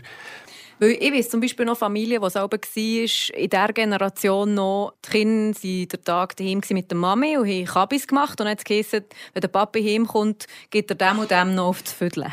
Weil 0.78 0.96
ich 1.00 1.12
weiß 1.12 1.30
zum 1.30 1.40
Beispiel 1.40 1.64
noch 1.66 1.78
Familien, 1.78 2.22
die 2.22 2.30
selber 2.30 2.58
war, 2.58 3.38
in 3.38 3.50
dieser 3.50 3.72
Generation 3.72 4.54
noch, 4.54 4.94
die 5.04 5.10
Kinder 5.10 5.58
waren 5.58 5.88
den 5.88 6.04
Tag 6.04 6.36
daheim 6.36 6.60
mit 6.70 6.90
der 6.90 6.98
Mami 6.98 7.36
und 7.36 7.48
haben 7.48 7.64
Kabis 7.64 8.06
gemacht 8.06 8.40
und 8.40 8.40
dann 8.40 8.48
hat 8.48 8.58
es 8.58 8.64
geheißen, 8.64 9.04
wenn 9.34 9.40
der 9.40 9.48
Papi 9.48 9.82
heimkommt, 9.82 10.46
geht 10.70 10.90
er 10.90 10.96
dem 10.96 11.18
und 11.18 11.30
dem 11.30 11.54
noch 11.54 11.68
auf 11.68 11.82
das 11.88 11.92
Viertel. 11.92 12.26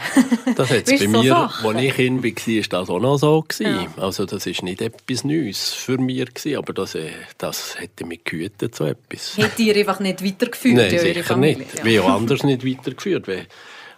Das 0.56 0.70
hat 0.70 0.86
bei 0.86 0.98
so 0.98 1.08
mir, 1.08 1.36
als 1.36 1.82
ich 1.82 1.94
Kind 1.96 2.24
war, 2.24 2.32
war 2.32 2.80
das 2.80 2.90
auch 2.90 3.00
noch 3.00 3.18
so. 3.18 3.46
Ja. 3.60 3.88
Also 3.98 4.26
das 4.26 4.46
war 4.46 4.64
nicht 4.64 4.82
etwas 4.82 5.24
Neues 5.24 5.74
für 5.74 5.98
mich, 5.98 6.58
aber 6.58 6.74
das, 6.74 6.96
äh, 6.96 7.10
das 7.38 7.80
hätte 7.80 8.06
mich 8.06 8.24
gehütet, 8.24 8.76
so 8.76 8.86
etwas. 8.86 9.38
Hätte 9.38 9.62
ihr 9.62 9.76
einfach 9.76 10.00
nicht 10.00 10.24
weitergeführt 10.24 10.76
Nein, 10.76 11.00
sicher 11.00 11.38
nicht. 11.38 11.62
Ja. 11.78 11.86
Wie 11.86 12.00
auch 12.00 12.10
anders 12.10 12.44
nicht 12.44 12.66
weitergeführt. 12.66 13.28
Weil 13.28 13.48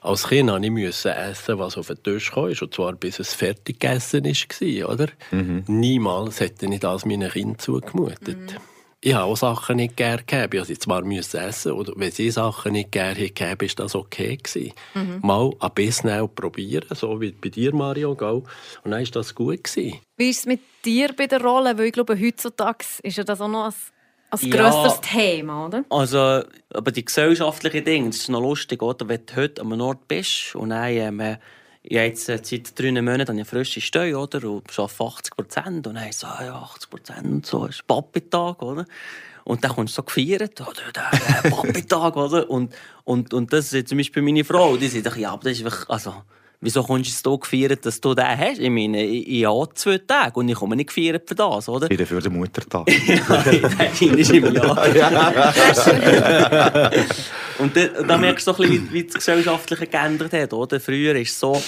als 0.01 0.27
Kind 0.27 0.49
musste 0.49 1.09
ich 1.09 1.15
essen, 1.17 1.59
was 1.59 1.77
auf 1.77 1.87
den 1.87 2.01
Tisch 2.03 2.31
kam, 2.31 2.45
und 2.45 2.73
zwar 2.73 2.93
bis 2.93 3.19
es 3.19 3.33
fertig 3.33 3.79
gegessen 3.79 4.23
war, 4.25 4.89
oder? 4.89 5.07
Mhm. 5.31 5.63
Niemals 5.67 6.39
hätte 6.39 6.65
ich 6.65 6.79
das 6.79 7.05
meinen 7.05 7.31
Kindern 7.31 7.59
zugemutet. 7.59 8.37
Mhm. 8.37 8.57
Ich 8.99 9.13
habe 9.13 9.25
auch 9.25 9.37
Sachen 9.37 9.75
nicht 9.75 9.95
gerne 9.95 10.23
gehabt. 10.25 10.55
Ich 10.55 10.59
musste 10.59 10.79
zwar 10.79 11.03
essen, 11.05 11.71
oder 11.73 11.93
wenn 11.95 12.11
sie 12.11 12.31
Sachen 12.31 12.71
nicht 12.71 12.91
gerne 12.91 13.29
gehabt 13.29 13.61
war 13.61 13.85
das 13.85 13.95
okay. 13.95 14.37
Gewesen. 14.37 14.73
Mhm. 14.95 15.19
Mal 15.21 15.51
ein 15.59 15.71
bisschen 15.75 16.29
probieren, 16.33 16.87
so 16.95 17.21
wie 17.21 17.31
bei 17.31 17.49
dir, 17.49 17.75
Mario, 17.75 18.15
gell? 18.15 18.41
und 18.83 18.91
dann 18.91 18.93
war 18.93 19.11
das 19.11 19.35
gut. 19.35 19.63
Gewesen. 19.63 19.99
Wie 20.17 20.29
ist 20.29 20.39
es 20.39 20.45
mit 20.47 20.61
dir 20.83 21.13
bei 21.15 21.27
der 21.27 21.41
Rolle? 21.41 21.77
Weil 21.77 21.85
ich 21.85 21.93
glaube, 21.93 22.19
heutzutage 22.19 22.85
ist 23.03 23.17
ja 23.17 23.23
das 23.23 23.39
auch 23.39 23.47
noch 23.47 23.65
ein 23.65 23.73
als 24.29 24.41
grösseres 24.41 24.95
ja, 24.95 25.01
Thema, 25.01 25.65
oder? 25.67 25.85
Also, 25.89 26.43
aber 26.73 26.91
die 26.91 27.05
gesellschaftlichen 27.05 27.85
Dinge, 27.85 28.09
das 28.09 28.17
ist 28.17 28.29
noch 28.29 28.41
lustig, 28.41 28.81
oder? 28.81 29.07
Wenn 29.07 29.25
du 29.25 29.35
heute 29.35 29.61
an 29.61 29.71
einem 29.71 29.81
Ort 29.81 30.07
bist 30.07 30.55
und 30.55 30.69
dann, 30.69 30.91
ähm, 30.91 31.37
ja, 31.89 32.03
jetzt 32.03 32.27
äh, 32.27 32.39
seit 32.41 32.77
drei 32.77 32.91
Monaten 32.91 33.29
habe 33.29 33.41
ich 33.41 33.47
frische 33.47 33.79
Steuer, 33.79 34.21
oder? 34.21 34.43
Und 34.49 34.77
arbeite 34.77 35.03
80 35.03 35.35
Prozent. 35.35 35.87
Und 35.87 35.95
dann 35.95 36.11
so, 36.11 36.27
ja, 36.27 36.55
80 36.55 36.89
Prozent 36.89 37.25
und 37.25 37.45
so, 37.45 37.65
ist 37.65 37.87
Papi-Tag, 37.87 38.61
oder? 38.61 38.85
Und 39.45 39.63
dann 39.63 39.71
kommst 39.71 39.93
du 39.97 40.01
so 40.01 40.03
gefeiert, 40.03 40.59
oder? 40.59 40.91
Der 40.93 41.49
Papi-Tag, 41.49 42.17
oder? 42.17 42.49
Und, 42.49 42.75
und, 43.05 43.33
und 43.33 43.53
das 43.53 43.71
ist 43.71 43.87
zum 43.87 43.97
Beispiel 43.97 44.21
meine 44.21 44.43
Frau, 44.43 44.75
die 44.75 44.87
sagt, 44.89 45.15
ja, 45.15 45.31
aber 45.31 45.43
das 45.43 45.53
ist 45.53 45.63
wirklich, 45.63 45.89
also, 45.89 46.13
Wieso 46.59 46.81
kommst 46.81 47.07
du 47.07 47.11
es 47.11 47.21
hier 47.21 47.37
gefeiert, 47.37 47.85
dass 47.85 48.01
du 48.01 48.15
den 48.15 48.25
hast? 48.25 48.57
Ich 48.57 48.71
meine, 48.71 49.03
ich 49.03 49.45
habe 49.45 49.69
zwei 49.75 49.99
Tage 49.99 50.39
und 50.39 50.49
ich 50.49 50.55
komme 50.55 50.75
nicht 50.75 50.87
gefeiert 50.87 51.29
für 51.29 51.35
das, 51.35 51.69
oder? 51.69 51.87
Wieder 51.87 52.07
für 52.07 52.19
den 52.19 52.33
Muttertag. 52.33 52.89
ja, 53.07 53.43
der 53.43 54.17
ist 54.17 54.31
im 54.31 54.55
Jahr. 54.55 54.83
und 57.59 57.77
da, 57.77 57.85
da 58.07 58.17
merkst 58.17 58.47
du 58.47 58.53
so 58.53 58.63
ein 58.63 58.69
bisschen, 58.69 58.91
wie, 58.91 59.03
das 59.03 59.13
Gesellschaftliche 59.13 59.85
geändert 59.85 60.33
hat, 60.33 60.51
oder? 60.51 60.79
Früher 60.79 61.13
war 61.13 61.21
es 61.21 61.39
so, 61.39 61.61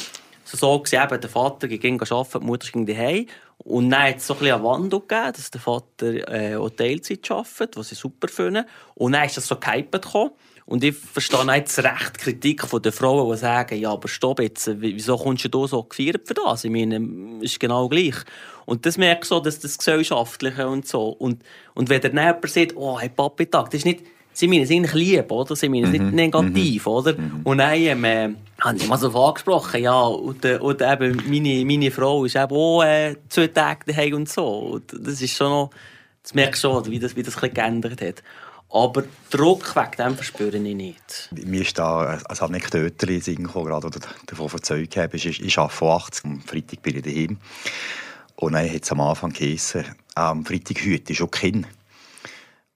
so, 0.43 0.57
so 0.57 0.79
gewesen, 0.79 1.03
eben, 1.03 1.21
der 1.21 1.29
Vater 1.29 1.67
ging 1.67 2.01
arbeiten, 2.01 2.39
die 2.39 2.45
Mutter 2.45 2.71
ging 2.71 2.87
daheim. 2.87 3.27
Und 3.59 3.91
dann 3.91 4.01
hat 4.01 4.17
es 4.17 4.25
so 4.25 4.33
ein 4.33 4.39
bisschen 4.39 4.55
eine 4.55 4.63
Wandel 4.63 5.01
gegeben, 5.01 5.33
dass 5.35 5.51
der 5.51 5.61
Vater 5.61 6.33
äh, 6.33 6.55
auch 6.55 6.71
Teilzeit 6.71 7.29
arbeitet, 7.29 7.77
was 7.77 7.91
ich 7.91 7.99
super 7.99 8.27
finde. 8.27 8.65
Und 8.95 9.11
dann 9.11 9.25
ist 9.25 9.37
das 9.37 9.45
so 9.45 9.57
gehypet 9.57 10.01
gekommen. 10.01 10.31
Und 10.69 10.83
ich 10.83 10.95
verstehe 10.95 11.43
nicht 11.47 11.67
zu 11.67 11.83
Recht 11.83 12.17
die 12.17 12.19
Kritik 12.19 12.67
von 12.67 12.79
den 12.79 12.91
Frauen, 12.91 13.31
die 13.31 13.37
sagen, 13.39 13.79
ja, 13.79 13.91
aber 13.91 14.07
stopp 14.07 14.39
jetzt, 14.39 14.69
wieso 14.79 15.17
kommst 15.17 15.43
du 15.45 15.49
da 15.49 15.67
so 15.67 15.81
gefeiert 15.81 16.27
für 16.27 16.35
das? 16.35 16.63
Ich 16.63 16.69
meine, 16.69 17.39
ist 17.41 17.59
genau 17.59 17.89
gleich. 17.89 18.13
Und 18.67 18.85
das 18.85 18.99
merke 18.99 19.21
ich 19.23 19.27
so, 19.27 19.39
dass 19.39 19.59
das 19.59 19.79
Gesellschaftliche 19.79 20.67
und 20.67 20.87
so. 20.87 21.07
Und, 21.07 21.41
und 21.73 21.89
wenn 21.89 22.01
der 22.01 22.11
jemand 22.11 22.47
sagt, 22.47 22.75
oh, 22.75 22.99
hey, 22.99 23.09
Papi-Tag, 23.09 23.71
das 23.71 23.79
ist 23.79 23.85
nicht, 23.85 24.03
sie 24.31 24.47
meinen 24.47 24.61
es 24.61 24.69
eigentlich 24.69 24.93
lieb, 24.93 25.31
oder? 25.31 25.55
Sie 25.55 25.69
meinen 25.69 25.85
es 25.85 25.89
nicht 25.89 26.03
mhm. 26.03 26.11
negativ, 26.11 26.85
mhm. 26.85 26.91
oder? 26.91 27.17
Mhm. 27.17 27.41
Und 27.45 27.57
dann, 27.57 27.73
ähm, 27.73 28.03
äh, 28.03 28.29
habe 28.61 28.77
ich 28.77 28.87
mal 28.87 28.97
so 28.97 29.09
angesprochen, 29.09 29.81
ja, 29.81 29.99
und, 29.99 30.45
äh, 30.45 30.57
und 30.57 30.83
eben 30.83 31.23
meine, 31.27 31.65
meine 31.65 31.89
Frau 31.89 32.25
ist 32.25 32.35
eben 32.35 32.55
auch 32.55 32.83
äh, 32.83 33.15
zwei 33.27 33.47
Tage 33.47 33.85
daheim 33.87 34.13
und 34.13 34.29
so. 34.29 34.45
Und 34.45 34.83
das 34.93 35.19
ist 35.19 35.35
schon 35.35 35.49
noch, 35.49 35.69
das 36.21 36.35
merkst 36.35 36.63
du 36.63 36.69
schon, 36.69 36.91
wie 36.91 36.99
das, 36.99 37.15
wie 37.15 37.23
das 37.23 37.37
ein 37.37 37.41
bisschen 37.41 37.55
geändert 37.55 38.01
hat. 38.03 38.23
Aber 38.71 39.03
Druck 39.31 39.75
wegen 39.75 39.91
dem 39.97 40.15
verspüre 40.15 40.57
ich 40.57 40.75
nicht. 40.75 41.29
Mir 41.31 41.61
ist 41.61 41.77
da 41.79 42.19
als 42.23 42.41
Anekdote 42.41 43.11
in 43.11 43.21
Sinn 43.21 43.43
gekommen, 43.43 43.65
gerade, 43.65 43.87
oder 43.87 43.99
davon 44.27 44.51
erzeugt 44.51 44.95
habe, 44.95 45.17
ich 45.17 45.57
arbeite 45.57 45.75
von 45.75 45.89
80, 45.89 46.25
am 46.25 46.41
Freitag 46.41 46.81
bin 46.83 46.97
ich 46.97 47.03
daheim. 47.03 47.37
Und 48.35 48.53
dann 48.53 48.71
hat 48.71 48.83
es 48.83 48.91
am 48.91 49.01
Anfang 49.01 49.33
geheißen, 49.33 49.85
am 50.15 50.45
Freitag 50.45 50.85
heute 50.85 51.13
ist 51.13 51.21
auch 51.21 51.31
Kind. 51.31 51.67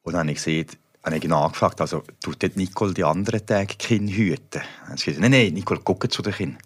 Und 0.02 0.14
dann 0.14 0.22
habe 0.22 0.32
ich 0.32 0.38
gesehen, 0.38 0.68
habe 1.04 1.18
ich 1.18 1.24
nachgefragt, 1.26 1.80
also 1.80 2.04
tut 2.22 2.42
dort 2.42 2.58
Nicole 2.58 2.94
die 2.94 3.04
anderen 3.04 3.46
Tage 3.46 3.76
Kind 3.76 4.10
hüten? 4.10 4.42
Dann 4.52 4.90
hat 4.90 5.00
sie 5.00 5.06
gesagt, 5.06 5.22
nein, 5.22 5.32
nein, 5.32 5.54
Nicole, 5.54 5.82
gucke 5.82 6.10
zu 6.10 6.24
den 6.24 6.34
Kindern. 6.34 6.58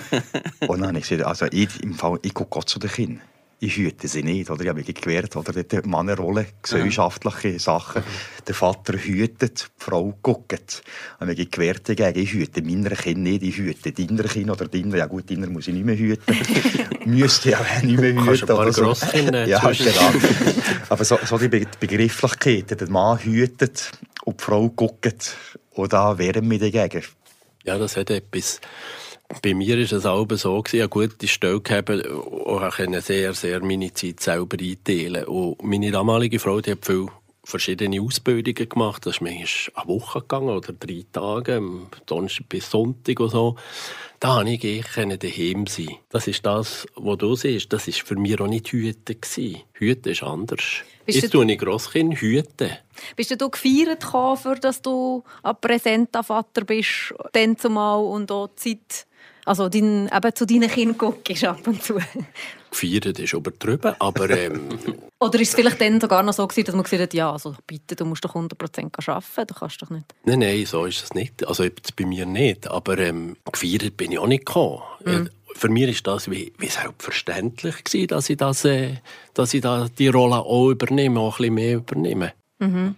und 0.66 0.80
dann 0.80 0.88
habe 0.88 0.98
ich 0.98 1.08
gesagt, 1.08 1.28
also 1.28 1.46
ich, 1.50 1.82
im 1.82 1.94
Fall, 1.94 2.18
ich 2.22 2.32
gucke 2.32 2.64
zu 2.64 2.78
den 2.78 2.90
Kindern 2.90 3.22
ich 3.62 3.76
hüte 3.76 4.08
sie 4.08 4.24
nicht. 4.24 4.50
Oder? 4.50 4.62
Ich 4.62 4.68
habe 4.68 4.82
mich 4.82 4.92
gewehrt, 4.92 5.36
oder? 5.36 5.52
die 5.62 5.88
Mannenrolle, 5.88 6.46
gesellschaftliche 6.60 7.60
Sachen. 7.60 8.02
Der 8.46 8.54
Vater 8.56 8.94
hütet, 8.94 9.70
die 9.78 9.84
Frau 9.84 10.12
guckt. 10.20 10.52
Ich 10.52 11.20
habe 11.20 11.32
mich 11.32 11.48
gewehrt 11.48 11.88
dagegen. 11.88 12.18
Ich 12.18 12.32
hüte 12.32 12.60
meine 12.60 12.90
Kinder 12.90 13.30
nicht, 13.30 13.44
ich 13.44 13.56
hüte 13.58 13.92
deine 13.92 14.24
Kinder 14.24 14.54
oder 14.54 14.66
deine. 14.66 14.98
Ja 14.98 15.06
gut, 15.06 15.30
deine 15.30 15.46
muss 15.46 15.68
ich 15.68 15.74
nicht 15.74 15.86
mehr 15.86 15.96
hüten. 15.96 16.36
Müsste 17.04 17.50
ich 17.50 17.56
auch 17.56 17.82
nicht 17.82 18.00
mehr 18.00 18.14
hüten. 18.14 18.50
Ein 18.50 18.56
paar 18.56 18.72
so. 18.72 18.92
Ja, 19.46 19.60
genau. 19.60 20.12
Aber 20.88 21.04
so, 21.04 21.18
so 21.24 21.38
die 21.38 21.48
Begrifflichkeit, 21.48 22.80
der 22.80 22.90
Mann 22.90 23.18
hütet 23.20 23.92
und 24.24 24.40
die 24.40 24.44
Frau 24.44 24.68
guckt. 24.70 25.36
Und 25.70 25.92
da 25.92 26.18
wehren 26.18 26.50
wir 26.50 26.58
dagegen. 26.58 27.04
Ja, 27.64 27.78
das 27.78 27.96
hat 27.96 28.10
etwas 28.10 28.60
bei 29.40 29.54
mir 29.54 29.76
war 29.76 29.82
es 29.84 30.06
auch 30.06 30.26
so, 30.30 30.62
gewesen, 30.62 30.80
eine 30.80 30.88
gute 30.88 31.28
Stelle 31.28 31.60
gehabt 31.60 31.90
und 31.90 32.70
konnte 32.70 33.00
sehr, 33.00 33.34
sehr 33.34 33.62
meine 33.62 33.92
Zeit 33.94 34.20
selber 34.20 34.56
einteilen. 34.60 35.24
Und 35.24 35.62
meine 35.62 35.90
damalige 35.90 36.38
Frau, 36.38 36.60
die 36.60 36.72
hat 36.72 36.84
viel 36.84 37.06
verschiedene 37.44 38.00
Ausbildungen 38.00 38.68
gemacht. 38.68 39.06
Das 39.06 39.16
ist 39.16 39.20
manchmal 39.20 39.84
eine 39.84 39.88
Woche 39.88 40.20
gegangen 40.20 40.50
oder 40.50 40.72
drei 40.72 41.04
Tage, 41.12 41.62
Donnerstag 42.06 42.48
bis 42.48 42.70
Sonntag 42.70 43.18
und 43.20 43.30
so. 43.30 43.56
Da 44.20 44.36
konnte 44.36 44.68
ich 44.68 44.84
daheim 44.84 45.66
sein. 45.66 45.96
Das 46.10 46.28
ist 46.28 46.46
das, 46.46 46.86
was 46.94 47.18
du 47.18 47.34
siehst. 47.34 47.72
Das 47.72 47.88
war 47.88 47.94
für 47.94 48.16
mich 48.16 48.40
auch 48.40 48.46
nicht 48.46 48.68
Hüten. 48.68 49.16
Hüten 49.72 50.12
ist 50.12 50.22
anders. 50.22 50.62
Bist 51.04 51.22
Jetzt 51.22 51.32
tue 51.32 51.50
ich 51.50 51.58
Grosskind 51.58 52.18
Hüten. 52.18 52.70
Bist 53.16 53.40
du 53.40 53.50
gefeiert 53.50 54.04
für, 54.04 54.54
dass 54.54 54.80
du 54.80 55.24
ein 55.42 55.56
präsenter 55.60 56.22
Vater 56.22 56.64
bist, 56.64 57.12
dann 57.32 57.58
zumal 57.58 58.04
und 58.04 58.30
auch 58.30 58.50
Zeit 58.54 59.06
also 59.44 59.68
dein, 59.68 60.08
eben 60.08 60.34
zu 60.34 60.46
deinen 60.46 60.70
Kindern 60.70 60.98
guckst 60.98 61.44
ab 61.44 61.66
und 61.66 61.82
zu. 61.82 61.98
Gefeiert 62.70 63.18
ist 63.18 63.32
übertrieben, 63.32 63.94
aber... 63.98 64.30
Ähm, 64.30 64.68
Oder 65.20 65.40
ist 65.40 65.50
es 65.50 65.54
vielleicht 65.54 65.80
dann 65.80 66.00
sogar 66.00 66.22
noch 66.22 66.32
so 66.32 66.46
gewesen, 66.48 66.66
dass 66.66 66.74
man 66.74 66.84
gesagt 66.84 67.02
hat, 67.02 67.14
ja, 67.14 67.30
also 67.30 67.54
bitte, 67.66 67.94
du 67.94 68.04
musst 68.04 68.24
doch 68.24 68.34
100% 68.34 69.08
arbeiten, 69.08 69.46
du 69.46 69.54
kannst 69.54 69.82
doch 69.82 69.90
nicht. 69.90 70.06
Nein, 70.24 70.40
nein, 70.40 70.66
so 70.66 70.84
ist 70.84 71.04
es 71.04 71.14
nicht. 71.14 71.46
Also 71.46 71.64
bei 71.96 72.06
mir 72.06 72.26
nicht, 72.26 72.68
aber 72.68 72.98
ähm, 72.98 73.36
gefeiert 73.50 73.96
bin 73.96 74.12
ich 74.12 74.18
auch 74.18 74.26
nicht 74.26 74.46
gekommen. 74.46 74.82
Mhm. 75.04 75.30
Für 75.54 75.68
mich 75.68 75.90
ist 75.90 76.06
das 76.06 76.30
wie, 76.30 76.52
wie 76.58 76.68
selbstverständlich 76.68 77.84
gewesen, 77.84 78.08
dass 78.08 78.30
ich, 78.30 78.36
das, 78.36 78.64
äh, 78.64 78.96
dass 79.34 79.54
ich 79.54 79.60
da 79.60 79.88
die 79.96 80.08
Rolle 80.08 80.36
auch 80.36 80.70
übernehme, 80.70 81.20
auch 81.20 81.34
ein 81.34 81.38
bisschen 81.38 81.54
mehr 81.54 81.76
übernehme. 81.76 82.32
Mhm. 82.58 82.96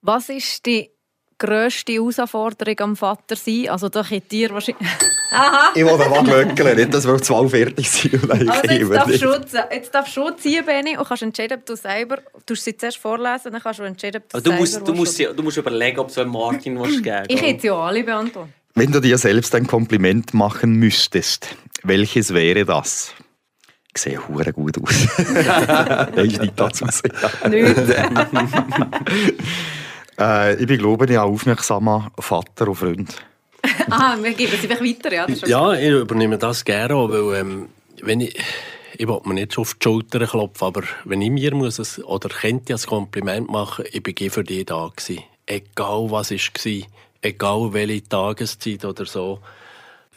Was 0.00 0.28
ist 0.28 0.66
die 0.66 0.90
grösste 1.38 1.92
Herausforderung 1.92 2.80
am 2.80 2.96
Vater 2.96 3.36
sein? 3.36 3.68
Also 3.68 3.88
da 3.88 4.02
könnt 4.02 4.32
ihr 4.32 4.50
wahrscheinlich... 4.50 4.88
Aha. 5.30 5.72
Ich 5.74 5.84
will 5.84 5.98
da 5.98 6.22
glöckeln, 6.22 6.76
nicht, 6.76 6.94
dass 6.94 7.06
wir 7.06 7.20
zwölf 7.20 7.50
fertig 7.50 7.90
sind. 7.90 8.30
Also 8.30 8.44
jetzt 8.44 8.90
darfst, 8.90 9.22
du, 9.22 9.66
jetzt 9.70 9.94
darfst 9.94 10.16
du 10.16 10.30
ziehen, 10.30 10.64
Benni, 10.64 10.96
und 10.96 11.06
kannst 11.06 11.22
entscheiden, 11.22 11.58
ob 11.58 11.66
du 11.66 11.76
selber... 11.76 12.16
Du 12.46 12.52
musst 12.52 12.64
sie 12.64 12.76
zuerst 12.76 12.96
vorlesen, 12.96 13.52
dann 13.52 13.60
kannst 13.60 13.78
du 13.78 13.84
entscheiden, 13.84 14.22
ob 14.32 14.42
du, 14.42 14.50
du 14.50 14.56
musst, 14.56 14.88
du 14.88 14.94
musst, 14.94 15.20
du 15.20 15.42
musst 15.42 15.56
überlegen, 15.58 15.98
ob 15.98 16.12
du 16.12 16.20
einen 16.22 16.30
Martin 16.30 16.80
willst 16.80 17.02
geben 17.02 17.24
Ich 17.28 17.42
hätte 17.42 17.66
ja 17.66 17.74
alle 17.74 18.02
beantwortet. 18.02 18.52
Wenn 18.74 18.90
du 18.90 19.00
dir 19.00 19.18
selbst 19.18 19.54
ein 19.54 19.66
Kompliment 19.66 20.32
machen 20.34 20.72
müsstest, 20.72 21.56
welches 21.82 22.32
wäre 22.32 22.64
das? 22.64 23.12
Ich 23.94 24.02
sehe 24.02 24.28
hure 24.28 24.52
gut 24.52 24.78
aus. 24.80 25.08
das 26.14 26.24
ist 26.24 26.40
nicht 26.40 26.52
dazu 26.56 26.86
sagen. 26.90 27.50
Nicht. 27.50 27.76
Äh, 30.18 30.60
ich 30.60 30.66
bin, 30.66 30.78
glaube 30.78 31.04
ich, 31.04 31.12
ein 31.12 31.18
aufmerksamer 31.18 32.10
Vater 32.18 32.68
und 32.68 32.74
Freund. 32.74 33.16
ah, 33.90 34.16
wir 34.20 34.32
geben 34.32 34.52
es 34.54 34.62
einfach 34.62 34.84
weiter, 34.84 35.12
ja. 35.12 35.26
ja, 35.46 35.72
ich 35.74 35.90
übernehme 35.90 36.38
das 36.38 36.64
gerne, 36.64 36.94
weil 36.94 37.40
ähm, 37.40 37.68
wenn 38.02 38.20
ich, 38.20 38.38
ich 38.96 39.06
will 39.06 39.20
mir 39.24 39.34
nicht 39.34 39.58
auf 39.58 39.74
die 39.74 39.84
Schulter 39.84 40.26
klopfen, 40.26 40.66
aber 40.66 40.82
wenn 41.04 41.22
ich 41.22 41.30
mir 41.30 41.54
muss, 41.54 41.98
oder 42.00 42.28
könnte 42.28 42.74
ein 42.74 42.80
Kompliment 42.80 43.50
machen, 43.50 43.84
ich 43.90 44.02
bin 44.02 44.30
für 44.30 44.44
dich 44.44 44.66
da 44.66 44.90
gewesen. 44.94 45.22
Egal 45.46 46.10
was 46.10 46.30
war, 46.30 46.88
egal 47.22 47.72
welche 47.72 48.08
Tageszeit 48.08 48.84
oder 48.84 49.06
so. 49.06 49.40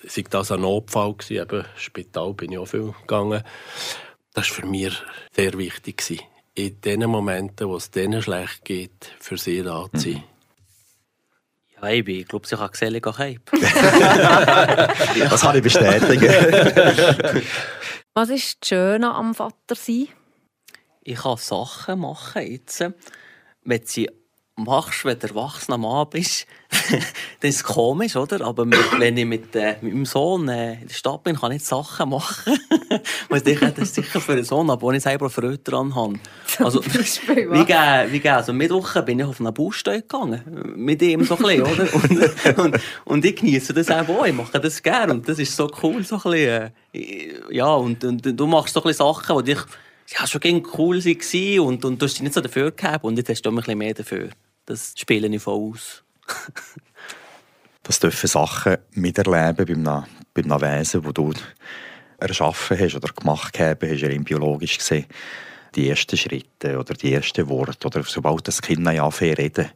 Sei 0.04 0.24
das 0.30 0.52
ein 0.52 0.62
Notfall 0.62 1.14
gewesen, 1.14 1.42
eben 1.42 1.66
Spital 1.76 2.34
bin 2.34 2.52
ich 2.52 2.58
auch 2.58 2.66
viel 2.66 2.94
gegangen. 3.02 3.44
Das 4.34 4.50
war 4.50 4.56
für 4.56 4.66
mich 4.66 4.94
sehr 5.32 5.58
wichtig. 5.58 5.98
Gewesen. 5.98 6.26
In 6.54 6.82
den 6.82 7.10
Momenten, 7.10 7.68
wo 7.70 7.78
es 7.78 7.92
denen 7.92 8.22
schlecht 8.22 8.66
geht, 8.66 9.16
für 9.20 9.38
sie 9.38 9.64
da 9.64 9.88
zu 9.94 10.00
sein. 10.00 10.24
Ja, 11.82 11.90
ich 11.90 12.04
bin, 12.04 12.20
ich 12.20 12.28
glaube, 12.28 12.48
sie 12.48 12.56
kann 12.56 12.70
gesellig 12.70 13.06
heim. 13.18 13.40
Das 15.30 15.42
kann 15.42 15.56
ich 15.56 15.64
bestätigen. 15.64 16.30
Was 18.14 18.30
ist 18.30 18.58
das 18.60 18.68
Schöne 18.68 19.14
am 19.14 19.34
Vater 19.34 19.76
sein? 19.76 20.10
Ich 21.04 21.20
kann 21.20 21.38
Sachen 21.38 22.00
machen 22.00 22.42
jetzt. 22.46 22.86
Wenn 23.64 23.86
sie 23.86 24.10
machst, 24.56 25.06
wenn 25.06 25.18
du 25.18 25.28
erwachsener 25.28 25.78
Mann 25.78 26.08
bist, 26.10 26.46
dann 27.40 27.50
ist 27.50 27.64
komisch, 27.64 28.16
oder? 28.16 28.46
Aber 28.46 28.66
mit, 28.66 28.80
wenn 29.00 29.18
ich 29.18 29.26
mit, 29.26 29.56
äh, 29.56 29.76
mit 29.82 29.94
meinem 29.94 30.06
Sohn 30.06 30.48
äh, 30.48 30.74
in 30.74 30.88
der 30.88 30.94
Stadt 30.94 31.24
bin, 31.24 31.36
kann 31.36 31.52
ich 31.52 31.64
Sachen 31.64 32.10
machen. 32.10 32.60
ich 33.34 33.44
denke, 33.44 33.72
das 33.72 33.96
sicher 33.96 34.22
für 34.22 34.34
einen 34.34 34.44
Sohn, 34.44 34.70
aber 34.70 34.82
wo 34.82 34.92
ich 34.92 35.04
selber 35.04 35.30
Freude 35.30 35.58
dran 35.58 35.96
habe. 35.96 36.20
Also, 36.60 36.84
wie 36.86 37.50
was? 37.50 37.66
gehen, 37.66 38.12
wie 38.12 38.20
gehen, 38.20 38.34
also 38.34 38.54
Mittwoch 38.54 39.02
bin 39.04 39.20
ich 39.20 39.26
auf 39.26 39.40
eine 39.40 39.52
Baustelle 39.52 40.02
gegangen. 40.02 40.74
Mit 40.76 41.02
ihm 41.02 41.24
so 41.24 41.38
ein 41.38 41.44
bisschen, 41.44 41.64
oder? 41.64 41.94
Und, 41.94 42.60
und, 42.60 42.82
und 43.06 43.26
ich 43.26 43.36
genieße 43.36 43.74
das 43.74 43.90
auch, 43.90 44.26
ich 44.26 44.34
mache 44.34 44.60
das 44.60 44.82
gerne. 44.82 45.14
Und 45.14 45.28
das 45.28 45.40
ist 45.40 45.56
so 45.56 45.70
cool, 45.82 46.04
so 46.04 46.16
ein 46.16 46.22
bisschen, 46.22 46.72
äh, 46.94 47.34
ja, 47.52 47.74
und, 47.74 48.04
und 48.04 48.22
du 48.40 48.48
machst 48.48 48.74
so 48.74 48.82
ein 48.82 48.88
bisschen 48.88 49.06
Sachen, 49.06 49.38
die 49.40 49.54
dich 49.54 49.64
ja, 50.17 50.28
schon 50.28 50.41
gegen 50.41 50.63
cool 50.78 51.04
waren 51.04 51.60
und, 51.60 51.86
und 51.86 52.02
du 52.02 52.06
hast 52.06 52.13
dich 52.15 52.24
nicht 52.24 52.34
so 52.34 52.41
dafür 52.41 52.71
gehabt 52.71 53.04
und 53.04 53.17
jetzt 53.17 53.30
hast 53.30 53.41
du 53.41 53.50
ein 53.50 53.56
bisschen 53.56 53.78
mehr 53.78 53.93
dafür. 53.93 54.30
Das 54.65 54.93
spiele 54.97 55.28
ich 55.28 55.41
voll 55.41 55.71
aus. 55.71 56.04
Das 57.84 58.00
dürfen 58.00 58.28
Sachen 58.28 58.78
miterleben 58.91 59.65
bei 59.65 59.74
einem, 59.74 60.06
bei 60.36 60.43
einem 60.43 60.62
Wesen, 60.62 61.02
das 61.02 61.13
du 61.13 61.34
erschaffen 62.19 62.80
hast 62.80 62.95
oder 62.95 63.12
gemacht 63.12 63.58
hast, 63.60 63.82
hast 63.82 64.04
rein 64.04 64.24
biologisch 64.24 64.78
gesehen. 64.78 65.08
Die 65.74 65.89
ersten 65.89 66.15
Schritte 66.15 66.78
oder 66.78 66.93
die 66.93 67.12
ersten 67.12 67.50
Worte 67.50 67.88
oder 67.88 68.04
sobald 68.04 68.47
das 68.47 68.62
Kind 68.62 68.88
anfängt 68.88 69.38
zu 69.38 69.41
reden, 69.41 69.71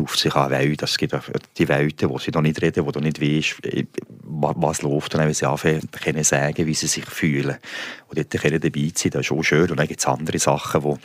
auf 0.00 0.16
sich 0.16 0.34
an 0.34 0.50
Welt. 0.50 0.82
Es 0.82 0.98
gibt 0.98 1.14
die 1.58 1.68
Welten, 1.68 2.10
wo 2.10 2.18
sie 2.18 2.30
noch 2.30 2.42
nicht 2.42 2.60
reden, 2.60 2.86
wo 2.86 2.90
du 2.90 3.00
nicht 3.00 3.20
weißt, 3.20 3.56
was 4.22 4.82
läuft. 4.82 5.14
Und 5.14 5.20
wenn 5.20 5.34
sie 5.34 5.46
anfangen, 5.46 5.88
können 5.90 6.24
sagen, 6.24 6.66
wie 6.66 6.74
sie 6.74 6.86
sich 6.86 7.06
fühlen. 7.06 7.56
Und 8.08 8.18
dort 8.18 8.30
können 8.30 8.60
dabei 8.60 8.92
sein, 8.94 9.10
das 9.12 9.26
ist 9.26 9.32
auch 9.32 9.42
schön. 9.42 9.70
Und 9.70 9.76
dann 9.78 9.88
gibt 9.88 10.00
es 10.00 10.06
andere 10.06 10.38
Sachen, 10.38 10.82
wo 10.84 10.98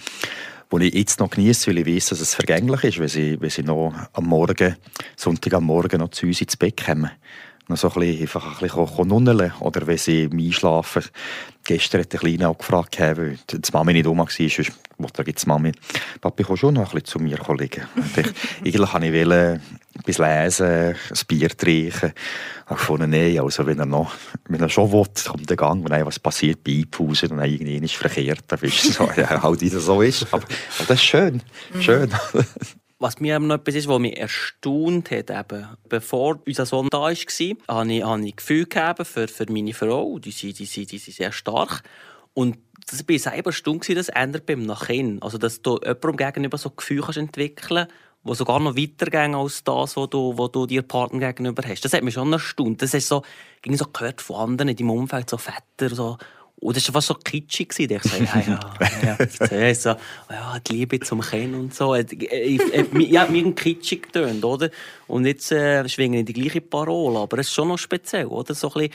ich 0.79 0.93
jetzt 0.93 1.19
noch 1.19 1.29
genieße, 1.29 1.67
weil 1.67 1.79
ich 1.79 1.87
weiß, 1.87 2.09
dass 2.09 2.19
es 2.19 2.35
vergänglich 2.35 2.83
ist, 2.83 2.99
wenn 2.99 3.07
sie, 3.07 3.41
wenn 3.41 3.49
sie 3.49 3.63
noch 3.63 3.93
am 4.13 4.25
Morgen, 4.25 4.75
Sonntag 5.15 5.53
am 5.53 5.65
Morgen 5.65 5.99
noch 5.99 6.11
zu 6.11 6.27
uns 6.27 6.41
ins 6.41 6.57
Bett 6.57 6.85
kommen. 6.85 7.11
So 7.75 7.89
ein 7.89 7.93
bisschen, 7.99 8.21
einfach 8.21 8.61
ein 8.61 8.67
bisschen. 8.67 9.51
Oder 9.59 9.87
wenn 9.87 9.97
sie 9.97 10.23
im 10.23 10.39
Einschlafen, 10.39 11.03
gestern 11.63 12.01
hat 12.01 12.13
der 12.13 12.19
Kleine 12.19 12.49
auch 12.49 12.57
gefragt, 12.57 12.99
weil 12.99 13.37
die 13.51 13.71
Mami 13.71 13.93
nicht 13.93 14.07
rum 14.07 14.17
war, 14.17 14.27
sonst 14.27 14.71
wollte 14.97 15.23
die 15.23 15.47
Mami, 15.47 15.71
Papi, 16.19 16.43
komm 16.43 16.57
schon 16.57 16.73
noch 16.73 16.93
ein 16.93 17.01
bisschen 17.01 17.05
zu 17.05 17.19
mir 17.19 17.39
liegen. 17.57 17.87
Und 17.95 18.17
ich, 18.17 18.27
eigentlich 18.65 18.93
wollte 18.93 19.05
ich 19.05 19.13
wollen, 19.13 19.61
etwas 19.99 20.17
lesen, 20.17 20.65
ein 20.67 21.27
Bier 21.27 21.49
trinken. 21.49 22.13
Ich 22.71 22.75
gefunden, 22.75 23.09
nein, 23.09 23.39
also 23.39 23.65
wenn 23.65 23.79
er, 23.79 23.85
noch, 23.85 24.13
wenn 24.47 24.61
er 24.61 24.69
schon 24.69 24.91
will, 24.91 25.05
kommt 25.27 25.49
der 25.49 25.57
Gang, 25.57 25.87
wenn 25.89 26.05
was 26.05 26.19
passiert, 26.19 26.63
beipausen 26.63 27.31
und 27.31 27.37
dann 27.37 27.49
irgendwie 27.49 27.77
ist 27.77 27.95
verkehrt, 27.95 28.43
dann 28.47 28.59
ist 28.59 28.83
es 28.83 28.95
so, 28.95 29.09
ja, 29.17 29.41
halt 29.41 29.61
wieder 29.61 29.79
so 29.79 30.01
ist. 30.01 30.23
Aber, 30.33 30.43
aber 30.43 30.87
das 30.87 30.99
ist 30.99 31.03
schön, 31.03 31.41
schön. 31.79 32.09
Was 33.01 33.19
mir 33.19 33.37
eben 33.37 33.47
noch 33.47 33.55
etwas 33.55 33.75
ist, 33.75 33.87
was 33.87 33.99
mich 33.99 34.17
erstaunt 34.17 35.09
hat, 35.09 35.29
eben, 35.29 35.67
bevor 35.87 36.39
unser 36.45 36.65
Sohn 36.65 36.89
da 36.91 36.99
war, 36.99 37.13
habe 37.13 37.93
ich, 37.93 38.03
habe 38.03 38.25
ich 38.27 38.35
Gefühl 38.35 38.65
gegeben 38.65 39.05
für, 39.05 39.27
für 39.29 39.45
meine 39.49 39.73
Frau. 39.73 40.19
Die 40.19 40.31
sind, 40.31 40.59
die, 40.59 40.65
sind, 40.65 40.91
die 40.91 40.97
sind 40.97 41.15
sehr 41.15 41.31
stark. 41.31 41.81
Und 42.33 42.57
das 42.89 43.07
war 43.07 43.17
selber 43.17 43.49
erstaunt, 43.49 43.87
das 43.89 44.09
ändert 44.09 44.45
beim 44.45 44.67
Kind. 44.75 45.23
Also, 45.23 45.37
dass 45.37 45.61
du 45.61 45.79
jemandem 45.81 46.17
gegenüber 46.17 46.57
so 46.57 46.69
Gefühle 46.71 47.03
kannst 47.03 47.17
entwickeln 47.17 47.87
kannst, 47.87 47.93
die 48.23 48.35
sogar 48.35 48.59
noch 48.59 48.75
weitergehen 48.75 49.33
als 49.33 49.63
das, 49.63 49.95
was 49.95 50.09
du, 50.09 50.37
was 50.37 50.51
du 50.51 50.65
dir 50.65 50.81
Partner 50.81 51.19
gegenüber 51.19 51.63
hast. 51.65 51.85
Das 51.85 51.93
hat 51.93 52.03
mich 52.03 52.13
schon 52.13 52.33
erstaunt. 52.33 52.81
Das 52.81 52.93
ist 52.93 53.07
so, 53.07 53.23
ging 53.61 53.77
so 53.77 53.85
gehört 53.85 54.21
von 54.21 54.35
anderen 54.37 54.69
in 54.69 54.75
deinem 54.75 54.91
Umfeld, 54.91 55.29
so 55.29 55.37
Väter, 55.37 55.95
so, 55.95 56.17
und 56.61 56.75
das 56.75 56.85
war 56.87 56.93
fast 56.93 57.07
so 57.07 57.13
kitschig. 57.13 57.69
gewesen. 57.69 57.95
Ich 57.95 58.03
so, 58.11 58.17
ja, 58.17 58.59
ja, 59.01 59.17
ja, 59.49 59.57
ja, 59.57 59.75
so, 59.75 59.89
ja, 60.29 60.59
die 60.59 60.73
Liebe 60.73 60.99
zum 60.99 61.21
Kind 61.21 61.55
und 61.55 61.73
so. 61.73 61.95
Ich, 61.95 62.11
ich, 62.11 62.61
ich, 62.73 63.09
ja, 63.09 63.25
mir 63.27 63.53
kitschig 63.53 64.03
getönt, 64.03 64.43
oder? 64.43 64.69
Und 65.07 65.25
jetzt 65.25 65.51
äh, 65.51 65.87
schwingen 65.87 66.25
die 66.25 66.33
gleiche 66.33 66.61
Parole, 66.61 67.19
aber 67.19 67.39
es 67.39 67.47
ist 67.47 67.53
schon 67.53 67.69
noch 67.69 67.77
speziell, 67.77 68.25
oder? 68.25 68.53
So 68.53 68.67
ein 68.67 68.73
bisschen, 68.73 68.93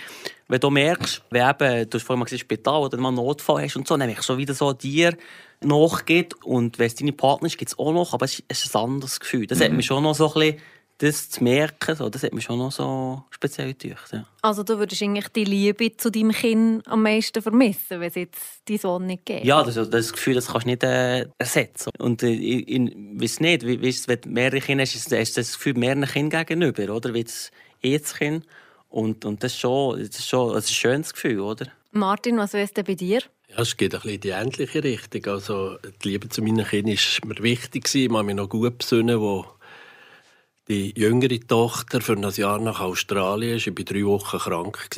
wenn 0.48 0.60
du 0.60 0.70
merkst, 0.70 1.22
wenn 1.30 1.48
eben, 1.48 1.88
du 1.88 1.98
hast 1.98 2.04
vorhin 2.04 2.18
mal 2.18 2.24
gesagt, 2.24 2.42
Spital 2.42 2.82
oder 2.82 2.98
mal 2.98 3.08
einen 3.08 3.16
Notfall 3.16 3.62
hast 3.62 3.76
und 3.76 3.88
so, 3.88 3.96
merkst 3.96 4.28
du 4.28 4.36
wieder 4.36 4.52
so 4.52 4.72
dir 4.74 5.16
nachgeht 5.62 6.34
und 6.44 6.78
wenn 6.78 6.86
es 6.86 6.94
deine 6.96 7.12
Partner 7.12 7.46
ist, 7.46 7.56
gibt 7.56 7.70
es 7.70 7.78
auch 7.78 7.92
noch, 7.92 8.12
aber 8.12 8.26
es 8.26 8.42
ist 8.46 8.76
ein 8.76 8.82
anderes 8.82 9.20
Gefühl. 9.20 9.46
Das 9.46 9.58
mhm. 9.60 9.64
hat 9.64 9.72
mich 9.72 9.86
schon 9.86 10.02
noch 10.02 10.14
so 10.14 10.28
ein 10.34 10.34
bisschen 10.34 10.60
das 10.98 11.30
zu 11.30 11.42
merken, 11.42 11.96
so, 11.96 12.08
das 12.08 12.22
hat 12.22 12.32
mich 12.32 12.44
schon 12.44 12.58
noch 12.58 12.70
so 12.70 13.24
speziell 13.30 13.74
gedacht. 13.74 14.12
Ja. 14.12 14.26
Also 14.42 14.62
du 14.62 14.78
würdest 14.78 15.02
eigentlich 15.02 15.28
die 15.28 15.44
Liebe 15.44 15.96
zu 15.96 16.10
deinem 16.10 16.30
Kind 16.30 16.86
am 16.86 17.02
meisten 17.02 17.42
vermissen, 17.42 18.00
wenn 18.00 18.08
es 18.08 18.14
jetzt 18.14 18.68
deinen 18.68 18.78
Sohn 18.78 19.06
nicht 19.06 19.26
gibt? 19.26 19.44
Ja, 19.44 19.62
das, 19.62 19.74
das 19.90 20.12
Gefühl, 20.12 20.34
das 20.34 20.46
kannst 20.46 20.66
du 20.66 20.70
nicht 20.70 20.84
äh, 20.84 21.26
ersetzen. 21.38 21.90
Und 21.98 22.22
äh, 22.22 22.30
ich, 22.30 22.68
ich 22.68 22.80
weiß 22.80 23.40
nicht, 23.40 23.66
wie, 23.66 23.82
wie, 23.82 23.94
wenn 24.06 24.20
du 24.20 24.28
mehrere 24.28 24.60
Kinder 24.60 24.82
hast, 24.82 24.94
hast 24.94 25.36
du 25.36 25.40
das 25.40 25.54
Gefühl 25.54 25.74
mehreren 25.74 26.06
Kindern 26.06 26.46
gegenüber, 26.46 26.94
oder? 26.94 27.12
Wie 27.12 27.18
jetzt 27.18 27.50
jedes 27.80 28.14
Kind. 28.14 28.46
Und, 28.88 29.24
und 29.24 29.42
das 29.42 29.52
ist 29.52 29.58
schon, 29.58 29.98
das 29.98 30.18
ist 30.18 30.28
schon 30.28 30.52
das 30.54 30.66
ist 30.66 30.70
ein 30.70 30.74
schönes 30.74 31.12
Gefühl, 31.12 31.40
oder? 31.40 31.66
Martin, 31.90 32.36
was 32.38 32.52
wäre 32.52 32.68
denn 32.68 32.84
bei 32.84 32.94
dir? 32.94 33.20
Ja, 33.48 33.60
es 33.60 33.76
geht 33.76 33.94
ein 33.94 34.00
bisschen 34.00 34.14
in 34.14 34.20
die 34.20 34.28
ähnliche 34.30 34.82
Richtung. 34.82 35.26
Also, 35.32 35.78
die 36.02 36.08
Liebe 36.08 36.28
zu 36.28 36.42
meinen 36.42 36.64
Kindern 36.64 36.96
war 36.96 37.28
mir 37.28 37.42
wichtig. 37.42 37.94
Ich 37.94 38.08
habe 38.10 38.24
mich 38.24 38.34
noch 38.34 38.48
gut 38.48 38.78
besinnen, 38.78 39.20
wo 39.20 39.46
die 40.68 40.98
jüngere 40.98 41.40
Tochter 41.40 42.00
für 42.00 42.14
ein 42.14 42.28
Jahr 42.30 42.58
nach 42.58 42.80
Australien 42.80 43.56
ist. 43.56 43.66
Ich 43.66 43.76
war 43.76 43.84
drei 43.84 44.04
Wochen 44.04 44.38
krank. 44.38 44.88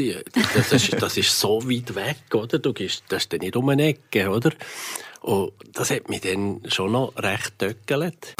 Das 0.54 0.72
ist, 0.72 1.02
das 1.02 1.16
ist 1.16 1.38
so 1.38 1.62
weit 1.68 1.94
weg, 1.94 2.34
oder? 2.34 2.58
Du 2.58 2.72
gehst, 2.72 3.04
das 3.08 3.24
ist 3.24 3.32
dann 3.32 3.40
nicht 3.40 3.56
um 3.56 3.68
eine 3.68 3.88
Ecke, 3.88 4.30
oder? 4.30 4.52
Und 5.22 5.52
das 5.72 5.90
hat 5.90 6.08
mich 6.08 6.20
dann 6.20 6.60
schon 6.68 6.92
noch 6.92 7.12
recht 7.16 7.58
töckelt. 7.58 8.36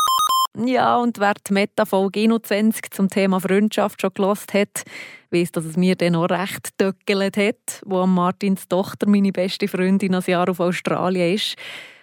Ja, 0.65 0.97
und 0.97 1.19
wer 1.19 1.35
die 1.35 1.53
Metafolge 1.53 2.21
21 2.21 2.91
zum 2.91 3.11
Thema 3.11 3.41
Freundschaft 3.41 4.01
schon 4.01 4.15
gelost 4.15 4.55
hat, 4.55 4.85
weiss, 5.31 5.53
dass 5.53 5.67
es 5.67 5.77
mir 5.77 5.97
dann 5.97 6.17
auch 6.17 6.31
recht 6.31 6.79
töckelt 6.79 7.37
hat, 7.37 7.83
wo 7.85 8.07
Martins 8.07 8.67
Tochter, 8.67 9.07
meine 9.09 9.33
beste 9.33 9.69
Freundin, 9.69 10.15
ein 10.15 10.23
Jahr 10.27 10.49
auf 10.49 10.61
Australien 10.61 11.35
ist. 11.35 11.57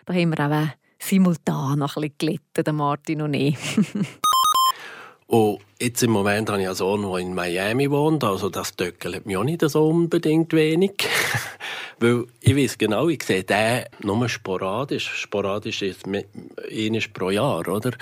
Da 0.06 0.14
haben 0.14 0.38
wir 0.38 0.46
auch 0.46 0.68
simultan 1.00 1.82
ein 1.82 1.88
bisschen 1.88 2.14
gelitten, 2.18 2.76
Martin 2.76 3.22
und 3.22 3.34
ich. 3.34 3.58
Und 5.34 5.62
jetzt 5.80 6.04
im 6.04 6.12
Moment 6.12 6.48
habe 6.52 6.62
ich 6.62 6.68
einen 6.68 6.76
Sohn, 6.76 7.02
der 7.02 7.18
in 7.18 7.34
Miami 7.34 7.90
wohnt. 7.90 8.24
Also 8.24 8.50
das 8.50 8.76
töckelt 8.76 9.26
mich 9.26 9.36
auch 9.36 9.44
nicht 9.44 9.68
so 9.68 9.88
unbedingt 9.88 10.54
wenig. 10.54 10.92
Weil 12.00 12.26
ich 12.40 12.56
weiß 12.56 12.78
genau, 12.78 13.10
ich 13.10 13.24
sehe 13.24 13.44
den 13.44 13.86
nur 14.04 14.30
sporadisch. 14.30 15.10
Sporadisch 15.16 15.82
ist 15.82 16.06
einmal 16.06 16.26
pro 17.16 17.32
Jahr, 17.32 17.68
oder? 17.68 17.94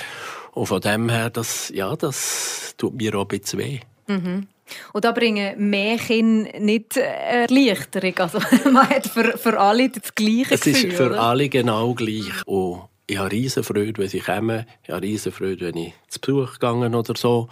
Und 0.52 0.66
von 0.66 0.82
dem 0.82 1.08
her, 1.08 1.30
das, 1.30 1.70
ja, 1.74 1.96
das 1.96 2.76
tut 2.78 2.96
mir 2.96 3.16
auch 3.16 3.22
ein 3.22 3.40
bisschen 3.40 3.60
weh. 3.60 3.80
Mhm. 4.08 4.48
Und 4.92 5.06
da 5.06 5.14
bringen 5.14 5.70
Märchen 5.70 6.44
nicht 6.60 6.98
Erleichterung. 6.98 8.18
Also 8.18 8.40
man 8.74 8.90
hat 8.90 9.08
für, 9.08 9.38
für 9.38 9.58
alle 9.58 9.88
das 9.88 10.14
gleiche 10.16 10.56
es 10.56 10.62
Gefühl, 10.62 10.74
Es 10.74 10.84
ist 10.84 10.98
für 10.98 11.06
oder? 11.12 11.22
alle 11.22 11.48
genau 11.48 11.94
gleich. 11.94 12.46
Und 12.46 12.91
ich 13.08 13.18
habe 13.18 13.32
riesen 13.32 13.64
Freude, 13.64 14.02
wenn 14.02 14.10
sie 14.10 14.20
kommen. 14.20 14.66
Ich 14.84 14.90
habe 14.90 15.02
riesen 15.02 15.32
Freude, 15.32 15.68
wenn 15.68 15.78
ich 15.78 15.94
zu 16.08 16.20
Besuch 16.20 16.54
gegangen 16.54 16.96
oder 16.96 17.14
so. 17.16 17.50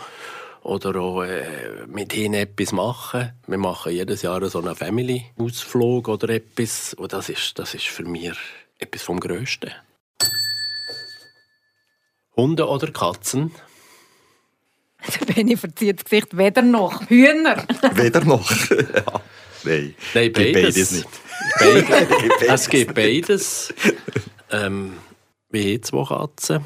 Oder 0.62 0.96
auch 1.00 1.24
äh, 1.24 1.86
mit 1.88 2.14
ihnen 2.14 2.36
etwas 2.36 2.72
machen. 2.72 3.34
Wir 3.48 3.58
machen 3.58 3.94
jedes 3.94 4.22
Jahr 4.22 4.48
so 4.50 4.60
einen 4.60 4.76
Family-Ausflug 4.76 6.08
oder 6.10 6.30
etwas. 6.30 6.94
Und 6.94 7.14
das 7.14 7.30
ist, 7.30 7.58
das 7.58 7.74
ist 7.74 7.88
für 7.88 8.04
mich 8.04 8.34
etwas 8.78 9.04
vom 9.04 9.20
Größten. 9.20 9.72
Hunde 12.36 12.68
oder 12.68 12.92
Katzen? 12.92 13.52
Der 15.28 15.34
Benni 15.34 15.56
verzieht 15.58 16.00
das 16.00 16.06
Gesicht 16.06 16.38
weder 16.38 16.62
noch. 16.62 17.10
Hühner. 17.10 17.66
Weder 17.96 18.24
noch. 18.24 18.50
ja. 18.70 19.22
Nein, 19.64 19.96
Nein, 20.14 20.34
Gibt 20.34 20.36
beides. 20.36 20.64
beides 20.64 20.92
nicht. 20.92 21.10
Beides. 21.60 22.48
es 22.48 22.70
gibt 22.70 22.96
beides. 22.96 23.74
Ähm, 24.52 24.94
wir 25.52 25.64
haben 25.64 25.84
zwei 25.84 26.04
Katzen. 26.06 26.66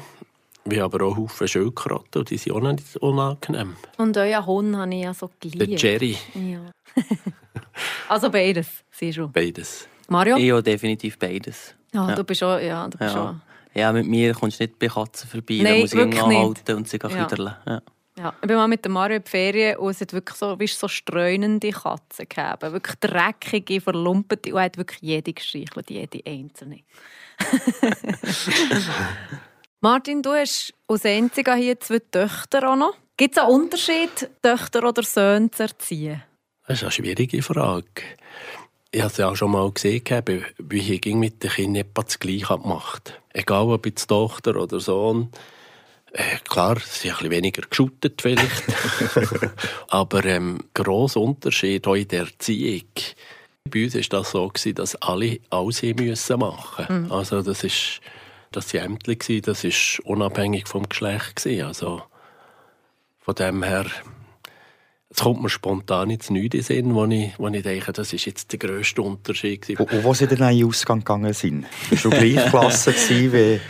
Wir 0.66 0.82
haben 0.82 0.94
aber 0.94 1.04
auch 1.06 1.16
Haufen 1.16 1.46
Schildkröten 1.46 2.20
und 2.20 2.30
die 2.30 2.38
sind 2.38 2.52
auch 2.54 2.60
nicht 2.60 2.96
unangenehm. 2.96 3.76
Und 3.98 4.16
euer 4.16 4.44
Hund 4.46 4.74
habe 4.76 4.94
ich 4.94 5.02
ja 5.02 5.12
so 5.12 5.30
Der 5.42 5.50
geliebt. 5.50 5.82
Jerry, 5.82 6.16
Ja. 6.34 6.60
also 8.08 8.30
beides, 8.30 8.68
siehst 8.90 9.18
du. 9.18 9.28
beides. 9.28 9.88
Mario? 10.08 10.36
Ich 10.36 10.52
auch 10.52 10.62
definitiv 10.62 11.18
beides. 11.18 11.74
Ja, 11.92 12.08
Ja. 12.08 12.14
du 12.14 12.24
bist 12.24 12.40
schon, 12.40 12.64
ja, 12.64 12.88
du 12.88 12.96
bist 12.98 13.14
Ja. 13.14 13.26
schon. 13.26 13.40
Ja, 13.74 13.92
mit 13.92 14.06
mir 14.06 14.32
kommst 14.34 14.60
du 14.60 14.64
nicht 14.64 14.78
bei 14.78 14.86
Katzen 14.86 15.28
vorbei. 15.28 15.60
Nein, 15.62 15.74
da 15.74 15.80
muss 15.80 15.92
ich 15.92 16.22
anhalten 16.22 16.76
und 16.76 16.88
sie 16.88 16.98
Ja. 17.02 17.08
ja. 17.08 17.24
küderlen. 17.26 17.54
Ja. 17.66 17.82
Ja, 18.16 18.32
ich 18.40 18.46
bin 18.46 18.56
mal 18.56 18.68
mit 18.68 18.88
Mario 18.88 19.16
in 19.16 19.24
die 19.24 19.30
Ferien 19.30 19.76
und 19.78 19.90
es 19.90 20.00
hat 20.00 20.12
wirklich 20.12 20.36
so, 20.36 20.58
wie 20.60 20.68
so 20.68 20.86
streunende 20.86 21.70
Katzen 21.70 22.28
gegeben. 22.28 22.72
Wirklich 22.72 22.96
dreckige, 23.00 23.80
verlumpete 23.80 24.54
und 24.54 24.60
hat 24.60 24.76
wirklich 24.76 25.00
jede 25.02 25.32
gestreichelt, 25.32 25.90
jede 25.90 26.20
einzelne. 26.24 26.80
Martin, 29.80 30.22
du 30.22 30.30
hast 30.30 30.72
als 30.86 31.04
einziger 31.04 31.56
hier 31.56 31.78
zwei 31.80 31.98
Töchter 31.98 32.70
auch 32.70 32.76
noch. 32.76 32.94
Gibt 33.16 33.36
es 33.36 33.42
einen 33.42 33.52
Unterschied, 33.52 34.30
Töchter 34.40 34.88
oder 34.88 35.02
Söhne 35.02 35.50
zu 35.50 35.64
erziehen? 35.64 36.22
Das 36.66 36.78
ist 36.78 36.82
eine 36.84 36.92
schwierige 36.92 37.42
Frage. 37.42 38.02
Ich 38.92 39.00
habe 39.00 39.10
es 39.10 39.16
ja 39.16 39.28
auch 39.28 39.34
schon 39.34 39.50
mal 39.50 39.70
gesehen, 39.72 40.04
wie 40.58 40.78
ich 40.78 41.14
mit 41.16 41.42
den 41.42 41.50
Kindern 41.50 41.82
etwa 41.82 42.02
das 42.02 42.18
Gleiche 42.20 42.58
gemacht 42.58 43.20
Egal 43.36 43.64
ob 43.64 43.84
jetzt 43.84 44.06
Tochter 44.06 44.54
oder 44.54 44.78
Sohn. 44.78 45.30
Äh, 46.16 46.38
klar, 46.48 46.78
sie 46.78 47.08
sind 47.08 47.10
ein 47.10 47.16
bisschen 47.16 47.30
weniger 47.32 47.62
geschuttet 47.68 48.22
vielleicht. 48.22 48.62
Aber 49.88 50.24
ähm, 50.24 50.60
grosser 50.72 51.20
Unterschied 51.20 51.86
auch 51.88 51.94
in 51.94 52.06
der 52.06 52.20
Erziehung. 52.20 52.88
Bei 53.68 53.84
uns 53.84 53.94
war 53.96 54.02
das 54.20 54.30
so, 54.30 54.48
gewesen, 54.48 54.74
dass 54.76 54.94
alle 54.96 55.40
alles 55.50 55.82
müssen 55.82 56.38
machen 56.38 57.10
Also 57.10 57.42
das 57.42 57.64
ist 57.64 58.00
das 58.52 58.72
waren 58.72 58.84
Ämter, 58.84 59.16
gewesen, 59.16 59.42
das 59.42 59.64
ist 59.64 60.00
unabhängig 60.04 60.68
vom 60.68 60.88
Geschlecht. 60.88 61.36
gewesen. 61.36 61.66
Also 61.66 62.02
von 63.18 63.34
dem 63.34 63.64
her 63.64 63.86
es 65.10 65.20
kommt 65.20 65.42
mir 65.42 65.48
spontan 65.48 66.10
ins 66.10 66.30
Nichts 66.30 66.54
in 66.54 66.60
den 66.60 66.62
Sinn, 66.62 66.94
wo 66.94 67.04
ich, 67.06 67.32
wo 67.38 67.48
ich 67.48 67.62
denke, 67.62 67.92
das 67.92 68.12
ist 68.12 68.24
jetzt 68.24 68.50
der 68.50 68.58
grösste 68.58 69.02
Unterschied. 69.02 69.62
gewesen. 69.62 69.82
Und, 69.82 69.92
und 69.92 70.04
wo 70.04 70.14
sie 70.14 70.26
dann 70.26 70.50
in 70.50 70.58
den 70.58 70.68
Ausgang 70.68 71.00
gegangen 71.00 71.32
sind? 71.32 71.66
Du 72.02 72.10
gleich 72.10 72.44
Klasse 72.50 72.92
wie 72.92 73.60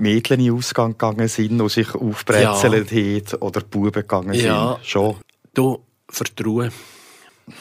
Mädchen 0.00 0.40
in 0.40 0.46
den 0.46 0.54
Ausgang 0.56 0.92
gegangen 0.92 1.28
sind 1.28 1.60
und 1.60 1.68
sich 1.68 1.94
aufbrezelt 1.94 2.90
haben 2.90 3.40
oder 3.40 3.60
die 3.60 3.66
Buben 3.66 3.92
gegangen 3.92 4.34
Ja. 4.34 4.74
sind? 4.74 4.86
Schon. 4.86 5.16
Du, 5.54 5.80
Vertrauen. 6.08 6.72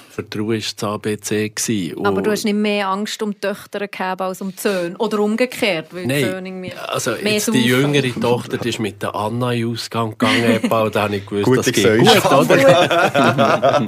Vertrauen 0.09 0.49
war 0.49 0.57
das 0.57 0.83
ABC. 0.83 1.49
gewesen. 1.49 2.05
Aber 2.05 2.21
du 2.21 2.31
hast 2.31 2.43
nicht 2.45 2.53
mehr 2.55 2.89
Angst 2.89 3.21
um 3.23 3.31
die 3.31 3.39
Töchter 3.39 3.87
gehabt 3.87 4.21
als 4.21 4.41
um 4.41 4.51
die 4.51 4.59
Söhne. 4.59 4.95
Oder 4.97 5.19
umgekehrt, 5.19 5.87
weil 5.93 6.07
die 6.07 6.19
Söhne 6.19 6.51
Nein, 6.51 6.73
also 6.87 7.11
mehr 7.21 7.33
jetzt 7.33 7.53
die 7.53 7.65
jüngere 7.65 8.13
Tochter 8.19 8.57
die 8.57 8.69
ist 8.69 8.79
mit 8.79 9.01
der 9.01 9.15
Anna 9.15 9.53
in 9.53 9.61
den 9.61 9.71
Ausgang 9.71 10.11
gegangen, 10.11 10.59
und 10.69 10.95
da 10.95 11.03
habe 11.03 11.15
ich 11.15 11.25
gewusst, 11.25 11.45
Gute 11.45 11.57
das 11.57 11.71
geht 11.71 11.99
gut, 11.99 12.25
oder? 12.31 13.87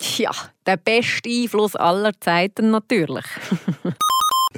Tja, 0.00 0.30
der 0.66 0.76
beste 0.76 1.28
Einfluss 1.28 1.76
aller 1.76 2.12
Zeiten 2.20 2.70
natürlich. 2.70 3.24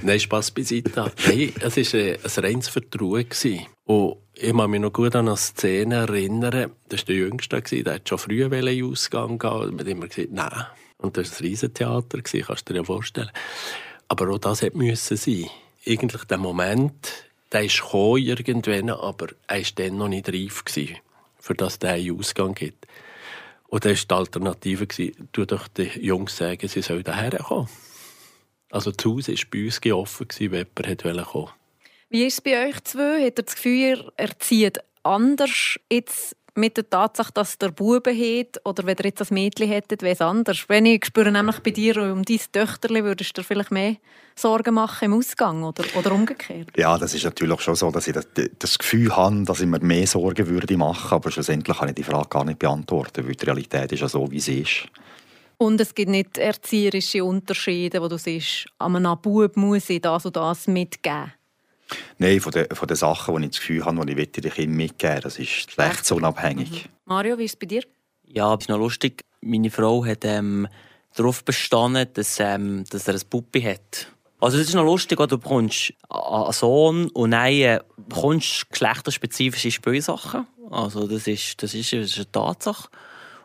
Nein, 0.03 0.21
Spass 0.21 0.51
beiseite. 0.51 1.13
Nein, 1.27 1.53
es 1.61 1.77
war 1.77 2.01
ein, 2.01 2.17
ein 2.23 2.45
reines 2.45 2.69
Vertrauen. 2.69 3.27
Und 3.85 4.17
ich 4.35 4.57
kann 4.57 4.71
mich 4.71 4.81
noch 4.81 4.93
gut 4.93 5.15
an 5.15 5.29
eine 5.29 5.37
Szene 5.37 5.97
erinnern. 5.97 6.73
Das 6.89 7.01
war 7.01 7.07
der 7.07 7.17
Jüngste, 7.17 7.61
der 7.61 7.95
hat 7.95 8.09
schon 8.09 8.19
früh 8.19 8.43
in 8.45 8.51
den 8.51 8.85
Ausgang 8.85 9.39
gehen. 9.39 9.71
Man 9.71 9.81
hat 9.81 9.87
immer 9.87 10.09
gesagt, 10.09 10.33
nein. 10.33 10.67
Und 10.99 11.17
das 11.17 11.33
war 11.33 11.41
ein 11.41 11.47
Riesentheater, 11.47 12.23
kannst 12.23 12.69
du 12.69 12.73
dir 12.73 12.81
ja 12.81 12.85
vorstellen. 12.85 13.31
Aber 14.09 14.31
auch 14.31 14.39
das 14.39 14.63
müssen 14.73 15.17
sein. 15.17 15.47
Eigentlich 15.87 16.25
der 16.25 16.39
Moment, 16.39 17.31
der 17.53 17.65
ist 17.65 17.83
gekommen 17.83 18.23
irgendwann, 18.23 18.91
aber 18.91 19.29
er 19.47 19.59
war 19.59 19.65
dann 19.77 19.97
noch 19.97 20.09
nicht 20.09 20.29
reif 20.29 20.65
gewesen, 20.65 20.97
für 21.39 21.55
das 21.55 21.81
einen 21.83 22.19
Ausgang 22.19 22.55
gibt. 22.55 22.87
Und 23.69 23.85
dann 23.85 23.93
war 23.97 24.05
die 24.05 24.15
Alternative, 24.15 24.89
tu 25.33 25.45
doch 25.45 25.69
den 25.69 25.91
Jungs 26.03 26.37
sagen, 26.37 26.69
sie 26.69 26.83
sollen 26.83 27.05
daher 27.05 27.39
kommen. 27.39 27.69
Also 28.71 28.93
das 28.93 29.05
Haus 29.05 29.29
war 29.29 29.37
bei 29.51 29.65
uns 29.65 29.87
offen, 29.87 30.29
gewesen, 30.29 30.53
wenn 30.53 30.67
jemand 30.77 31.05
wollte 31.05 31.23
kommen. 31.23 31.49
Wie 32.09 32.25
ist 32.25 32.35
es 32.35 32.41
bei 32.41 32.69
euch 32.69 32.83
zwei? 32.85 33.25
Habt 33.25 33.39
ihr 33.39 33.45
das 33.45 33.55
Gefühl, 33.55 33.73
ihr 33.73 34.13
erzieht 34.17 34.79
anders 35.03 35.79
jetzt 35.91 36.37
mit 36.55 36.77
der 36.77 36.89
Tatsache, 36.89 37.33
dass 37.33 37.59
der 37.59 37.71
Buben 37.71 38.17
hat 38.17 38.61
oder 38.65 38.85
wenn 38.85 38.97
ihr 38.99 39.07
jetzt 39.07 39.23
ein 39.23 39.35
Mädchen 39.35 39.69
hättet, 39.69 40.03
wäre 40.03 40.15
es 40.15 40.21
anders? 40.21 40.65
Wenn 40.69 40.87
ich 40.87 41.05
spüre 41.05 41.31
nämlich 41.31 41.61
bei 41.61 41.71
dir 41.71 41.97
um 41.99 42.25
dein 42.25 42.41
Töchterli, 42.53 43.05
würdest 43.05 43.37
du 43.37 43.41
dir 43.41 43.47
vielleicht 43.47 43.71
mehr 43.71 43.97
Sorgen 44.35 44.75
machen 44.75 45.07
im 45.07 45.15
Ausgang 45.15 45.63
oder, 45.63 45.85
oder 45.97 46.13
umgekehrt? 46.13 46.69
Ja, 46.77 46.99
das 46.99 47.15
ist 47.15 47.25
natürlich 47.25 47.61
schon 47.61 47.77
so, 47.77 47.91
dass 47.91 48.09
ich 48.09 48.15
das, 48.15 48.27
das 48.59 48.79
Gefühl 48.79 49.15
habe, 49.15 49.45
dass 49.45 49.61
ich 49.61 49.67
mir 49.67 49.81
mehr 49.81 50.07
Sorgen 50.07 50.49
würde 50.49 50.77
machen, 50.77 51.15
aber 51.15 51.31
schlussendlich 51.31 51.79
kann 51.79 51.89
ich 51.89 51.95
die 51.95 52.03
Frage 52.03 52.29
gar 52.29 52.45
nicht 52.45 52.59
beantworten, 52.59 53.27
weil 53.27 53.35
die 53.35 53.45
Realität 53.45 53.93
ist 53.93 54.01
ja 54.01 54.09
so, 54.09 54.31
wie 54.31 54.41
sie 54.41 54.61
ist. 54.61 54.89
Und 55.63 55.79
es 55.79 55.95
gibt 55.95 56.11
nicht 56.11 56.39
erzieherische 56.39 57.23
Unterschiede, 57.23 58.01
wo 58.01 58.09
du 58.09 58.17
siehst, 58.17 58.65
an 58.79 58.97
einem 58.97 59.21
Bub 59.21 59.59
muss 59.59 59.91
ich 59.91 60.01
das 60.01 60.25
und 60.25 60.35
das 60.35 60.67
mitgeben. 60.67 61.35
Nein, 62.17 62.41
von 62.41 62.51
den, 62.53 62.67
von 62.73 62.89
den 62.89 62.97
Sachen, 62.97 63.37
die 63.37 63.45
ich 63.45 63.51
das 63.51 63.61
Gefühl 63.61 63.85
habe, 63.85 64.07
die 64.07 64.23
ich 64.23 64.33
den 64.33 64.51
Kindern 64.51 64.77
mitgeben 64.79 65.17
will, 65.17 65.21
das 65.21 65.39
ist 65.39 65.67
geschlechtsunabhängig. 65.67 66.89
Mario, 67.05 67.37
wie 67.37 67.45
ist 67.45 67.51
es 67.51 67.57
bei 67.57 67.67
dir? 67.67 67.83
Ja, 68.25 68.55
das 68.55 68.65
ist 68.65 68.69
noch 68.71 68.79
lustig. 68.79 69.23
Meine 69.43 69.71
Frau 69.71 70.03
hat 70.07 70.25
ähm, 70.25 70.67
darauf 71.15 71.45
bestanden, 71.45 72.09
dass, 72.15 72.41
ähm, 72.41 72.85
dass 72.89 73.07
er 73.07 73.15
ein 73.15 73.23
Puppe 73.29 73.63
hat. 73.63 74.07
Also 74.41 74.57
das 74.57 74.69
ist 74.69 74.75
noch 74.75 74.85
lustig, 74.85 75.19
du 75.19 75.37
bekommst 75.37 75.93
einen 76.09 76.53
Sohn 76.53 77.11
und 77.11 77.33
dann 77.33 77.53
äh, 77.53 77.81
bekommst 77.99 78.71
geschlechterspezifische 78.71 79.71
Spielsachen. 79.71 80.47
Also 80.71 81.07
das 81.07 81.27
ist, 81.27 81.63
das 81.63 81.75
ist, 81.75 81.93
das 81.93 82.07
ist 82.07 82.17
eine 82.17 82.33
Tatsache. 82.33 82.89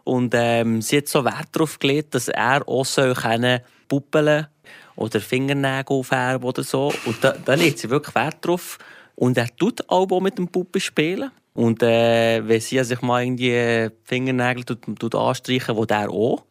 Und 0.05 0.33
ähm, 0.35 0.81
sie 0.81 0.97
hat 0.97 1.09
so 1.09 1.25
Wert 1.25 1.49
darauf 1.51 1.79
gelegt, 1.79 2.15
dass 2.15 2.29
er 2.29 2.65
auch 2.67 2.85
können 3.15 3.59
puppeln 3.87 4.47
oder 4.95 5.19
Fingernägel 5.19 5.97
aufhärben 5.97 6.47
oder 6.47 6.63
so. 6.63 6.93
Und 7.05 7.21
da, 7.21 7.33
da 7.33 7.55
legt 7.55 7.79
sie 7.79 7.89
wirklich 7.89 8.15
Wert 8.15 8.37
drauf. 8.41 8.77
Und 9.15 9.37
er 9.37 9.53
tut 9.57 9.89
auch 9.89 10.19
mit 10.21 10.37
dem 10.37 10.47
Puppe 10.47 10.79
spielen. 10.79 11.31
Und 11.53 11.81
äh, 11.81 12.47
wenn 12.47 12.61
sie 12.61 12.83
sich 12.83 13.01
mal 13.01 13.23
irgendwie 13.23 13.89
Fingernägel 14.03 14.63
tut, 14.63 14.99
tut 14.99 15.15
anstreichen, 15.15 15.75
wo 15.75 15.85
der 15.85 16.09
auch. 16.09 16.45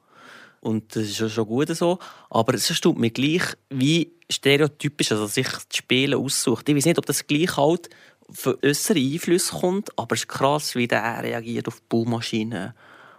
Und 0.61 0.97
das 0.97 1.05
ist 1.05 1.33
schon 1.33 1.47
gut 1.47 1.69
so. 1.77 1.99
Aber 2.31 2.55
es 2.55 2.67
tut 2.81 2.99
mir 2.99 3.11
gleich, 3.11 3.43
wie 3.71 4.13
stereotypisch 4.31 5.13
also 5.13 5.27
sich 5.27 5.47
das 5.47 5.67
Spielen 5.73 6.19
aussucht. 6.19 6.69
Ich 6.69 6.75
weiß 6.75 6.87
nicht, 6.87 6.99
ob 6.99 7.07
das 7.07 7.27
gleich 7.27 7.57
halt 7.57 7.91
für 8.31 8.59
äußere 8.63 8.99
Einflüsse 8.99 9.55
kommt, 9.57 9.97
aber 9.99 10.15
es 10.15 10.23
ist 10.23 10.29
krass, 10.29 10.75
wie 10.75 10.89
der 10.89 11.23
reagiert 11.23 11.69
auf 11.69 11.83
Baumaschinen, 11.83 12.73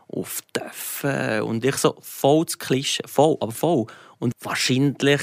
auf 0.08 0.42
Töpfe. 0.54 1.44
Und 1.44 1.66
ich 1.66 1.78
so 1.78 1.96
voll 2.02 2.46
das 2.46 2.60
Klischee. 2.60 3.04
Voll, 3.06 3.38
aber 3.40 3.52
voll. 3.52 3.86
Und 4.20 4.34
wahrscheinlich 4.42 5.22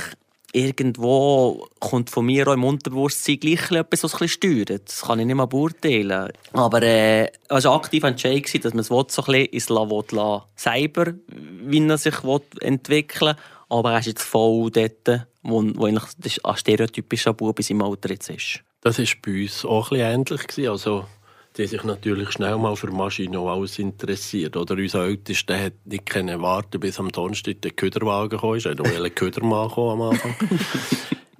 irgendwo 0.53 1.66
kommt 1.81 2.11
von 2.11 2.27
mir 2.27 2.47
auch 2.47 2.53
im 2.53 2.64
Unterbewusstsein 2.64 3.40
gleich 3.40 3.71
etwas, 3.71 4.05
was 4.05 4.21
ein 4.21 4.29
steuert. 4.29 4.87
Das 4.87 5.03
kann 5.03 5.18
ich 5.18 5.27
nicht 5.27 5.35
mal 5.35 5.47
beurteilen. 5.47 6.31
Aber 6.53 6.83
äh, 6.83 7.29
es 7.49 7.64
war 7.64 7.75
aktiv 7.75 8.03
Entscheid, 8.05 8.42
gewesen, 8.42 8.61
dass 8.61 8.75
man 8.75 8.81
es 8.81 8.88
so 8.88 8.99
ein 8.99 9.05
bisschen 9.05 9.47
ins 9.47 9.71
selber, 10.57 11.14
wie 11.27 11.88
er 11.88 11.99
sich 11.99 12.14
entwickeln 12.61 13.37
will. 13.37 13.42
Aber 13.71 13.92
er 13.92 14.01
ist 14.01 14.07
jetzt 14.07 14.23
voll 14.23 14.71
dort, 14.71 15.27
wo, 15.42 15.62
wo 15.75 15.87
eigentlich 15.87 16.45
ein 16.45 16.57
stereotypischer 16.57 17.33
Bub 17.33 17.59
in 17.59 17.64
seinem 17.64 17.83
Alter 17.83 18.11
jetzt 18.11 18.29
ist. 18.29 18.61
Das 18.83 18.99
war 18.99 19.07
bei 19.25 19.42
uns 19.42 19.64
auch 19.64 19.90
ein 19.90 20.25
bisschen 20.25 20.47
ähnlich. 20.59 20.68
Also, 20.68 21.07
die 21.56 21.66
sich 21.66 21.84
natürlich 21.84 22.30
schnell 22.30 22.56
mal 22.56 22.76
für 22.76 22.90
Maschinen 22.90 23.36
und 23.36 23.48
alles 23.48 23.78
interessiert. 23.78 24.56
Oder 24.56 24.74
unser 24.74 25.04
Ältester 25.04 25.58
hat 25.58 25.74
nicht 25.84 26.06
können 26.06 26.40
warten 26.40 26.80
bis 26.80 26.98
am 26.98 27.12
Donnerstag 27.12 27.60
der 27.62 27.72
Köderwagen 27.72 28.38
kam. 28.38 28.54
Er 28.54 28.78
wollte 28.78 28.96
einen 28.96 29.14
Ködermann 29.14 29.70
am 29.70 30.02
Anfang. 30.02 30.34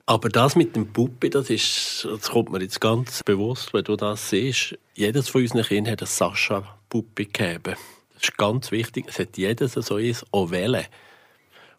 Aber 0.07 0.29
das 0.29 0.57
mit 0.57 0.77
dem 0.77 0.93
Puppe, 0.93 1.31
das, 1.31 1.49
ist, 1.49 2.07
das 2.11 2.31
kommt 2.31 2.51
mir 2.51 2.61
jetzt 2.61 2.81
ganz 2.81 3.23
bewusst, 3.23 3.73
wenn 3.73 3.85
du 3.85 3.97
das 3.97 4.29
siehst. 4.29 4.77
Jedes 4.95 5.29
von 5.29 5.41
unseren 5.41 5.63
Kindern 5.63 5.93
hat 5.93 6.03
eine 6.03 6.09
Sascha-Puppe 6.09 7.27
gegeben. 7.27 7.77
Das 8.13 8.23
ist 8.23 8.37
ganz 8.37 8.71
wichtig. 8.73 9.07
Es 9.09 9.19
hat 9.19 9.39
jedes 9.39 9.73
so 9.73 9.99
auch 10.33 10.51
wählen. 10.51 10.85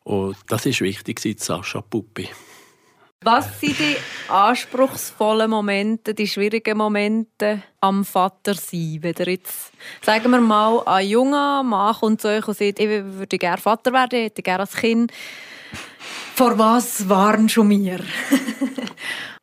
Und 0.04 0.38
das 0.48 0.66
ist 0.66 0.82
wichtig, 0.82 1.22
die 1.22 1.36
Sascha-Puppe. 1.38 2.30
Was 3.24 3.60
sind 3.62 3.80
die 3.80 3.96
anspruchsvollen 4.28 5.50
Momente, 5.50 6.14
die 6.14 6.28
schwierigen 6.28 6.78
Momente 6.78 7.64
am 7.80 8.04
Vater 8.04 8.54
sein? 8.54 9.00
Wenn 9.02 9.16
ihr 9.18 9.30
jetzt, 9.30 9.72
sagen 10.02 10.30
wir 10.30 10.42
mal, 10.42 10.84
ein 10.86 11.08
junger 11.08 11.64
Mann 11.64 11.96
kommt 11.96 12.22
zu 12.22 12.28
euch 12.28 12.46
und 12.46 12.58
sagt, 12.58 12.80
ich 12.80 12.90
würde 12.90 13.38
gerne 13.38 13.58
Vater 13.58 13.94
werden, 13.94 14.20
ich 14.20 14.26
hätte 14.26 14.42
gerne 14.42 14.62
als 14.62 14.76
Kind. 14.76 15.14
Vor 16.36 16.58
was 16.58 17.08
waren 17.08 17.48
schon 17.48 17.70
wir? 17.70 18.02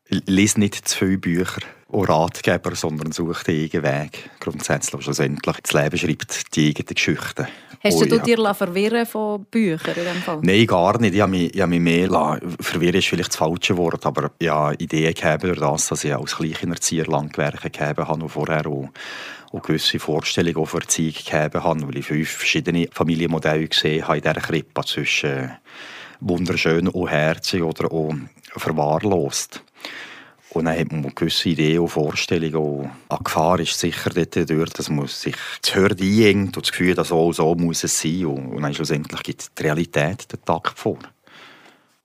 Lies 0.08 0.58
nicht 0.58 0.86
zu 0.86 0.98
viele 0.98 1.18
Bücher 1.18 1.62
und 1.90 2.08
Ratgeber, 2.08 2.74
sondern 2.74 3.12
such 3.12 3.42
den 3.42 3.64
eigenen 3.64 3.84
Weg. 3.84 4.30
Grundsätzlich, 4.38 5.02
schlussendlich, 5.02 5.56
das 5.62 5.72
Leben 5.72 5.98
schreibt 5.98 6.56
die 6.56 6.68
eigenen 6.68 6.94
Geschichten. 6.94 7.46
Hast 7.82 7.96
Und 7.96 8.10
du 8.10 8.16
ich 8.16 8.22
dir 8.22 8.54
verwirren 8.54 9.06
von 9.06 9.44
Büchern 9.44 9.94
in 9.96 10.04
dem 10.04 10.22
Fall? 10.22 10.38
Nein, 10.42 10.66
gar 10.66 11.00
nicht. 11.00 11.14
Ich 11.14 11.20
habe 11.20 11.30
mich, 11.30 11.54
ich 11.54 11.60
habe 11.60 11.70
mich 11.70 11.80
mehr 11.80 12.08
lassen. 12.08 12.56
verwirren 12.60 12.96
ist 12.96 13.08
vielleicht 13.08 13.30
das 13.30 13.36
falsche 13.36 13.76
Wort, 13.76 14.04
aber 14.04 14.30
ich 14.38 14.48
habe 14.48 14.74
Ideen 14.74 15.14
gegeben 15.14 15.54
durch 15.54 15.60
das, 15.60 15.88
dass 15.88 16.04
ich 16.04 16.14
als 16.14 16.36
Kleinerzieher 16.36 17.06
lang 17.06 17.30
gewerkt 17.30 17.62
gegeben 17.62 18.06
habe 18.06 18.22
und 18.22 18.28
vorher 18.28 18.66
auch, 18.66 18.90
auch 19.52 19.62
gewisse 19.62 19.98
Vorstellungen 19.98 20.66
für 20.66 20.80
Erziehung 20.80 21.14
gegeben 21.14 21.64
habe, 21.64 21.88
weil 21.88 21.96
ich 21.96 22.06
fünf 22.06 22.28
verschiedene 22.28 22.88
Familienmodelle 22.92 23.66
gesehen 23.66 24.06
habe 24.06 24.18
in 24.18 24.22
dieser 24.22 24.34
Krippe 24.34 24.84
zwischen 24.84 25.52
wunderschön 26.20 26.86
und 26.86 27.08
herzig 27.08 27.62
oder 27.62 27.90
auch 27.90 28.14
verwahrlost. 28.56 29.64
Und 30.52 30.64
dann 30.64 30.78
hat 30.78 30.90
man 30.90 31.14
gewisse 31.14 31.50
Ideen 31.50 31.80
und 31.80 31.88
Vorstellungen. 31.88 32.56
Und 32.56 32.90
eine 33.08 33.18
Gefahr 33.22 33.60
ist 33.60 33.78
sicher 33.78 34.10
dort 34.10 34.50
durch, 34.50 34.70
dass 34.70 34.90
man 34.90 35.06
sich 35.06 35.36
das 35.62 35.74
Hört 35.74 36.00
einengt 36.00 36.56
und 36.56 36.66
das 36.66 36.72
Gefühl, 36.72 36.94
dass 36.94 37.08
so, 37.08 37.32
so 37.32 37.54
muss 37.54 37.84
es 37.84 38.00
sein. 38.00 38.26
Und 38.26 38.62
dann 38.62 38.74
schlussendlich 38.74 39.22
gibt 39.22 39.58
die 39.58 39.62
Realität 39.62 40.30
den 40.32 40.44
Takt 40.44 40.78
vor. 40.78 40.98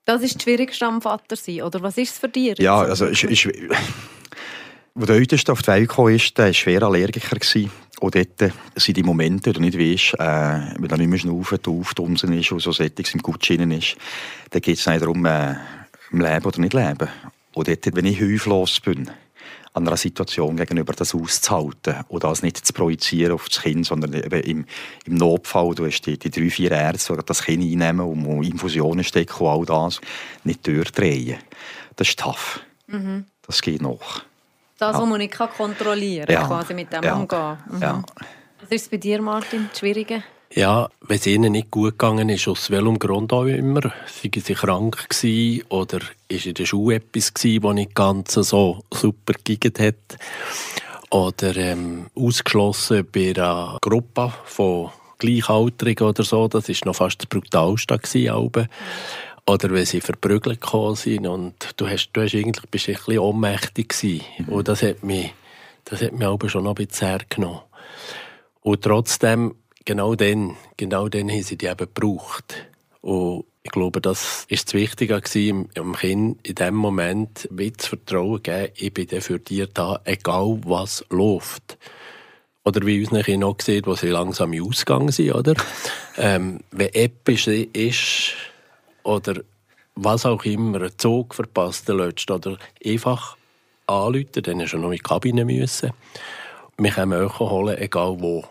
Das 0.05 0.21
ist 0.21 0.35
das 0.35 0.43
Schwierigste 0.43 0.85
am 0.85 1.01
Vater 1.01 1.35
sein, 1.35 1.63
oder 1.63 1.81
was 1.81 1.97
ist 1.97 2.11
es 2.11 2.19
für 2.19 2.29
dich? 2.29 2.59
Ja, 2.59 2.81
also 2.81 3.07
ich, 3.07 3.23
ich, 3.23 3.47
als 4.93 5.07
der 5.07 5.15
Älteste 5.15 5.51
auf 5.51 5.63
die 5.63 5.67
Welt 5.67 5.89
kam, 5.89 6.09
ist, 6.09 6.37
der 6.37 6.45
war 6.45 6.53
schwer 6.53 6.83
Allergiker. 6.83 7.37
Und 8.01 8.13
dort 8.13 8.53
sind 8.75 8.97
die 8.97 9.03
Momente, 9.03 9.49
wo 9.49 9.53
du 9.53 9.61
nicht 9.61 9.79
weißt, 9.79 10.13
äh, 10.19 10.79
wenn 10.79 10.89
er 10.89 10.97
nicht 10.97 11.09
mehr 11.09 11.17
schnaufen, 11.17 11.59
aufdunsen 11.65 12.33
ist 12.33 12.51
und 12.51 12.61
so 12.61 12.71
Sättiges 12.71 13.15
im 13.15 13.21
Gutschinnen 13.21 13.71
ist, 13.71 13.95
dann 14.51 14.61
geht 14.61 14.77
es 14.77 14.85
nicht 14.85 15.01
darum, 15.01 15.25
äh, 15.25 15.55
im 16.11 16.21
Leben 16.21 16.45
oder 16.45 16.59
nicht 16.59 16.73
leben. 16.73 17.09
Und 17.55 17.67
dort, 17.69 17.95
wenn 17.95 18.05
ich 18.05 18.17
hilflos 18.17 18.79
bin, 18.81 19.09
an 19.73 19.87
einer 19.87 19.97
Situation 19.97 20.55
gegenüber 20.55 20.93
das 20.93 21.15
auszuhalten 21.15 22.03
und 22.07 22.23
das 22.23 22.43
nicht 22.43 22.65
zu 22.65 22.73
projizieren 22.73 23.33
auf 23.33 23.49
das 23.49 23.61
Kind, 23.61 23.85
sondern 23.85 24.13
eben 24.13 24.41
im, 24.41 24.65
im 25.05 25.15
Notfall, 25.15 25.73
du 25.73 25.85
hast 25.85 26.01
die, 26.01 26.17
die 26.17 26.29
drei, 26.29 26.49
vier 26.49 26.71
Ärzte, 26.71 27.15
die 27.15 27.25
das 27.25 27.43
Kind 27.43 27.63
einnehmen 27.63 28.05
und 28.05 28.43
Infusionen 28.43 29.03
stecken 29.03 29.43
und 29.43 29.49
all 29.49 29.65
das, 29.65 30.01
nicht 30.43 30.65
durchdrehen. 30.67 31.39
Das 31.95 32.09
ist 32.09 32.19
tough. 32.19 32.61
Mhm. 32.87 33.25
Das 33.45 33.61
geht 33.61 33.81
noch. 33.81 34.23
Das, 34.77 34.95
was 34.95 35.05
man 35.05 35.17
nicht 35.17 35.33
kontrollieren 35.33 36.27
kann, 36.27 36.35
ja. 36.35 36.47
quasi 36.47 36.73
mit 36.73 36.91
dem 36.91 37.03
ja. 37.03 37.15
umgehen. 37.15 37.57
Mhm. 37.69 37.81
Ja. 37.81 38.03
Was 38.61 38.69
ist 38.69 38.91
bei 38.91 38.97
dir, 38.97 39.21
Martin, 39.21 39.67
das 39.69 39.79
Schwierige? 39.79 40.23
Ja, 40.53 40.89
wenn 41.01 41.17
es 41.17 41.27
ihnen 41.27 41.51
nicht 41.51 41.71
gut 41.71 41.97
gegangen 41.97 42.29
ist, 42.29 42.47
aus 42.47 42.69
welchem 42.69 42.97
Grund 42.99 43.33
auch 43.33 43.45
immer, 43.45 43.81
seien 44.07 44.31
sie 44.41 44.53
krank 44.53 45.09
gewesen 45.09 45.65
oder 45.69 45.99
ist 46.27 46.45
in 46.45 46.53
der 46.53 46.65
Schule 46.65 46.95
etwas 46.97 47.33
gewesen, 47.33 47.61
das 47.61 47.73
nicht 47.73 47.95
ganz 47.95 48.33
so 48.33 48.81
super 48.93 49.33
gegeben 49.43 49.85
hat 49.85 50.17
oder 51.09 51.55
ähm, 51.57 52.07
ausgeschlossen 52.15 53.07
bei 53.11 53.31
einer 53.31 53.77
Gruppe 53.81 54.33
von 54.45 54.91
Gleichaltrigen 55.17 56.07
oder 56.07 56.23
so, 56.23 56.47
das 56.47 56.69
ist 56.69 56.85
noch 56.85 56.95
fast 56.95 57.19
das 57.19 57.27
Brutalste 57.27 57.97
gewesen, 57.97 58.67
oder 59.47 59.69
wenn 59.69 59.85
sie 59.85 60.01
verprügelt 60.01 60.61
gekommen 60.61 60.95
sind 60.95 61.27
und 61.27 61.73
du, 61.77 61.87
hast, 61.87 62.09
du 62.13 62.21
hast 62.21 62.33
eigentlich, 62.33 62.69
bist 62.69 62.89
ein 62.89 62.95
bisschen 62.95 63.19
ohnmächtig 63.19 63.89
gewesen. 63.89 64.25
Mhm. 64.39 64.49
Und 64.49 64.67
das 64.67 64.81
hat 64.81 65.03
mich, 65.03 65.33
das 65.83 66.01
hat 66.01 66.13
mich 66.13 66.27
aber 66.27 66.49
schon 66.49 66.63
noch 66.63 66.75
ein 66.75 66.87
bisschen 66.87 67.07
hergenommen. 67.09 67.61
Und 68.61 68.81
trotzdem 68.81 69.53
genau 69.85 70.15
dann, 70.15 70.57
genau 70.77 71.07
dann 71.07 71.29
haben 71.29 71.43
sie 71.43 71.57
die 71.57 71.67
eben 71.67 71.77
gebraucht. 71.77 72.67
Und 73.01 73.45
ich 73.63 73.71
glaube, 73.71 74.01
das 74.01 74.45
ist 74.49 74.67
das 74.67 74.73
Wichtige 74.73 75.19
gewesen, 75.19 75.69
dem 75.73 75.95
Kind 75.95 76.45
in 76.47 76.55
dem 76.55 76.75
Moment 76.75 77.47
wie 77.51 77.71
zu 77.71 77.89
Vertrauen 77.89 78.43
geben, 78.43 78.71
ich 78.75 78.93
bin 78.93 79.07
dann 79.07 79.21
für 79.21 79.39
dich 79.39 79.67
da, 79.73 80.01
egal 80.03 80.59
was 80.65 81.05
läuft. 81.09 81.77
Oder 82.63 82.85
wie 82.85 82.99
unsere 82.99 83.23
Kinder 83.23 83.47
auch 83.47 83.61
sehen, 83.61 83.83
wo 83.85 83.95
sie 83.95 84.09
langsam 84.09 84.53
im 84.53 84.67
Ausgang 84.67 85.11
sind, 85.11 85.33
oder? 85.33 85.53
ähm, 86.17 86.61
wenn 86.71 86.93
etwas 86.93 87.47
ist, 87.47 88.33
oder 89.03 89.41
was 89.93 90.25
auch 90.25 90.43
immer, 90.45 90.81
einen 90.81 90.97
Zug 90.97 91.35
verpasst, 91.35 91.87
der 91.87 91.95
letzte, 91.95 92.33
oder 92.33 92.57
einfach 92.83 93.37
anrufen, 93.85 94.41
dann 94.43 94.59
ist 94.59 94.73
er 94.73 94.79
noch 94.79 94.89
in 94.89 94.97
die 94.97 94.99
Kabine 94.99 95.45
müssen. 95.45 95.91
Wir 96.77 96.91
können 96.91 97.13
Öko 97.13 97.49
holen, 97.49 97.77
egal 97.77 98.17
wo 98.19 98.43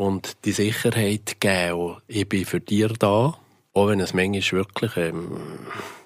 und 0.00 0.46
die 0.46 0.52
Sicherheit 0.52 1.40
geben, 1.40 1.98
ich 2.08 2.26
bin 2.26 2.46
für 2.46 2.58
dich 2.58 2.90
da, 2.98 3.38
auch 3.74 3.88
wenn 3.88 4.00
es 4.00 4.14
manchmal 4.14 4.52
wirklich 4.52 4.96
ähm, 4.96 5.36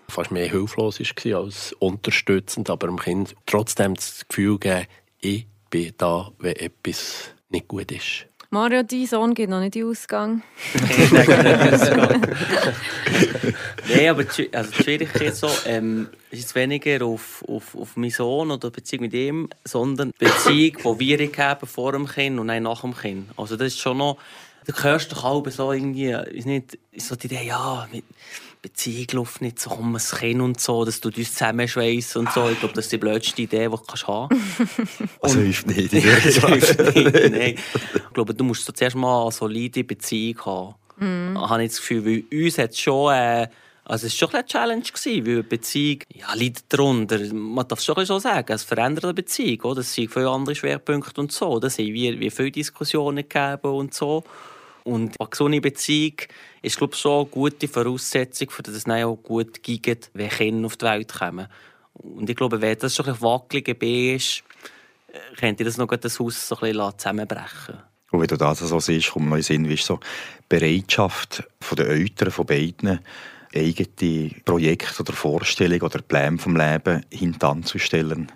fast 0.08 0.32
mehr 0.32 0.48
hilflos 0.48 0.98
war 0.98 1.40
als 1.40 1.72
unterstützend, 1.74 2.70
aber 2.70 2.88
dem 2.88 2.98
Kind 2.98 3.36
trotzdem 3.46 3.94
das 3.94 4.26
Gefühl 4.26 4.58
geben, 4.58 4.86
ich 5.20 5.46
bin 5.70 5.92
da, 5.96 6.32
wenn 6.40 6.56
etwas 6.56 7.30
nicht 7.50 7.68
gut 7.68 7.92
ist. 7.92 8.26
Mario, 8.54 8.84
dein 8.84 9.04
Sohn 9.04 9.34
geht 9.34 9.50
noch 9.50 9.58
nicht 9.58 9.74
in 9.74 9.82
den 9.82 9.90
Ausgang. 9.90 10.42
Nein, 13.88 14.08
aber 14.08 14.22
die, 14.22 14.54
also 14.54 14.70
die 14.70 14.82
Schwierigkeit 14.84 15.34
so, 15.34 15.50
ähm, 15.66 16.06
ist 16.30 16.54
weniger 16.54 17.04
auf, 17.04 17.44
auf, 17.48 17.74
auf 17.74 17.96
meinen 17.96 18.10
Sohn 18.10 18.52
oder 18.52 18.70
Beziehung 18.70 19.02
mit 19.02 19.12
ihm, 19.12 19.48
sondern 19.64 20.12
die 20.20 20.26
Beziehung, 20.26 20.98
die 21.00 21.18
wir 21.18 21.28
haben 21.36 21.66
vor 21.66 21.90
dem 21.90 22.06
Kind 22.06 22.38
und 22.38 22.46
nach 22.46 22.82
dem 22.82 22.96
Kind. 22.96 23.28
Also 23.36 23.56
das 23.56 23.66
ist 23.72 23.80
schon 23.80 23.98
noch, 23.98 24.18
du 24.68 24.72
hörst 24.84 25.10
doch 25.10 25.24
auch 25.24 25.44
so 25.50 25.72
irgendwie, 25.72 26.12
ist 26.12 26.46
nicht 26.46 26.78
so 26.96 27.16
die 27.16 27.26
Idee, 27.26 27.46
ja, 27.48 27.88
mit, 27.90 28.04
Beziehung 28.64 29.06
läuft 29.12 29.42
nicht 29.42 29.60
so 29.60 29.72
um 29.72 29.94
ein 29.94 30.00
Kind 30.00 30.40
und 30.40 30.58
so, 30.58 30.86
dass 30.86 30.98
du 30.98 31.10
uns 31.10 31.34
zusammenschweissen 31.34 32.22
und 32.22 32.32
so. 32.32 32.48
Ich 32.48 32.58
glaube, 32.58 32.72
das 32.74 32.86
ist 32.86 32.92
die 32.92 32.96
blödste 32.96 33.42
Idee, 33.42 33.64
die 33.64 33.70
du 33.70 33.76
kannst 33.76 34.08
haben 34.08 34.28
kannst. 35.20 35.36
hilft 35.36 35.66
nicht. 35.66 35.92
Nein. 35.92 37.58
Ich 37.94 38.14
glaube, 38.14 38.32
du 38.32 38.42
musst 38.42 38.64
so 38.64 38.72
zuerst 38.72 38.96
mal 38.96 39.24
eine 39.24 39.32
solide 39.32 39.84
Beziehung 39.84 40.46
haben. 40.46 40.74
Mm. 40.96 41.38
Habe 41.38 41.64
ich 41.64 41.72
das 41.72 41.80
Gefühl, 41.80 42.06
weil 42.06 42.46
uns 42.46 42.56
hat 42.56 42.74
schon... 42.74 43.12
Äh, 43.12 43.48
also 43.86 44.06
es 44.06 44.18
war 44.18 44.28
schon 44.28 44.38
eine 44.38 44.46
Challenge, 44.46 44.82
gewesen, 44.82 45.26
weil 45.26 45.32
eine 45.34 45.42
Beziehung 45.42 45.98
ja, 46.14 46.32
leidet 46.32 46.64
darunter. 46.70 47.18
Man 47.34 47.68
darf 47.68 47.80
es 47.80 47.84
schon 47.84 48.02
so 48.06 48.18
sagen, 48.18 48.50
es 48.50 48.64
verändert 48.64 49.04
eine 49.04 49.12
Beziehung. 49.12 49.60
Oder? 49.60 49.80
Es 49.82 49.92
sind 49.92 50.10
viele 50.10 50.30
andere 50.30 50.54
Schwerpunkte 50.54 51.20
und 51.20 51.32
so. 51.32 51.60
Da 51.60 51.68
sind 51.68 51.92
wir, 51.92 52.18
wir 52.18 52.32
viele 52.32 52.50
Diskussionen 52.50 53.28
gegeben 53.28 53.74
und 53.74 53.92
so. 53.92 54.24
Und 54.84 55.20
eine 55.20 55.28
gesunde 55.28 55.60
Beziehung 55.60 56.16
ist, 56.64 56.78
glaube 56.78 56.96
schon 56.96 57.20
eine 57.20 57.26
gute 57.26 57.68
Voraussetzung, 57.68 58.50
für 58.50 58.62
dass 58.62 58.74
es 58.74 58.84
dann 58.84 59.02
auch 59.04 59.16
gut 59.16 59.62
geht, 59.62 60.10
wenn 60.14 60.30
Kinder 60.30 60.66
auf 60.66 60.76
die 60.76 60.86
Welt 60.86 61.12
kommen. 61.12 61.46
Und 61.92 62.28
ich 62.28 62.36
glaube, 62.36 62.60
wenn 62.60 62.78
das 62.78 62.96
schon 62.96 63.06
ein 63.06 63.20
wackeliger 63.20 63.74
B 63.74 64.16
ist, 64.16 64.42
äh, 65.12 65.36
könnte 65.36 65.64
das 65.64 65.76
noch 65.76 65.86
das 65.88 66.18
Haus 66.18 66.48
so 66.48 66.56
ein 66.56 66.72
bisschen 66.72 66.98
zusammenbrechen. 66.98 67.76
Und 68.10 68.20
wenn 68.20 68.26
du 68.26 68.36
das 68.36 68.60
so 68.60 68.80
siehst, 68.80 69.10
kommt 69.10 69.28
noch 69.28 69.36
in 69.36 69.42
Sinn, 69.42 69.68
wie 69.68 69.76
so 69.76 70.00
Bereitschaft 70.48 71.44
der 71.76 71.88
Eltern, 71.88 72.30
von 72.30 72.46
beiden, 72.46 73.00
eigene 73.54 74.30
Projekte 74.44 75.02
oder 75.02 75.12
Vorstellungen 75.12 75.82
oder 75.82 76.00
Pläne 76.00 76.38
vom 76.38 76.56
Leben 76.56 77.04
hintanzustellen, 77.10 78.30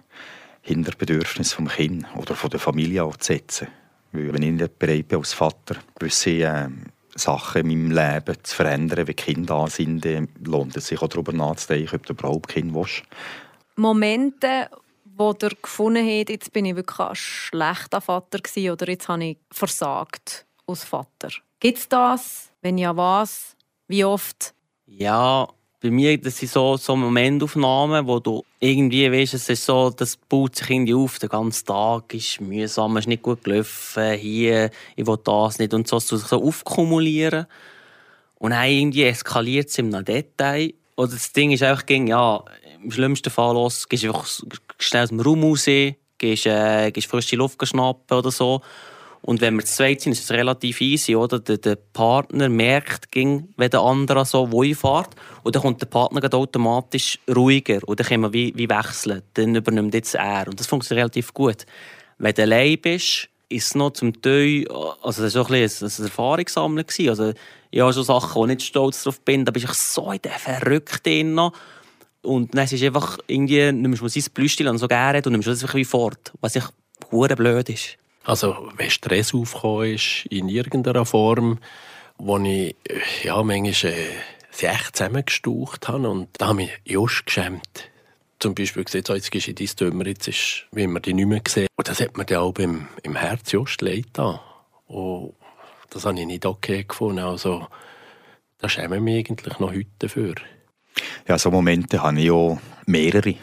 hinter 0.62 0.92
Bedürfnis 0.96 1.52
vom 1.52 1.68
Kind 1.68 2.06
oder 2.16 2.34
von 2.34 2.50
der 2.50 2.60
Familie 2.60 3.04
auch 3.04 3.16
zu 3.16 3.32
setzen. 3.32 3.68
Weil 4.12 4.32
wenn 4.32 4.42
ich 4.42 4.52
nicht 4.52 4.78
bereit 4.78 5.08
bin 5.08 5.18
als 5.18 5.32
Vater, 5.32 5.76
gewisse 5.98 6.30
äh, 6.30 6.68
Sachen 7.18 7.70
in 7.70 7.90
meinem 7.90 7.90
Leben 7.90 8.36
zu 8.42 8.56
verändern, 8.56 9.06
wie 9.06 9.14
Kinder 9.14 9.64
da 9.64 9.66
sind, 9.68 10.06
lohnt 10.46 10.76
es 10.76 10.88
sich 10.88 11.00
auch 11.02 11.08
darüber 11.08 11.32
nachzudenken, 11.32 11.96
ob 11.96 12.06
du 12.06 12.12
überhaupt 12.12 12.48
Kind 12.48 12.74
willst. 12.74 13.02
Momente, 13.76 14.68
wo 15.04 15.34
ihr 15.42 15.50
gefunden 15.60 16.06
habt, 16.06 16.30
jetzt 16.30 16.52
bin 16.52 16.64
ich 16.64 16.76
wirklich 16.76 16.98
ein 16.98 17.14
schlechter 17.14 18.00
Vater 18.00 18.38
gewesen, 18.38 18.70
oder 18.70 18.88
jetzt 18.88 19.08
habe 19.08 19.24
ich 19.24 19.38
versagt 19.50 20.46
als 20.66 20.84
Vater. 20.84 21.30
Gibt 21.60 21.78
es 21.78 21.88
das? 21.88 22.50
Wenn 22.62 22.78
ja, 22.78 22.96
was? 22.96 23.56
Wie 23.88 24.04
oft? 24.04 24.54
Ja, 24.86 25.48
bei 25.80 25.90
mir, 25.90 26.18
das 26.18 26.38
sind 26.38 26.50
so, 26.50 26.76
so 26.76 26.96
Momentaufnahmen, 26.96 28.06
wo 28.06 28.18
du 28.18 28.44
irgendwie 28.58 29.10
weißt, 29.10 29.34
es 29.34 29.48
ist 29.48 29.64
so, 29.64 29.90
das 29.90 30.16
baut 30.16 30.56
sich 30.56 30.70
irgendwie 30.70 30.94
auf, 30.94 31.18
der 31.18 31.28
ganze 31.28 31.64
Tag 31.64 32.12
ist 32.14 32.40
mühsam, 32.40 32.96
es 32.96 33.04
ist 33.04 33.08
nicht 33.08 33.22
gut 33.22 33.44
gelaufen, 33.44 34.14
hier, 34.14 34.70
ich 34.96 35.06
will 35.06 35.18
das 35.22 35.58
nicht 35.58 35.72
und 35.74 35.86
so, 35.86 36.00
so, 36.00 36.16
so 36.16 36.42
aufkumulieren. 36.42 37.46
Und 38.36 38.50
dann 38.50 38.68
irgendwie 38.68 39.04
eskaliert 39.04 39.68
es 39.68 39.78
einem 39.78 40.04
Detail. 40.04 40.74
Oder 40.96 41.12
das 41.12 41.32
Ding 41.32 41.52
ist 41.52 41.62
einfach, 41.62 41.84
ja, 41.88 42.44
im 42.82 42.90
schlimmsten 42.90 43.30
Fall 43.30 43.54
los, 43.54 43.88
gehst 43.88 44.04
einfach 44.04 44.26
schnell 44.78 45.04
aus 45.04 45.08
dem 45.10 45.20
Raum 45.20 45.44
raus, 45.44 45.66
gehst, 46.18 46.46
äh, 46.46 46.90
gehst 46.90 47.08
frische 47.08 47.36
Luft 47.36 47.64
schnappen 47.66 48.18
oder 48.18 48.30
so. 48.32 48.62
Und 49.22 49.40
wenn 49.40 49.56
wir 49.56 49.64
zu 49.64 49.76
zweit 49.76 50.00
sind, 50.00 50.12
ist 50.12 50.24
es 50.24 50.30
relativ 50.30 50.80
easy, 50.80 51.14
oder? 51.14 51.38
Der, 51.40 51.58
der 51.58 51.76
Partner 51.76 52.48
merkt, 52.48 53.10
ging, 53.10 53.48
wenn 53.56 53.70
der 53.70 53.80
andere 53.80 54.24
so 54.24 54.50
wo 54.52 54.62
fährt. 54.62 55.10
Und 55.42 55.54
dann 55.54 55.62
kommt 55.62 55.80
der 55.80 55.86
Partner 55.86 56.22
automatisch 56.32 57.18
ruhiger. 57.28 57.80
Und 57.86 58.00
dann 58.00 58.06
können 58.06 58.22
wir 58.22 58.32
wie, 58.32 58.52
wie 58.56 58.68
wechseln. 58.68 59.22
Dann 59.34 59.54
übernimmt 59.54 59.94
jetzt 59.94 60.14
er. 60.14 60.46
Und 60.48 60.58
das 60.58 60.66
funktioniert 60.66 61.04
relativ 61.04 61.34
gut. 61.34 61.66
Wenn 62.18 62.34
du 62.34 62.42
allein 62.42 62.78
bist, 62.80 63.28
ist 63.48 63.66
es 63.66 63.74
noch 63.74 63.92
zum 63.92 64.20
Teil, 64.20 64.66
also 65.02 65.22
das 65.22 65.34
war 65.34 65.50
ein 65.50 65.62
bisschen 65.62 65.88
ein 65.88 66.04
Erfahrungssammeln. 66.04 66.86
Also, 67.08 67.32
ich 67.70 67.80
habe 67.80 67.92
schon 67.92 68.04
Sachen, 68.04 68.34
wo 68.34 68.44
ich 68.44 68.48
nicht 68.48 68.62
stolz 68.62 69.02
drauf 69.02 69.20
bin, 69.20 69.44
da 69.44 69.52
bin 69.52 69.62
ich 69.62 69.72
so 69.72 70.10
in 70.12 70.22
der 70.22 70.32
Verrückten 70.32 71.38
Und 72.22 72.54
dann 72.54 72.64
ist 72.64 72.72
es 72.72 72.82
einfach 72.82 73.18
irgendwie, 73.26 73.72
nimmst 73.72 74.02
du 74.02 74.08
sein 74.08 74.24
Blüstil 74.34 74.78
so 74.78 74.88
gerne 74.88 75.22
und 75.24 75.32
nimmst 75.32 75.48
es 75.48 75.62
einfach 75.62 75.76
wie 75.76 75.84
fort. 75.84 76.32
Was 76.40 76.56
ich 76.56 76.64
blöd 77.10 77.68
ist. 77.68 77.98
Also, 78.28 78.68
wenn 78.76 78.90
Stress 78.90 79.32
aufgekommen 79.32 79.94
ist, 79.94 80.26
in 80.28 80.50
irgendeiner 80.50 81.06
Form, 81.06 81.60
wo 82.18 82.36
ich 82.36 82.76
ja, 83.22 83.42
manchmal 83.42 83.90
äh, 83.90 84.10
sie 84.50 84.66
echt 84.66 84.96
zusammengestaucht 84.96 85.88
habe 85.88 86.10
und 86.10 86.28
da 86.36 86.48
habe 86.48 86.64
ich 86.64 86.70
just 86.84 87.24
geschämt. 87.24 87.90
Zum 88.38 88.54
Beispiel 88.54 88.84
gesagt, 88.84 89.06
so, 89.06 89.14
jetzt 89.14 89.32
du 89.32 89.38
in 89.38 89.54
dein 89.54 89.66
Zimmer, 89.66 90.06
jetzt 90.06 90.28
ist, 90.28 90.66
wie 90.72 90.86
man 90.86 91.00
die 91.00 91.14
nicht 91.14 91.26
mehr 91.26 91.40
gesehen. 91.40 91.68
Und 91.76 91.88
das 91.88 92.02
hat 92.02 92.18
mir 92.18 92.26
dann 92.26 92.40
auch 92.40 92.58
im, 92.58 92.88
im 93.02 93.16
Herz 93.16 93.50
just 93.50 93.80
leid 93.80 94.08
da. 94.12 94.42
Und 94.88 95.32
das 95.88 96.04
habe 96.04 96.20
ich 96.20 96.26
nicht 96.26 96.44
okay 96.44 96.84
gefunden. 96.84 97.20
Also, 97.20 97.66
da 98.58 98.68
schäme 98.68 98.96
ich 98.96 99.02
mich 99.02 99.26
eigentlich 99.26 99.58
noch 99.58 99.70
heute 99.70 99.88
dafür. 100.00 100.34
Ja, 101.26 101.38
so 101.38 101.50
Momente 101.50 102.02
habe 102.02 102.20
ich 102.20 102.30
auch 102.30 102.58
mehrere. 102.84 103.36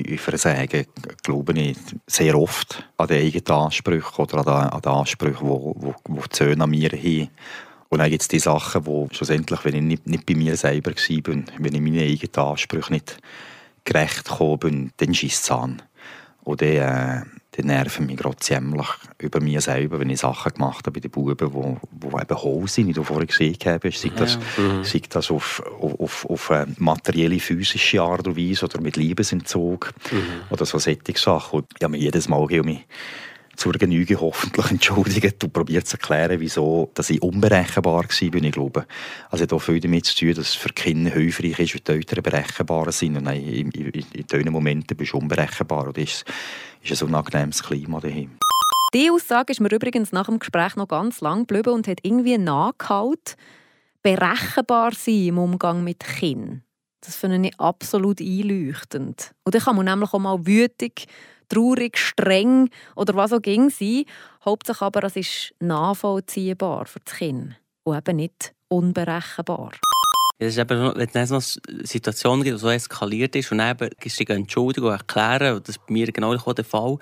Ich, 0.00 0.08
ich 0.08 0.20
versage, 0.20 0.86
glaube 1.22 1.52
ich, 1.58 1.76
sehr 2.06 2.38
oft 2.38 2.88
an 2.96 3.08
die 3.08 3.14
eigenen 3.14 3.50
Ansprüche 3.50 4.22
oder 4.22 4.38
an 4.38 4.44
die, 4.44 4.74
an 4.74 4.82
die 4.82 4.88
Ansprüche, 4.88 5.38
die 5.40 5.46
wo, 5.46 5.74
wo, 5.76 5.94
wo 6.04 6.22
die 6.22 6.36
Söhne 6.36 6.64
an 6.64 6.70
mir 6.70 6.90
haben. 6.90 7.28
Und 7.88 7.98
dann 8.00 8.10
gibt 8.10 8.22
es 8.22 8.28
die 8.28 8.38
Sachen, 8.38 8.86
wo 8.86 9.08
schlussendlich, 9.12 9.64
wenn 9.64 9.76
ich 9.76 9.82
nicht, 9.82 10.06
nicht 10.06 10.26
bei 10.26 10.34
mir 10.34 10.56
selber 10.56 10.90
war, 10.90 11.34
wenn 11.58 11.74
ich 11.74 11.80
meinen 11.80 12.00
eigenen 12.00 12.34
Ansprüchen 12.34 12.94
nicht 12.94 13.18
gerecht 13.84 14.24
gekommen 14.24 14.58
bin, 14.58 14.92
dann 14.96 15.14
schießt 15.14 15.44
es 15.44 15.50
an. 15.50 15.82
Und 16.42 16.60
dann, 16.60 16.68
äh, 16.68 17.22
dann 17.56 17.66
nerven 17.66 18.06
mich 18.06 18.16
gerade 18.16 18.36
ziemlich 18.36 18.86
über 19.18 19.40
mich 19.40 19.60
selber, 19.60 19.98
wenn 19.98 20.10
ich 20.10 20.20
Sachen 20.20 20.52
gemacht 20.52 20.86
habe 20.86 20.92
bei 20.92 21.00
den 21.00 21.10
Buben, 21.10 21.36
die 21.38 21.52
wo, 21.52 21.78
wo 21.90 22.18
eben 22.18 22.36
hohl 22.36 22.68
sind, 22.68 22.88
wie 22.88 22.92
du 22.92 23.02
vorhin 23.02 23.26
gesehen 23.26 23.56
hast. 23.64 24.00
Sei 24.00 24.10
das, 24.14 24.38
ja. 24.56 24.62
mhm. 24.62 24.84
sei 24.84 25.02
das 25.08 25.30
auf, 25.30 25.62
auf, 25.80 26.26
auf 26.26 26.50
eine 26.50 26.74
materielle, 26.78 27.40
physische 27.40 28.02
Art 28.02 28.26
und 28.28 28.36
Weise 28.36 28.66
oder 28.66 28.80
mit 28.80 28.96
Liebesentzug 28.96 29.94
mhm. 30.10 30.18
oder 30.50 30.66
so 30.66 30.78
solche 30.78 31.00
Sachen. 31.16 31.60
Und 31.60 31.66
ich 31.76 31.82
habe 31.82 31.92
mich 31.92 32.02
jedes 32.02 32.28
Mal 32.28 32.46
mich 32.46 32.86
zur 33.56 33.72
Genüge 33.72 34.20
hoffentlich 34.20 34.70
entschuldigt 34.70 35.42
und 35.42 35.52
probiert 35.52 35.86
zu 35.86 35.96
erklären, 35.96 36.40
wieso 36.40 36.90
dass 36.94 37.10
ich 37.10 37.22
unberechenbar 37.22 38.04
war, 38.04 38.30
bin 38.30 38.44
ich 38.44 38.52
glaube. 38.52 38.86
Also 39.30 39.42
hat 39.42 39.52
auch 39.52 39.58
viel 39.62 39.80
damit 39.80 40.06
zu 40.06 40.14
tun, 40.14 40.34
dass 40.34 40.48
es 40.48 40.54
für 40.54 40.68
Kinder 40.68 41.10
hilfreich 41.10 41.58
ist, 41.58 41.74
wenn 41.74 41.84
die 41.84 41.92
Eltern 41.92 42.22
berechenbar 42.22 42.92
sind. 42.92 43.16
Und 43.16 43.24
nein, 43.24 43.42
in, 43.42 43.70
in, 43.70 43.90
in 43.90 44.26
diesen 44.26 44.52
Momenten 44.52 44.96
bist 44.96 45.12
du 45.12 45.18
unberechenbar. 45.18 45.88
Und 45.88 45.98
ist, 45.98 46.24
ist 46.82 47.02
ein 47.02 47.08
unangenehmes 47.08 47.62
Klima 47.62 48.00
daheim. 48.00 48.38
Die 48.94 49.10
Aussage 49.10 49.52
ist 49.52 49.60
mir 49.60 49.72
übrigens 49.72 50.12
nach 50.12 50.26
dem 50.26 50.38
Gespräch 50.38 50.76
noch 50.76 50.88
ganz 50.88 51.20
lang 51.20 51.46
geblieben 51.46 51.74
und 51.74 51.88
hat 51.88 51.98
irgendwie 52.02 52.38
nachgehalten. 52.38 53.34
Berechenbar 54.02 54.92
sein 54.92 55.26
im 55.26 55.38
Umgang 55.38 55.82
mit 55.82 56.00
Kindern. 56.00 56.62
Das 57.00 57.16
finde 57.16 57.48
ich 57.48 57.60
absolut 57.60 58.20
einleuchtend. 58.20 59.34
Und 59.44 59.54
dann 59.54 59.62
kann 59.62 59.76
man 59.76 59.86
nämlich 59.86 60.12
auch 60.12 60.18
mal 60.18 60.46
wütig 60.46 61.06
traurig, 61.48 61.98
streng 61.98 62.70
oder 62.94 63.14
was 63.14 63.32
auch 63.32 63.42
ging 63.42 63.70
sein. 63.70 64.04
Hauptsache 64.44 64.84
aber, 64.84 65.04
es 65.04 65.16
ist 65.16 65.54
nachvollziehbar 65.60 66.86
für 66.86 67.00
das 67.00 67.14
Kind 67.14 67.56
und 67.84 67.96
eben 67.96 68.16
nicht 68.16 68.54
unberechenbar. 68.68 69.72
Es 70.38 70.48
ist 70.48 70.58
eben, 70.58 70.92
wenn 70.94 71.22
es 71.22 71.30
noch 71.30 71.40
Situationen 71.40 72.44
gibt, 72.44 72.56
die 72.56 72.60
so 72.60 72.68
eskaliert 72.68 73.34
ist 73.36 73.50
und 73.52 73.58
dann 73.58 73.76
gibst 73.98 74.20
du 74.20 74.24
dir 74.24 74.34
Entschuldigung 74.34 74.90
erklären, 74.90 75.60
das 75.64 75.76
ist 75.76 75.86
bei 75.86 75.94
mir 75.94 76.12
genau 76.12 76.34
der 76.36 76.64
Fall. 76.64 76.98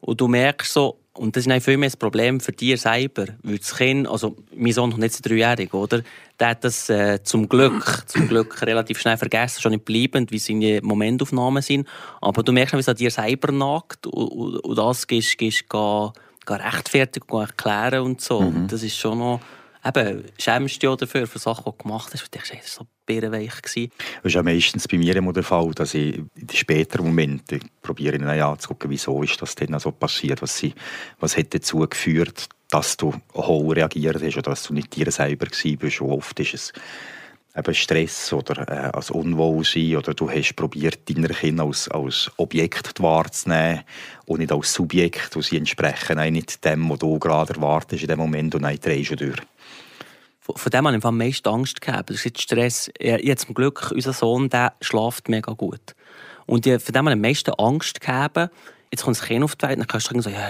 Und 0.00 0.18
du 0.20 0.28
merkst 0.28 0.72
so, 0.72 0.98
und 1.12 1.36
das 1.36 1.46
ist 1.46 1.64
viel 1.64 1.76
mehr 1.76 1.90
ein 1.90 1.98
Problem 1.98 2.40
für 2.40 2.52
dich 2.52 2.80
selber, 2.80 3.26
weil 3.42 3.58
das 3.58 3.76
Kind, 3.76 4.08
also 4.08 4.36
mein 4.54 4.72
Sohn 4.72 4.90
noch 4.90 4.96
nicht 4.96 5.12
so 5.12 5.20
dreijährig, 5.22 5.74
oder? 5.74 6.02
Der 6.38 6.48
hat 6.48 6.64
das 6.64 6.88
äh, 6.88 7.22
zum 7.22 7.48
Glück, 7.48 8.04
zum 8.06 8.28
Glück 8.28 8.62
relativ 8.62 8.98
schnell 8.98 9.18
vergessen, 9.18 9.60
schon 9.60 9.72
nicht 9.72 9.84
bleibend, 9.84 10.30
wie 10.30 10.38
seine 10.38 10.80
Momentaufnahmen 10.82 11.62
sind. 11.62 11.86
Aber 12.22 12.42
du 12.42 12.52
merkst, 12.52 12.74
wie 12.74 12.78
es 12.78 12.88
an 12.88 12.96
dir 12.96 13.10
selber 13.10 13.52
nagt 13.52 14.06
und, 14.06 14.28
und, 14.28 14.56
und 14.60 14.78
das 14.78 15.06
gehst, 15.06 15.36
gehst 15.36 15.68
gar, 15.68 16.14
gar 16.46 16.60
rechtfertigen, 16.60 17.38
erklären 17.38 18.02
und 18.02 18.22
so. 18.22 18.40
Mhm. 18.40 18.68
Das 18.68 18.82
ist 18.82 18.96
schon 18.96 19.18
noch 19.18 19.40
eben, 19.84 20.24
schämst 20.38 20.82
du 20.82 20.88
dich 20.88 20.96
dafür, 20.98 21.26
für 21.26 21.38
Sachen, 21.38 21.64
die 21.64 21.70
du 21.70 21.82
gemacht 21.82 22.12
hast, 22.12 22.22
und 22.22 22.34
denkst, 22.34 22.50
das 22.50 22.78
war 22.78 22.84
so 22.84 22.86
bärenweich. 23.06 23.52
Das 23.62 23.76
ist 23.76 24.34
ja 24.34 24.42
meistens 24.42 24.88
bei 24.88 24.98
mir 24.98 25.16
immer 25.16 25.32
der 25.32 25.42
Fall, 25.42 25.70
dass 25.72 25.94
ich 25.94 26.16
in 26.16 26.48
späteren 26.52 27.06
Momenten 27.06 27.60
probiere, 27.82 28.18
anzugucken, 28.44 28.90
wieso 28.90 29.22
ist 29.22 29.40
das 29.40 29.54
denn 29.54 29.78
so 29.78 29.90
passiert, 29.92 30.42
was, 30.42 30.56
sie, 30.56 30.74
was 31.18 31.36
hat 31.36 31.54
dazu 31.54 31.78
geführt, 31.80 32.48
dass 32.70 32.96
du 32.96 33.14
hoch 33.34 33.74
reagiert 33.74 34.22
hast 34.22 34.36
oder 34.36 34.50
dass 34.50 34.62
du 34.64 34.74
nicht 34.74 34.94
dir 34.94 35.10
selber 35.10 35.46
warst. 35.46 36.00
Und 36.00 36.10
oft 36.10 36.38
ist 36.40 36.54
es 36.54 36.72
eben 37.56 37.74
Stress 37.74 38.32
oder 38.32 38.68
äh, 38.68 38.90
als 38.92 39.10
Unwohlsein 39.10 39.96
oder 39.96 40.14
du 40.14 40.30
hast 40.30 40.54
probiert, 40.54 41.08
deine 41.08 41.28
Kinder 41.28 41.64
als, 41.64 41.88
als 41.88 42.30
Objekt 42.36 43.02
wahrzunehmen 43.02 43.82
und 44.26 44.38
nicht 44.38 44.52
als 44.52 44.72
Subjekt, 44.72 45.34
und 45.34 45.42
sie 45.42 45.56
entsprechen 45.56 46.32
nicht 46.32 46.64
dem, 46.64 46.88
was 46.88 47.00
du 47.00 47.18
gerade 47.18 47.54
erwartest 47.54 48.02
in 48.02 48.08
dem 48.08 48.18
Moment 48.18 48.54
und 48.54 48.62
dann 48.62 48.76
drehst 48.76 49.10
du 49.10 49.16
durch 49.16 49.36
von 50.56 50.70
dem 50.70 50.86
habe 50.86 50.96
ich 50.96 51.04
am 51.04 51.18
meisten 51.18 51.48
Angst 51.48 51.80
gehabt. 51.80 52.10
Das 52.10 52.24
ist 52.24 52.40
Stress. 52.40 52.90
Jetzt 53.00 53.46
zum 53.46 53.54
Glück, 53.54 53.92
unser 53.94 54.12
Sohn, 54.12 54.48
der 54.48 54.74
schläft 54.80 55.28
mega 55.28 55.52
gut. 55.52 55.94
Und 56.46 56.64
von 56.64 56.78
dem 56.78 57.06
habe 57.06 57.10
ich 57.10 57.14
am 57.14 57.20
meisten 57.20 57.50
Angst 57.54 58.00
gehabt. 58.00 58.50
Jetzt 58.92 59.04
kommt 59.04 59.16
das 59.16 59.24
Kind 59.24 59.44
auf 59.44 59.54
die 59.54 59.68
Welt, 59.68 59.78
dann 59.78 59.86
kannst 59.86 60.10
du 60.10 60.20
sagen, 60.20 60.22
so, 60.22 60.30
ja, 60.30 60.48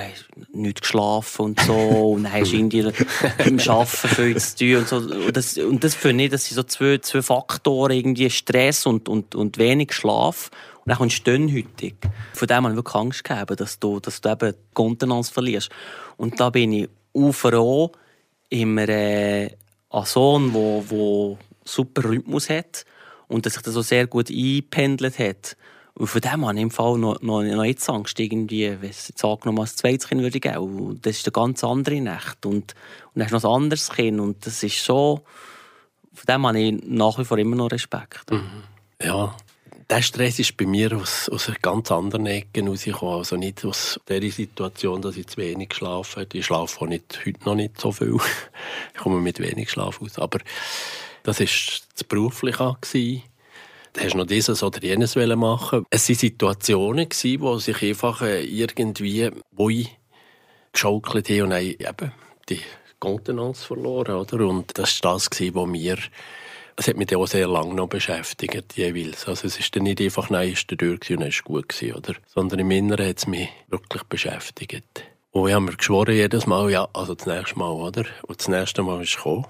nicht 0.55 0.81
geschlafen 0.81 1.43
und 1.43 1.61
so, 1.61 1.75
und 2.15 2.23
dann 2.23 2.33
hast 2.33 2.53
du 2.53 2.57
irgendwie 2.57 2.81
im 3.45 3.59
Arbeiten 3.61 4.09
viel 4.09 4.37
zu 4.39 4.57
tun 4.57 4.77
und 4.77 4.89
so. 4.89 4.97
Und 4.97 5.37
das, 5.37 5.59
und 5.59 5.85
das 5.85 5.95
finde 5.95 6.25
ich, 6.25 6.31
das 6.31 6.47
sind 6.47 6.55
so 6.55 6.63
zwei, 6.63 6.97
zwei 6.99 7.21
Faktoren, 7.21 7.93
irgendwie 7.93 8.31
Stress 8.31 8.87
und, 8.87 9.11
und, 9.11 9.35
und 9.35 9.59
wenig 9.59 9.93
Schlaf. 9.93 10.51
Und 10.79 10.89
dann 10.89 10.97
kommst 10.97 11.19
du 11.19 11.33
dünnhütig. 11.33 11.97
Von 12.33 12.49
dem 12.49 12.65
habe 12.65 12.71
ich 12.71 12.77
wirklich 12.77 12.95
Angst 12.95 13.25
gehabt, 13.25 13.61
dass 13.61 13.79
du, 13.79 14.01
dass 14.01 14.23
du 14.23 14.31
eben 14.31 14.55
Kontenanz 14.73 15.29
verlierst. 15.29 15.69
Und 16.17 16.41
da 16.41 16.49
bin 16.49 16.73
ich 16.73 16.89
auch 17.13 17.33
froh, 17.33 17.93
immer, 18.49 18.89
äh, 18.89 19.51
einen 19.91 20.07
Sohn, 20.07 20.53
der, 20.53 20.83
der 20.83 21.39
super 21.65 22.05
Rhythmus 22.05 22.49
hat 22.49 22.85
und 23.29 23.45
sich 23.45 23.63
das 23.63 23.75
so 23.75 23.83
sehr 23.83 24.07
gut 24.07 24.31
eingependelt 24.31 25.19
hat. 25.19 25.57
Und 25.95 26.07
von 26.07 26.21
dem 26.21 26.47
habe 26.47 26.55
ich 26.55 26.63
im 26.63 26.71
Fall 26.71 26.99
noch, 26.99 27.21
noch, 27.21 27.43
noch 27.43 27.65
jetzt 27.65 27.89
Angst, 27.91 28.19
irgendwie, 28.19 28.71
wenn 28.81 28.91
es 28.91 29.09
jetzt 29.09 29.25
angenommen 29.25 29.61
als 29.61 29.77
zweites 29.77 30.09
Kind 30.09 30.23
würde 30.23 30.41
geben. 30.41 30.57
Und 30.57 31.05
das 31.05 31.19
ist 31.19 31.27
eine 31.27 31.33
ganz 31.33 31.63
andere 31.63 32.01
Nacht. 32.01 32.47
Und, 32.47 32.55
und 32.55 32.75
dann 33.15 33.25
hast 33.25 33.33
noch 33.33 33.45
ein 33.45 33.63
anderes 33.63 33.91
Kind. 33.91 34.21
Und 34.21 34.47
das 34.47 34.63
ist 34.63 34.85
so, 34.85 35.23
von 36.13 36.27
dem 36.27 36.47
habe 36.47 36.59
ich 36.59 36.83
nach 36.85 37.19
wie 37.19 37.25
vor 37.25 37.39
immer 37.39 37.57
noch 37.57 37.71
Respekt. 37.71 38.31
Mhm. 38.31 38.63
Ja, 39.03 39.37
der 39.91 40.03
Stress 40.03 40.39
ist 40.39 40.57
bei 40.57 40.67
mir 40.67 40.97
aus, 40.97 41.29
aus 41.29 41.51
ganz 41.61 41.91
anderen 41.91 42.27
Ecken 42.27 42.67
herausgekommen. 42.67 43.19
Also 43.19 43.37
nicht 43.37 43.65
aus 43.65 43.99
der 44.09 44.23
Situation, 44.31 45.03
dass 45.03 45.17
ich 45.17 45.27
zu 45.27 45.39
wenig 45.39 45.71
geschlafen 45.71 46.21
habe. 46.21 46.39
Ich 46.39 46.47
schlafe 46.47 46.87
nicht, 46.87 47.21
heute 47.27 47.45
noch 47.45 47.57
nicht 47.57 47.81
so 47.81 47.91
viel. 47.93 48.17
Ich 48.95 49.01
komme 49.01 49.21
mit 49.21 49.41
wenig 49.41 49.71
Schlaf 49.71 50.01
aus. 50.01 50.19
Aber 50.19 50.39
das 51.25 51.41
war 51.41 51.47
das 51.47 52.05
Berufliche. 52.05 53.23
Da 53.93 54.03
hast 54.03 54.15
noch 54.15 54.27
dieses 54.27 54.63
oder 54.63 54.81
jenes 54.81 55.17
machen. 55.17 55.85
Es 55.91 56.09
waren 56.09 56.17
Situationen, 56.17 57.09
wo 57.41 57.59
sich 57.59 57.83
einfach 57.83 58.23
äh, 58.23 58.45
irgendwie 58.45 59.29
geschaukelt 60.73 61.29
haben 61.31 61.43
und 61.43 61.53
eben 61.53 62.13
die 62.49 62.61
Kontenance 63.01 63.67
verloren. 63.67 64.15
Oder? 64.15 64.47
Und 64.47 64.79
das 64.79 65.03
war 65.03 65.15
das, 65.15 65.29
was 65.31 65.67
mir 65.67 65.99
es 66.81 66.89
hat 66.89 66.97
mich 66.97 67.15
auch 67.15 67.27
sehr 67.27 67.47
lange 67.47 67.75
noch 67.75 67.89
beschäftigt, 67.89 68.75
jeweils. 68.75 69.29
Also 69.29 69.47
es 69.47 69.59
ist 69.59 69.77
dann 69.77 69.83
nicht 69.83 70.01
einfach, 70.01 70.31
nein, 70.31 70.53
ist 70.53 70.71
der 70.71 70.79
durch 70.79 71.11
und 71.11 71.21
es 71.21 71.35
ist 71.35 71.45
gut 71.45 71.69
gewesen, 71.69 71.95
oder? 71.95 72.15
Sondern 72.27 72.59
im 72.59 72.71
Inneren 72.71 73.07
hat 73.07 73.19
es 73.19 73.27
mich 73.27 73.51
wirklich 73.69 74.03
beschäftigt. 74.05 75.05
Und 75.31 75.49
ich 75.49 75.55
habe 75.55 75.67
mir 75.67 75.77
geschworen 75.77 76.15
jedes 76.15 76.47
Mal, 76.47 76.71
ja, 76.71 76.89
also 76.95 77.15
das 77.15 77.27
nächste 77.27 77.59
Mal, 77.59 77.71
oder? 77.71 78.07
Und 78.23 78.41
das 78.41 78.49
nächste 78.49 78.83
Mal 78.83 79.03
ist 79.03 79.15
gekommen. 79.15 79.45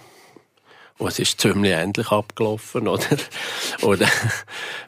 Und 0.99 1.07
es 1.07 1.21
ist 1.21 1.41
ziemlich 1.41 1.71
ähnlich 1.71 2.11
abgelaufen, 2.11 2.89
oder? 2.89 3.17
Oder 3.83 4.09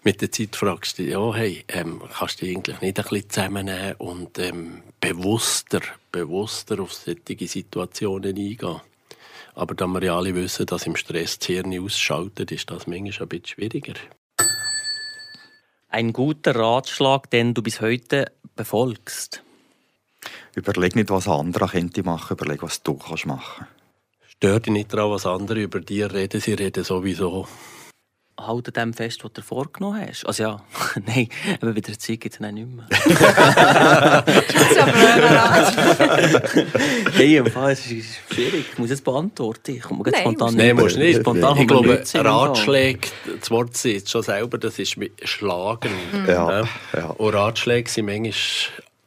mit 0.03 0.21
der 0.21 0.33
Zeit 0.33 0.57
fragst 0.57 0.99
du 0.99 1.05
dich, 1.05 1.13
ja, 1.13 1.35
hey, 1.35 1.65
ähm, 1.69 2.03
kannst 2.13 2.43
du 2.43 2.47
dich 2.47 2.57
eigentlich 2.57 2.81
nicht 2.81 2.99
ein 2.99 3.05
bisschen 3.05 3.31
zusammennehmen 3.31 3.95
und 3.99 4.41
ähm, 4.41 4.83
bewusster, 5.01 5.81
bewusster 6.11 6.81
auf 6.81 6.93
solche 6.93 7.47
Situationen 7.47 8.37
eingehen? 8.37 8.81
Aber 9.55 9.75
da 9.75 9.87
wir 9.87 10.03
ja 10.03 10.17
alle 10.17 10.35
wissen, 10.35 10.67
dass 10.67 10.87
im 10.87 10.97
Stress 10.97 11.39
das 11.39 11.47
Hirn 11.47 11.79
ausschaltet, 11.79 12.53
ist 12.53 12.71
das 12.71 12.87
manchmal 12.87 13.27
ein 13.27 13.29
bisschen 13.29 13.47
schwieriger. 13.47 13.95
Ein 15.89 16.13
guter 16.13 16.57
Ratschlag, 16.57 17.31
den 17.31 17.53
du 17.53 17.63
bis 17.63 17.83
heute 17.83 18.33
befolgst? 18.57 19.43
Überleg 20.55 20.97
nicht, 20.97 21.11
was 21.11 21.29
andere 21.29 21.69
könnte 21.69 22.03
machen, 22.03 22.35
überleg, 22.35 22.63
was 22.63 22.83
du 22.83 22.95
kannst 22.95 23.27
machen. 23.27 23.67
Stör 24.27 24.61
dich 24.61 24.73
nicht 24.73 24.93
daran, 24.93 25.11
was 25.11 25.27
andere 25.27 25.61
über 25.61 25.81
dir 25.81 26.13
reden. 26.13 26.41
Sie 26.41 26.55
reden 26.55 26.83
sowieso 26.83 27.47
halt 28.39 28.77
dem 28.77 28.93
fest, 28.93 29.25
was 29.25 29.33
du 29.33 29.43
vorgenommen 29.43 30.07
hast. 30.07 30.25
Also 30.27 30.43
ja, 30.43 30.63
nein, 31.07 31.29
aber 31.61 31.73
bei 31.73 31.81
der 31.81 31.99
Zeit 31.99 32.21
gibt 32.21 32.35
es 32.35 32.41
dann 32.41 32.55
nicht 32.55 32.69
mehr. 32.69 32.87
das 32.89 33.05
ist 34.71 34.79
aber 34.79 34.93
Hey, 37.13 37.37
im 37.37 37.47
Fall, 37.47 37.73
es 37.73 37.91
ist 37.91 38.21
schwierig. 38.31 38.67
Ich 38.73 38.79
muss 38.79 38.91
es 38.91 39.01
beantworten. 39.01 39.77
Ich 39.77 39.83
komme 39.83 40.03
nein, 40.05 40.21
spontan 40.21 40.55
Nein, 40.55 40.77
musst 40.77 40.97
nicht. 40.97 41.21
Spontan 41.21 41.59
ich 41.59 41.67
glaube, 41.69 42.03
Ratschläge, 42.15 43.09
das 43.39 43.51
Wort 43.51 43.77
sagt 43.77 44.09
schon 44.09 44.23
selber, 44.23 44.59
das 44.59 44.79
ist 44.79 44.97
Schlagen. 45.25 45.93
Mhm. 46.13 46.27
Ja, 46.29 46.65
ja. 46.95 47.07
Und 47.07 47.35
Ratschläge 47.35 47.91
sind 47.91 48.07
manchmal 48.07 48.33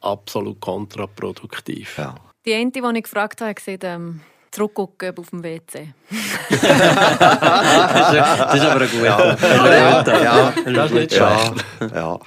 absolut 0.00 0.60
kontraproduktiv. 0.60 1.98
Ja. 1.98 2.14
Die 2.44 2.54
eine, 2.54 2.70
die 2.70 2.80
ich 2.80 3.02
gefragt 3.02 3.40
habe, 3.40 3.54
gesagt, 3.54 3.84
ähm 3.84 4.20
zurückgucken 4.56 5.16
auf 5.18 5.30
dem 5.30 5.42
WC. 5.42 5.94
das, 6.50 6.62
ist, 6.62 6.64
das 8.40 8.54
ist 8.54 8.62
aber 8.62 8.80
ein 8.80 8.90
guter. 8.90 9.04
Ja, 9.04 9.36
ja, 10.04 10.22
ja, 10.22 10.52
das 10.64 10.90
ist 10.90 10.94
nicht 10.94 11.14
schlecht. 11.14 11.64
Ja. 11.94 12.18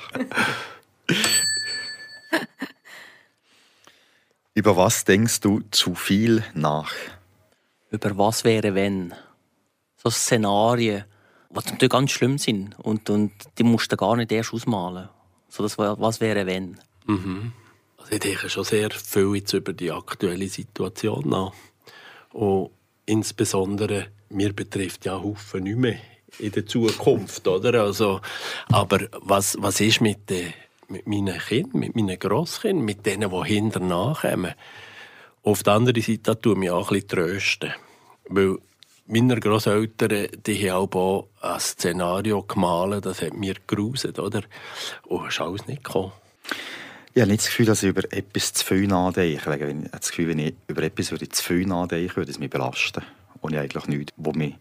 Über 4.54 4.78
was 4.78 5.06
denkst 5.06 5.40
du 5.42 5.62
zu 5.72 5.96
viel 5.96 6.44
nach? 6.54 6.92
Über 7.92 8.18
was 8.18 8.44
wäre, 8.44 8.76
wenn? 8.76 9.14
so 10.02 10.10
Szenarien, 10.10 11.04
die 11.50 11.56
natürlich 11.56 11.90
ganz 11.90 12.12
schlimm 12.12 12.38
sind 12.38 12.78
und, 12.80 13.10
und 13.10 13.32
die 13.58 13.64
musst 13.64 13.92
du 13.92 13.98
gar 13.98 14.16
nicht 14.16 14.32
erst 14.32 14.54
ausmalen. 14.54 15.10
So 15.50 15.64
das, 15.64 15.78
was 15.78 16.22
wäre, 16.22 16.46
wenn. 16.46 16.80
Mhm. 17.06 17.54
Also 17.98 18.14
ich 18.14 18.20
denke 18.20 18.50
schon 18.50 18.64
sehr 18.64 18.92
viel 18.92 19.36
jetzt 19.36 19.54
über 19.54 19.74
die 19.74 19.92
aktuelle 19.92 20.48
Situation 20.48 21.28
nach. 21.28 21.52
Und 22.34 22.72
insbesondere, 23.06 24.08
mir 24.30 24.54
betrifft 24.54 25.06
ja 25.06 25.22
Haufen 25.22 25.64
nicht 25.64 25.78
mehr 25.78 25.98
in 26.38 26.52
der 26.52 26.66
Zukunft, 26.66 27.48
oder? 27.48 27.82
Also, 27.82 28.22
aber 28.68 29.00
was, 29.22 29.58
was 29.60 29.82
ist 29.82 30.02
mit, 30.02 30.30
den, 30.30 30.54
mit 30.88 31.08
meinen 31.08 31.40
Kindern, 31.40 31.80
mit 31.80 31.96
meinen 31.96 32.20
Grosskindern, 32.20 32.86
mit 32.86 33.06
denen, 33.06 33.30
die 33.30 33.48
hinterher 33.48 33.88
nachkommen? 33.88 34.54
Auf 35.44 35.64
der 35.64 35.74
anderen 35.74 36.02
Seite 36.02 36.40
tut 36.40 36.58
mich 36.58 36.70
auch 36.70 36.92
ein 36.92 36.96
bisschen 36.96 37.08
trösten. 37.08 37.74
Weil 38.28 38.58
meine 39.08 39.40
Grosseltern, 39.40 40.28
die 40.46 40.70
haben 40.70 40.94
auch 40.94 41.30
ein 41.42 41.60
Szenario 41.60 42.44
gemalt, 42.44 43.06
das 43.06 43.22
hat 43.24 43.34
mir 43.34 43.56
geruset, 43.66 44.20
oder? 44.20 44.44
Und 45.08 45.28
es 45.28 45.34
ist 45.34 45.42
alles 45.42 45.66
nicht 45.66 45.84
gekommen. 45.84 46.12
Ich 47.14 47.22
habe 47.22 47.32
nicht 47.32 47.42
das 47.42 47.48
Gefühl, 47.48 47.66
dass 47.66 47.84
ich 47.84 47.90
über 47.90 48.04
etwas 48.14 48.54
zu 48.54 48.66
viel 48.66 48.88
nachdenke. 48.88 49.34
Ich 49.34 49.46
habe 49.46 49.90
das 49.92 50.10
Gefühl, 50.10 50.28
wenn 50.30 50.40
ich 50.40 50.56
über 50.68 50.84
etwas 50.84 51.08
zu 51.08 51.44
viel 51.44 51.66
nachdenke, 51.66 52.16
würde 52.16 52.32
es 52.32 52.40
mich 52.40 52.50
belasten. 52.50 53.04
Und 53.42 53.54
ich 53.54 53.60
eigentlich 53.60 53.88
nichts, 53.88 54.14
was 54.18 54.36
mich 54.36 54.56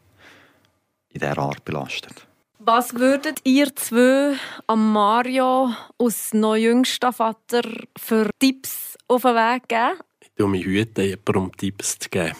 in 1.11 1.21
dieser 1.21 1.39
Art 1.39 1.65
belastet. 1.65 2.27
Was 2.59 2.95
würdet 2.95 3.41
ihr 3.45 3.75
zwei 3.77 4.37
am 4.67 4.93
Mario 4.93 5.73
aus 5.97 6.33
neujüngster 6.33 7.13
Vater 7.13 7.63
für 7.97 8.31
Tipps 8.39 8.97
auf 9.09 9.23
den 9.23 9.35
Weg 9.35 9.69
geben? 9.69 10.01
Ich 10.21 10.31
tue 10.37 10.49
mich 10.49 10.65
hüten, 10.65 11.05
jemandem 11.05 11.37
um 11.37 11.57
Tipps 11.57 11.99
zu 11.99 12.09
geben. 12.09 12.35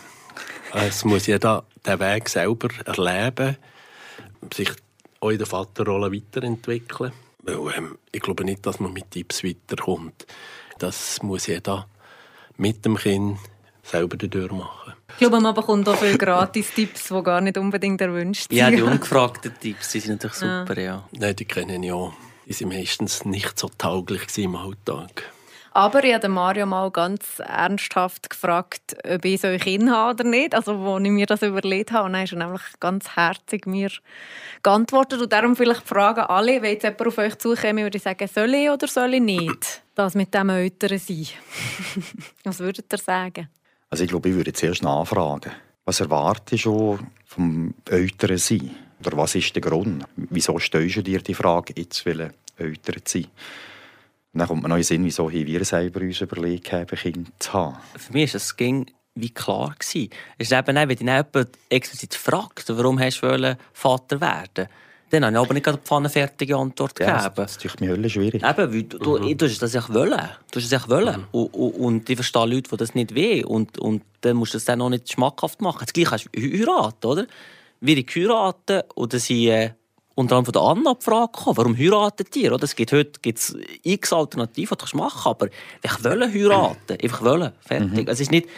Es 0.75 1.05
muss 1.05 1.27
jeder 1.27 1.65
den 1.87 2.01
Weg 2.01 2.29
selber 2.29 2.69
erleben, 2.85 3.57
sich 4.53 4.71
auch 5.21 5.31
in 5.31 5.39
der 5.39 5.47
Vaterrolle 5.47 6.13
weiterentwickeln. 6.13 7.13
Weil, 7.49 7.75
ähm, 7.77 7.99
ich 8.13 8.21
glaube 8.21 8.45
nicht, 8.45 8.65
dass 8.67 8.81
man 8.81 8.93
mit 8.93 9.11
Tipps 9.11 9.43
weiterkommt. 9.43 10.27
Das 10.79 11.23
muss 11.23 11.47
jeder 11.47 11.89
mit 12.57 12.85
dem 12.85 12.97
Kind 12.97 13.39
selber 13.83 14.17
durchmachen. 14.17 14.95
Ich 15.11 15.17
glaube, 15.19 15.41
man 15.41 15.55
bekommt 15.55 15.89
auch 15.89 15.97
viele 15.97 16.19
Gratis-Tipps, 16.19 17.09
die 17.09 17.23
gar 17.23 17.41
nicht 17.41 17.57
unbedingt 17.57 18.01
erwünscht 18.01 18.49
sind. 18.51 18.59
Ja, 18.59 18.71
die 18.71 18.83
ungefragten 18.83 19.53
Tipps 19.59 19.93
die 19.93 20.01
sind 20.01 20.23
natürlich 20.23 20.37
super, 20.37 20.75
ja. 20.79 20.83
ja. 20.83 21.09
Nein, 21.13 21.37
die 21.37 21.45
kennen 21.47 21.83
ich 21.83 21.93
auch. 21.93 22.13
Die 22.47 22.53
sind 22.53 22.69
meistens 22.69 23.25
nicht 23.25 23.59
so 23.59 23.71
tauglich 23.77 24.27
im 24.39 24.55
Alltag. 24.57 25.25
Aber 25.73 26.03
ich 26.03 26.15
habe 26.15 26.29
Mario 26.29 26.67
mal 26.67 26.91
ganz 26.91 27.39
ernsthaft 27.39 28.31
gefragt, 28.31 28.97
ob 29.05 29.25
ich 29.25 29.41
so 29.41 29.49
Kinder 29.59 29.93
habe 29.93 30.15
oder 30.15 30.25
nicht. 30.25 30.55
Also, 30.55 30.73
als 30.73 31.05
ich 31.05 31.11
mir 31.11 31.27
das 31.27 31.43
überlegt 31.43 31.93
habe. 31.93 32.07
Und 32.07 32.15
dann 32.15 32.25
ist 32.25 32.33
er 32.33 32.39
nämlich 32.39 32.63
ganz 32.81 33.17
herzig 33.17 33.67
mir 33.67 33.91
geantwortet. 34.63 35.21
Und 35.21 35.33
darum 35.33 35.57
vielleicht 35.57 35.87
fragen 35.87 36.21
alle, 36.21 36.63
wenn 36.63 36.73
jetzt 36.73 36.85
jemand 36.85 37.07
auf 37.07 37.19
euch 37.19 37.39
zukommt, 37.39 37.77
würde 37.77 37.97
ich 37.97 38.03
sagen, 38.03 38.29
soll 38.33 38.55
ich 38.55 38.71
oder 38.71 38.87
soll 38.87 39.15
ich 39.15 39.21
nicht 39.21 39.83
das 39.95 40.15
mit 40.15 40.33
dem 40.33 40.51
Eltern 40.51 40.99
sein? 40.99 41.27
Was 42.45 42.61
würdet 42.61 42.93
ihr 42.93 42.99
sagen? 42.99 43.49
Also 43.91 44.05
ich 44.05 44.11
glaube, 44.11 44.29
ich 44.29 44.35
würde 44.35 44.53
zuerst 44.53 44.83
nachfragen. 44.83 45.53
Was 45.85 46.01
erwartest 46.01 46.67
du 46.67 46.99
vom 47.25 47.75
Eltern 47.89 48.39
sein? 48.39 48.71
Oder 49.05 49.17
was 49.17 49.35
ist 49.35 49.55
der 49.55 49.63
Grund? 49.63 50.05
Wieso 50.17 50.59
stellst 50.59 50.97
du 50.97 51.03
dir 51.03 51.21
die 51.21 51.35
Frage, 51.35 51.73
jetzt 51.77 52.05
will 52.05 52.31
Eltern 52.57 53.03
sein? 53.05 53.27
Dann 54.39 54.49
kommt 54.49 54.63
man 54.63 54.71
noch 54.71 54.77
in 54.77 54.83
den 54.83 54.87
Sinn, 54.87 55.05
wieso 55.05 55.31
wir 55.31 55.65
selber 55.65 56.01
uns 56.01 56.21
überlegt 56.21 56.73
haben, 56.73 56.87
Kinder 56.87 57.31
zu 57.39 57.53
haben. 57.53 57.77
Für 57.97 58.13
mich 58.13 58.33
war 58.33 58.37
es 58.39 58.57
wie 59.15 59.31
klar. 59.31 59.75
Gewesen. 59.79 60.11
Es 60.39 60.51
ist 60.51 60.59
eben, 60.59 60.77
wenn 60.77 60.89
dich 60.89 61.01
jemand 61.01 61.49
explizit 61.69 62.15
fragt, 62.15 62.69
warum 62.69 63.01
hast 63.01 63.21
du 63.21 63.59
Vater 63.73 64.21
werden 64.21 64.69
dann 65.11 65.25
habe 65.25 65.37
ich 65.37 65.39
aber 65.41 65.55
nicht 65.55 65.69
eine 65.69 65.79
pfannenfertige 65.79 66.57
Antwort 66.57 67.01
ja, 67.01 67.17
gegeben. 67.17 67.33
Das 67.37 67.53
ist 67.53 67.57
natürlich 67.57 67.81
mir 67.81 67.91
Hölle 67.91 68.11
schwierig. 68.11 68.43
Eben, 68.43 68.73
weil 68.75 68.83
du, 68.83 69.19
mhm. 69.19 69.39
du 69.39 69.47
hast 69.47 69.63
das 69.63 69.73
ja 69.73 69.89
wollen. 69.89 70.29
Du 70.51 70.61
hast 70.61 70.71
das 70.71 70.71
ja 70.71 70.89
wollen. 70.89 71.21
Mhm. 71.21 71.27
Und, 71.33 71.55
und, 71.55 71.71
und 71.73 72.11
ich 72.11 72.17
verstehe 72.17 72.45
Leute, 72.45 72.71
die 72.71 72.77
das 72.77 72.95
nicht 72.95 73.15
wollen. 73.15 73.45
Und, 73.45 73.79
und 73.79 74.03
dann 74.21 74.37
musst 74.37 74.53
du 74.53 74.57
das 74.57 74.67
dann 74.67 74.83
auch 74.83 74.91
nicht 74.91 75.11
schmackhaft 75.11 75.63
machen. 75.63 75.81
Das 75.81 75.93
Gleiche 75.93 76.11
hast 76.11 76.29
du 76.31 76.41
heiraten, 76.41 77.07
oder? 77.07 77.27
Wir 77.81 77.97
heiraten 77.97 78.83
oder 78.97 79.19
sie 79.19 79.49
äh, 79.49 79.71
unter 80.19 80.37
anderem 80.37 80.45
von 80.47 80.53
der 80.53 80.63
Anna 80.63 80.95
die 80.95 81.05
Frage 81.05 81.33
gekommen, 81.33 81.57
warum 81.57 81.79
heiratet 81.79 82.35
ihr? 82.35 82.53
Oder? 82.53 82.65
Es 82.65 82.75
gibt 82.75 82.91
heute 82.91 83.21
gibt's 83.23 83.57
x 83.85 84.13
Alternativen, 84.13 84.77
die 84.77 84.91
du 84.91 84.97
machen 84.97 85.31
aber 85.31 85.49
ich 85.83 86.05
will 86.05 86.33
heiraten. 86.33 86.99
Einfach 87.01 87.23
wollen. 87.23 87.53
Fertig. 87.61 88.07
Mhm. 88.07 88.09
Es 88.09 88.19
ist 88.19 88.33
nicht, 88.33 88.49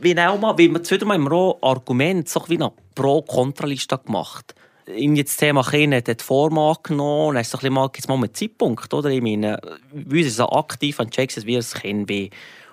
wie 0.00 0.16
auch 0.18 0.38
mal, 0.38 0.56
wie 0.58 0.68
man 0.68 0.88
wieder 0.88 1.04
mal 1.04 1.16
im 1.16 1.26
Argument 1.26 2.28
so 2.28 2.44
wie 2.46 2.54
eine 2.54 2.70
Pro-Kontraliste 2.94 3.98
gemacht 3.98 4.54
in 4.86 5.14
jetzt 5.14 5.30
das 5.30 5.36
Thema 5.36 5.62
Kinder 5.62 5.98
hat 5.98 6.08
die 6.08 6.24
Form 6.24 6.58
angenommen 6.58 7.28
und 7.28 7.38
hast 7.38 7.50
so 7.50 7.58
ein 7.58 7.60
bisschen 7.60 7.74
mal, 7.74 7.90
mal 8.08 8.14
einen 8.14 8.34
Zeitpunkt, 8.34 8.92
oder? 8.92 9.10
Ich 9.10 9.22
meine, 9.22 9.60
uns 9.92 10.26
ist 10.26 10.34
es 10.34 10.40
aktiv 10.40 10.98
an 10.98 11.08
Checks, 11.08 11.46
wie 11.46 11.56
ein 11.56 11.62
Kind 11.62 12.06
bin. 12.08 12.24
Und 12.26 12.30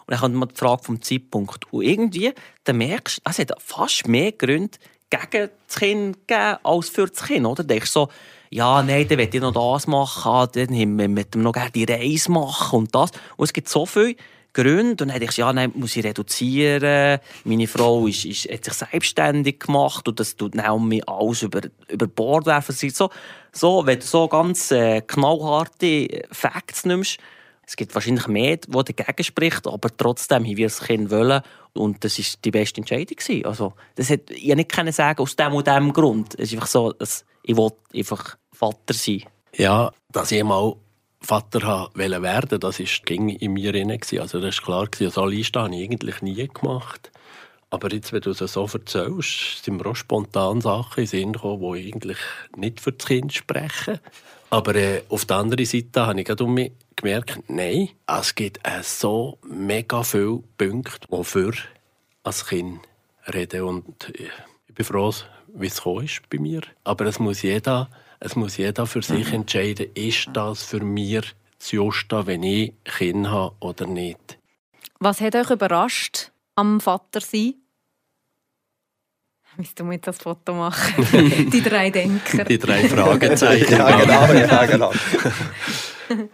dann 0.08 0.20
kommt 0.20 0.36
man 0.36 0.50
die 0.50 0.56
Frage 0.56 0.84
vom 0.84 1.02
Zeitpunkt. 1.04 1.72
Und 1.72 1.84
irgendwie, 1.84 2.34
dann 2.64 2.78
merkst 2.78 3.20
du, 3.20 3.22
es 3.30 3.38
hat 3.38 3.52
fast 3.62 4.08
mehr 4.08 4.32
Gründe 4.32 4.80
gegen 5.10 5.50
das 5.68 5.78
Kind 5.78 6.28
geben, 6.28 6.58
als 6.64 6.90
für 6.90 7.08
das 7.08 7.24
Kind, 7.24 7.46
oder? 7.46 7.64
Du 7.64 7.68
denkst 7.68 7.92
so, 7.92 8.10
ja, 8.52 8.82
nein, 8.82 9.08
dann 9.08 9.18
will 9.20 9.30
ich 9.32 9.42
noch 9.42 9.54
das 9.54 9.88
machen, 9.88 10.50
dann 10.54 10.96
mit 10.96 11.34
dem 11.34 11.44
noch 11.44 11.54
gerne 11.54 11.72
die 11.72 11.84
Reise 11.84 12.32
machen 12.32 12.80
und 12.80 12.96
das. 12.96 13.12
Und 13.38 13.46
es 13.46 13.54
gibt 13.54 13.70
so 13.70 13.86
viele 13.86 14.16
Gründe. 14.54 14.92
Und 14.92 15.02
dann 15.02 15.10
dachte 15.10 15.26
ich, 15.26 15.38
ja, 15.38 15.54
nein, 15.54 15.72
muss 15.76 15.96
ich 15.96 16.04
reduzieren. 16.04 17.20
Meine 17.44 17.68
Frau 17.68 18.08
ist, 18.08 18.26
ist, 18.26 18.50
hat 18.50 18.66
sich 18.66 18.74
selbstständig 18.74 19.60
gemacht 19.60 20.08
und 20.08 20.20
das 20.20 20.36
tut 20.36 20.58
dann 20.58 20.88
mir 20.88 21.08
alles 21.08 21.44
über, 21.44 21.62
über 21.88 22.08
Bord 22.08 22.46
werfen. 22.48 22.74
So, 22.74 23.10
so, 23.52 23.86
wenn 23.86 24.00
du 24.00 24.06
so 24.06 24.28
ganz 24.28 24.72
äh, 24.72 25.02
knallharte 25.02 26.24
Facts 26.32 26.86
nimmst, 26.86 27.20
es 27.70 27.76
gibt 27.76 27.94
wahrscheinlich 27.94 28.26
mehr, 28.26 28.58
die 28.58 28.72
dagegen 28.72 29.24
spricht, 29.24 29.68
aber 29.68 29.96
trotzdem 29.96 30.44
haben 30.44 30.58
wir 30.58 30.66
das 30.66 30.82
Kind 30.82 31.12
wollen 31.12 31.44
und 31.74 32.04
das 32.04 32.18
war 32.18 32.26
die 32.44 32.50
beste 32.50 32.82
Entscheidung. 32.82 33.46
Also, 33.46 33.74
das 33.94 34.10
hätte 34.10 34.34
ich 34.34 34.56
nicht 34.56 34.72
können 34.72 34.92
sagen 34.92 35.22
aus 35.22 35.36
dem 35.36 35.54
und 35.54 35.68
dem 35.68 35.94
Grund. 35.94 36.34
Es 36.34 36.50
ist 36.50 36.54
einfach 36.56 36.68
so, 36.68 36.94
dass 36.94 37.26
ich 37.44 37.56
wollte 37.56 37.78
einfach 37.94 38.38
Vater 38.52 38.96
sein. 38.96 39.22
Ja, 39.56 39.92
dass 40.12 40.32
ich 40.32 40.44
mal 40.44 40.78
Vater 41.22 41.92
werden 41.94 42.24
wollte, 42.24 42.58
das 42.58 42.80
ist, 42.80 43.06
ging 43.06 43.30
in 43.30 43.54
mir 43.54 43.72
rein. 43.72 43.92
Also 43.92 44.42
das 44.42 44.56
ist 44.56 44.64
klar, 44.64 44.88
so 44.98 45.22
eine 45.22 45.32
Liste 45.32 45.62
habe 45.62 45.76
ich 45.76 45.84
eigentlich 45.84 46.24
nie 46.24 46.48
gemacht. 46.48 47.12
Aber 47.70 47.94
jetzt, 47.94 48.12
wenn 48.12 48.22
du 48.22 48.32
es 48.32 48.40
so 48.40 48.66
erzählst, 48.66 49.64
sind 49.64 49.78
mir 49.78 49.86
auch 49.86 49.96
spontan 49.96 50.60
Sachen 50.60 51.02
in 51.02 51.06
den 51.06 51.08
Sinn 51.08 51.34
gekommen, 51.34 51.72
die 51.76 51.94
eigentlich 51.94 52.18
nicht 52.56 52.80
für 52.80 52.94
das 52.94 53.08
Kind 53.08 53.32
sprechen. 53.32 54.00
Aber 54.50 54.74
äh, 54.74 55.04
auf 55.10 55.26
der 55.26 55.38
anderen 55.38 55.66
Seite 55.66 56.08
habe 56.08 56.20
ich 56.20 56.26
gerade 56.26 56.44
um 56.44 56.56
mich 56.56 56.72
gemerkt, 57.02 57.40
nein, 57.48 57.90
es 58.08 58.36
gibt 58.36 58.60
äh, 58.64 58.84
so 58.84 59.38
mega 59.44 60.04
viele 60.04 60.44
Punkte, 60.58 61.08
die 61.12 61.24
für 61.24 61.54
als 62.24 62.48
Kind 62.48 62.82
reden. 63.28 63.64
Und 63.64 64.10
äh, 64.20 64.30
ich 64.68 64.76
bin 64.76 64.86
froh, 64.86 65.14
wie 65.54 65.68
es 65.68 65.80
ist 65.80 66.30
bei 66.30 66.40
mir. 66.40 66.62
Aber 66.84 67.06
es 67.06 67.20
muss 67.20 67.42
jeder 67.42 67.90
es 68.20 68.36
muss 68.36 68.58
jeder 68.58 68.86
für 68.86 69.02
sich 69.02 69.30
mhm. 69.30 69.36
entscheiden, 69.36 69.88
ist 69.94 70.30
das 70.34 70.64
für 70.64 70.82
mich 70.82 71.22
das 71.58 71.72
Justa, 71.72 72.28
wenn 72.28 72.44
ich 72.44 72.74
Kinder 72.84 73.32
habe 73.32 73.56
oder 73.60 73.88
nicht. 73.88 74.38
Was 75.00 75.22
hat 75.22 75.36
euch 75.36 75.50
überrascht 75.50 76.32
am 76.56 76.82
Vater 76.82 77.22
sein? 77.22 77.56
Müsst 79.58 79.80
du 79.80 79.84
mir 79.84 79.96
jetzt 79.96 80.08
das 80.08 80.18
Foto 80.18 80.54
machen? 80.54 81.50
Die 81.52 81.62
drei 81.62 81.90
Denker. 81.90 82.44
Die 82.44 82.58
drei 82.58 82.88
Fragezeichen. 82.88 83.72
ja, 83.78 84.00
genau. 84.00 84.34
Ja, 84.34 84.66
genau. 84.66 84.94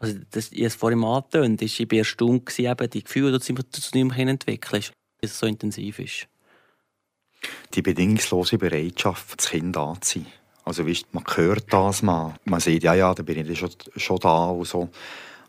Also 0.00 0.18
das, 0.30 0.50
ich 0.50 0.62
es 0.62 0.74
vorhin 0.74 1.04
angetönt, 1.04 1.60
ich 1.60 1.78
war 1.78 1.98
erstaunt, 1.98 2.58
eben 2.58 2.90
die 2.90 3.04
Gefühle, 3.04 3.38
die 3.38 3.54
du 3.54 3.62
zu 3.70 3.90
Kind 3.90 4.16
entwickelst, 4.16 4.92
dass 5.20 5.30
es 5.30 5.38
so 5.38 5.46
intensiv 5.46 5.98
ist. 5.98 6.26
Die 7.74 7.82
bedingungslose 7.82 8.56
Bereitschaft, 8.56 9.38
das 9.38 9.50
Kind 9.50 9.76
anzuziehen. 9.76 10.26
Also 10.64 10.86
weißt, 10.86 11.12
man 11.12 11.24
hört 11.34 11.70
das 11.72 12.02
mal, 12.02 12.34
man 12.44 12.60
sieht, 12.60 12.82
ja, 12.82 12.94
ja, 12.94 13.14
da 13.14 13.22
bin 13.22 13.46
ich 13.50 13.58
schon, 13.58 13.70
schon 13.96 14.18
da 14.18 14.46
und 14.46 14.66
so. 14.66 14.88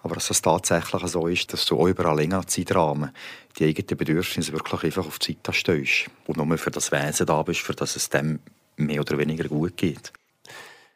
Aber 0.04 0.16
dass 0.16 0.30
es 0.30 0.41
tatsächlich 0.41 1.02
so 1.12 1.28
ist, 1.28 1.54
dass 1.54 1.66
du 1.66 1.80
auch 1.80 1.88
über 1.88 2.06
einen 2.08 2.18
längeren 2.18 2.47
Zeitrahmen 2.47 3.12
die 3.58 3.66
eigenen 3.66 3.97
Bedürfnisse 3.97 4.52
wirklich 4.52 4.84
einfach 4.84 5.06
auf 5.06 5.20
die 5.20 5.34
Seite 5.34 5.54
stellst 5.54 6.10
und 6.28 6.38
nur 6.38 6.58
für 6.58 6.72
das 6.72 6.91
Wesen 6.91 7.26
da 7.26 7.41
bist, 7.43 7.62
für 7.62 7.74
das 7.74 7.95
es 7.95 8.10
dem 8.10 8.39
mehr 8.78 9.02
oder 9.02 9.18
weniger 9.18 9.47
gut 9.47 9.78
geht. 9.78 10.12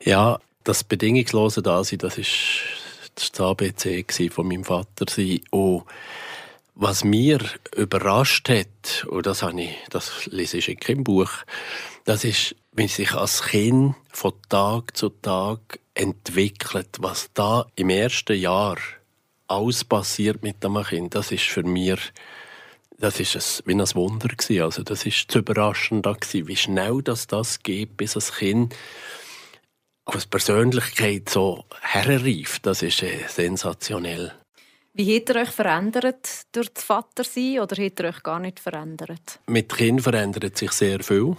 Ja, 0.02 0.40
das 0.64 0.84
bedingungslose 0.84 1.62
Dasein, 1.62 2.00
das 2.00 2.18
ist 2.18 2.85
das 3.16 3.40
ABC 3.40 4.30
von 4.30 4.48
meinem 4.48 4.64
Vater. 4.64 5.06
Und 5.52 5.84
was 6.76 7.04
mir 7.04 7.40
überrascht 7.76 8.50
hat, 8.50 9.06
und 9.08 9.26
das, 9.26 9.42
habe 9.42 9.62
ich, 9.62 9.76
das 9.90 10.26
lese 10.28 10.58
ich 10.58 10.70
in 10.70 10.80
keinem 10.80 11.04
Buch, 11.04 11.32
das 12.04 12.24
ist, 12.24 12.56
wenn 12.74 12.90
sich 12.90 13.14
als 13.14 13.44
Kind 13.44 13.96
von 14.12 14.34
Tag 14.50 14.96
zu 14.98 15.10
Tag 15.10 15.80
entwickelt, 15.94 16.98
was 17.00 17.30
da 17.34 17.66
im 17.76 17.90
ersten 17.90 18.38
Jahr 18.38 18.78
alles 19.48 19.84
passiert 19.86 20.44
mit 20.44 20.64
dem 20.64 20.82
Kind, 20.84 21.16
das 21.16 21.32
ist 21.32 21.46
für 21.46 21.64
mich 21.64 22.00
Das 22.98 23.20
war 23.20 23.66
wie 23.66 23.74
ein 23.74 23.96
Wunder. 23.96 24.28
Gewesen. 24.30 24.62
Also 24.62 24.84
das 24.84 25.06
war 25.06 25.14
zu 25.28 25.40
überraschend, 25.40 26.06
wie 26.34 26.56
schnell 26.56 27.02
das, 27.02 27.28
das 27.28 27.64
geht, 27.64 27.98
bis 27.98 28.16
ein 28.16 28.36
Kind 28.38 28.76
als 30.06 30.26
Persönlichkeit 30.28 31.30
so 31.30 31.66
herreift. 31.82 32.66
Das 32.66 32.82
ist 32.82 33.04
äh, 33.04 33.28
sensationell. 33.28 34.32
Wie 34.94 35.18
hat 35.18 35.30
er 35.30 35.42
euch 35.42 35.50
verändert 35.50 36.46
durch 36.54 36.70
das 36.70 36.84
Vatersein 36.86 37.60
oder 37.60 37.84
hat 37.84 38.00
er 38.00 38.10
euch 38.10 38.24
gar 38.24 38.40
nicht 38.40 38.60
verändert? 38.60 39.40
Mit 39.48 39.76
Kind 39.76 40.02
verändert 40.02 40.58
sich 40.58 40.72
sehr 40.72 41.02
viel. 41.02 41.36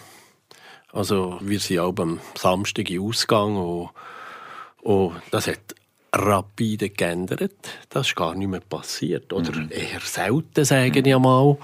Also 0.93 1.39
wir 1.41 1.59
sind 1.61 1.79
auch 1.79 1.95
am 1.99 2.21
Samstag 2.37 2.91
in 2.91 3.01
Ausgang 3.01 3.57
und, 3.57 3.91
und 4.83 5.23
das 5.31 5.47
hat 5.47 5.75
rapide 6.12 6.91
geändert. 6.91 7.55
Das 7.89 8.09
ist 8.09 8.17
gar 8.17 8.35
nicht 8.35 8.49
mehr 8.49 8.61
passiert. 8.61 9.33
Oder 9.33 9.53
mhm. 9.53 9.71
eher 9.71 10.01
selten, 10.01 10.64
sage 10.64 11.01
ich 11.01 11.14
einmal. 11.14 11.57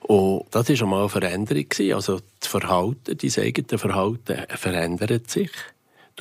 Und 0.00 0.44
das 0.50 0.68
war 0.68 0.82
einmal 0.82 1.00
eine 1.00 1.08
Veränderung. 1.08 1.94
Also 1.94 2.20
das 2.40 2.48
Verhalten, 2.48 3.16
dein 3.16 3.44
eigenes 3.44 3.80
Verhalten 3.80 4.42
verändert 4.56 5.30
sich. 5.30 5.50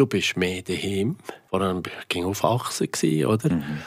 Du 0.02 0.08
bist 0.08 0.36
mehr 0.36 0.64
daheim. 0.64 1.16
Vor 1.52 1.62
allem 1.62 1.84
ging 2.10 2.26
auf 2.26 2.44
Achsen, 2.44 2.90
oder? 3.24 3.54
Mhm. 3.54 3.84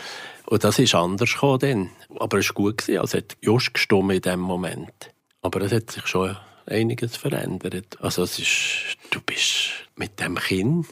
Und 0.47 0.63
das 0.63 0.79
ist 0.79 0.95
anders 0.95 1.37
dann. 1.59 1.91
Aber 2.21 2.39
es 2.39 2.51
war 2.51 2.55
gut. 2.55 2.89
Also 2.89 3.03
es 3.03 3.15
hat 3.15 3.37
just 3.41 3.75
gestimmt 3.75 4.13
in 4.13 4.23
diesem 4.23 4.39
Moment. 4.39 5.11
Aber 5.43 5.61
es 5.63 5.73
hat 5.73 5.91
sich 5.91 6.07
schon 6.07 6.37
einiges 6.67 7.17
verändert. 7.17 8.01
Also 8.01 8.23
es 8.23 8.39
ist, 8.39 8.97
du 9.11 9.21
bist 9.23 9.89
mit 9.97 10.21
dem 10.21 10.37
Kind 10.37 10.87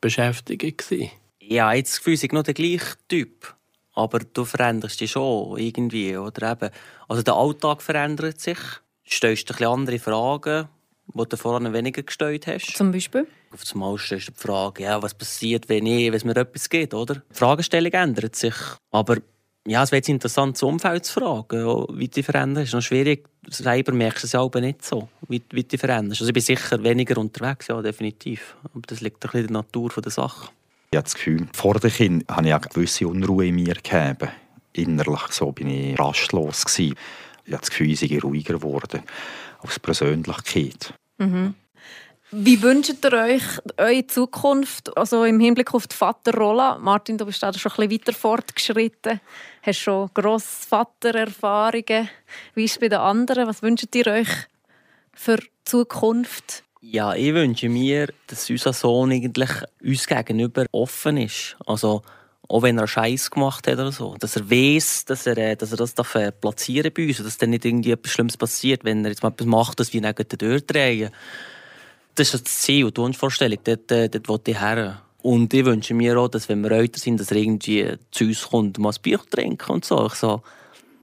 beschäftigt 0.00 0.78
gewesen. 0.78 1.12
Ja, 1.38 1.72
jetzt 1.72 1.92
das 1.92 1.98
Gefühl, 1.98 2.14
ich 2.14 2.32
noch 2.32 2.42
der 2.42 2.54
gleiche 2.54 2.96
Typ. 3.06 3.54
Aber 3.94 4.18
du 4.18 4.44
veränderst 4.44 5.00
dich 5.00 5.12
schon 5.12 5.58
irgendwie. 5.58 6.16
Oder 6.16 6.50
eben, 6.50 6.70
also 7.06 7.22
der 7.22 7.34
Alltag 7.34 7.82
verändert 7.82 8.40
sich. 8.40 8.58
Du 9.04 9.12
stellst 9.12 9.48
dir 9.48 9.68
andere 9.68 10.00
Fragen, 10.00 10.66
die 11.06 11.28
du 11.28 11.36
vorher 11.36 11.72
weniger 11.72 12.02
gestellt 12.02 12.48
hast. 12.48 12.76
Zum 12.76 12.90
Beispiel? 12.90 13.28
Auf 13.52 13.60
das 13.62 13.74
Mal 13.74 13.98
stellst 13.98 14.28
du 14.28 14.32
die 14.32 14.38
Frage, 14.38 14.84
ja, 14.84 15.02
was 15.02 15.14
passiert, 15.14 15.68
wenn, 15.68 15.84
ich, 15.86 16.06
wenn 16.06 16.14
es 16.14 16.24
mir 16.24 16.36
etwas 16.36 16.68
geht, 16.68 16.94
oder? 16.94 17.16
Die 17.16 17.34
Fragestellung 17.34 17.92
ändert 17.92 18.36
sich. 18.36 18.54
Aber 18.92 19.16
ja, 19.66 19.82
es 19.82 19.90
wäre 19.90 19.98
jetzt 19.98 20.08
interessant, 20.08 20.56
das 20.56 20.62
Umfeld 20.62 21.04
zu 21.04 21.20
fragen, 21.20 21.86
wie 21.98 22.08
die 22.08 22.22
verändern. 22.22 22.62
Es 22.62 22.70
ist 22.70 22.74
noch 22.74 22.82
schwierig, 22.82 23.28
selber 23.48 23.92
merkst 23.92 24.22
du 24.22 24.26
es 24.26 24.30
selber 24.30 24.60
nicht 24.60 24.84
so, 24.84 25.08
wie, 25.28 25.42
wie 25.50 25.64
die 25.64 25.78
verändern. 25.78 26.12
Also 26.12 26.26
ich 26.26 26.32
bin 26.32 26.42
sicher 26.42 26.82
weniger 26.82 27.18
unterwegs, 27.18 27.66
ja, 27.66 27.82
definitiv. 27.82 28.56
Aber 28.72 28.82
das 28.86 29.00
liegt 29.00 29.16
ein 29.16 29.20
bisschen 29.30 29.40
in 29.40 29.46
der 29.48 29.62
Natur 29.62 29.90
der 29.90 30.12
Sache. 30.12 30.50
Ich 30.92 30.96
habe 30.96 31.04
das 31.04 31.14
Gefühl, 31.14 31.46
vor 31.52 31.74
dem 31.74 31.90
Kind 31.90 32.24
habe 32.28 32.46
ich 32.46 32.54
eine 32.54 32.60
gewisse 32.60 33.06
Unruhe 33.08 33.46
in 33.46 33.56
mir 33.56 33.74
gegeben. 33.74 34.30
Innerlich 34.72 35.20
so 35.30 35.52
bin 35.52 35.68
ich 35.68 35.98
rastlos 35.98 36.64
gewesen. 36.64 36.94
Ich 37.44 37.52
habe 37.52 37.60
das 37.60 37.70
Gefühl, 37.70 37.90
ich 37.90 38.00
sei 38.00 38.18
ruhiger 38.20 38.54
geworden 38.54 39.02
als 39.62 39.78
Persönlichkeit. 39.78 40.94
Mhm. 41.18 41.54
Wie 42.32 42.62
wünscht 42.62 43.04
ihr 43.04 43.12
euch 43.12 43.42
eure 43.76 44.06
Zukunft, 44.06 44.96
also 44.96 45.24
im 45.24 45.40
Hinblick 45.40 45.74
auf 45.74 45.88
die 45.88 45.96
Vaterrolle? 45.96 46.78
Martin, 46.78 47.18
du 47.18 47.26
bist 47.26 47.42
da 47.42 47.52
schon 47.52 47.72
ein 47.72 47.88
bisschen 47.88 48.06
weiter 48.06 48.12
fortgeschritten. 48.12 49.20
Hast 49.62 49.80
schon 49.80 50.10
Grossvatererfahrungen. 50.14 52.08
Wie 52.54 52.64
ist 52.64 52.74
es 52.74 52.78
bei 52.78 52.88
den 52.88 53.00
anderen? 53.00 53.48
Was 53.48 53.62
wünscht 53.62 53.92
ihr 53.96 54.06
euch 54.06 54.28
für 55.12 55.38
die 55.38 55.48
Zukunft? 55.64 56.62
Ja, 56.80 57.14
ich 57.14 57.34
wünsche 57.34 57.68
mir, 57.68 58.12
dass 58.28 58.48
unser 58.48 58.74
Sohn 58.74 59.10
eigentlich 59.10 59.50
uns 59.82 60.06
gegenüber 60.06 60.66
offen 60.70 61.16
ist. 61.16 61.56
Also, 61.66 62.02
auch 62.48 62.62
wenn 62.62 62.78
er 62.78 62.86
Scheiß 62.86 63.32
gemacht 63.32 63.66
hat 63.66 63.74
oder 63.74 63.90
so. 63.90 64.14
Dass 64.20 64.36
er 64.36 64.48
weiß, 64.48 65.04
dass 65.06 65.26
er, 65.26 65.36
äh, 65.36 65.56
dass 65.56 65.72
er 65.72 65.78
das 65.78 65.94
darf 65.96 66.14
äh, 66.14 66.30
platzieren 66.30 66.92
bei 66.96 67.08
uns 67.08 67.18
dass 67.18 67.38
dann 67.38 67.50
nicht 67.50 67.64
irgendwie 67.64 67.90
etwas 67.90 68.12
Schlimmes 68.12 68.36
passiert, 68.36 68.84
wenn 68.84 69.04
er 69.04 69.10
jetzt 69.10 69.24
mal 69.24 69.30
etwas 69.30 69.46
macht, 69.48 69.80
dass 69.80 69.92
wir 69.92 70.00
nicht 70.00 70.40
durchdrehen. 70.40 71.10
Das 72.14 72.34
ist 72.34 72.46
das 72.46 72.58
Ziel, 72.58 72.90
die 72.90 73.00
Wunschvorstellung. 73.00 73.58
Dort, 73.64 73.90
äh, 73.92 74.08
dort 74.08 74.28
will 74.28 74.40
ich 74.52 74.60
her. 74.60 75.02
Und 75.22 75.52
ich 75.52 75.64
wünsche 75.64 75.94
mir 75.94 76.18
auch, 76.18 76.28
dass 76.28 76.48
wenn 76.48 76.62
wir 76.62 76.72
älter 76.72 76.98
sind, 76.98 77.20
dass 77.20 77.30
er 77.30 77.36
irgendwie 77.36 77.96
zu 78.10 78.24
uns 78.24 78.48
kommt, 78.48 78.78
mal 78.78 78.90
ein 78.90 79.02
Bier 79.02 79.20
trinken 79.30 79.70
und 79.70 79.84
so. 79.84 80.06
Ich 80.06 80.14
so 80.14 80.42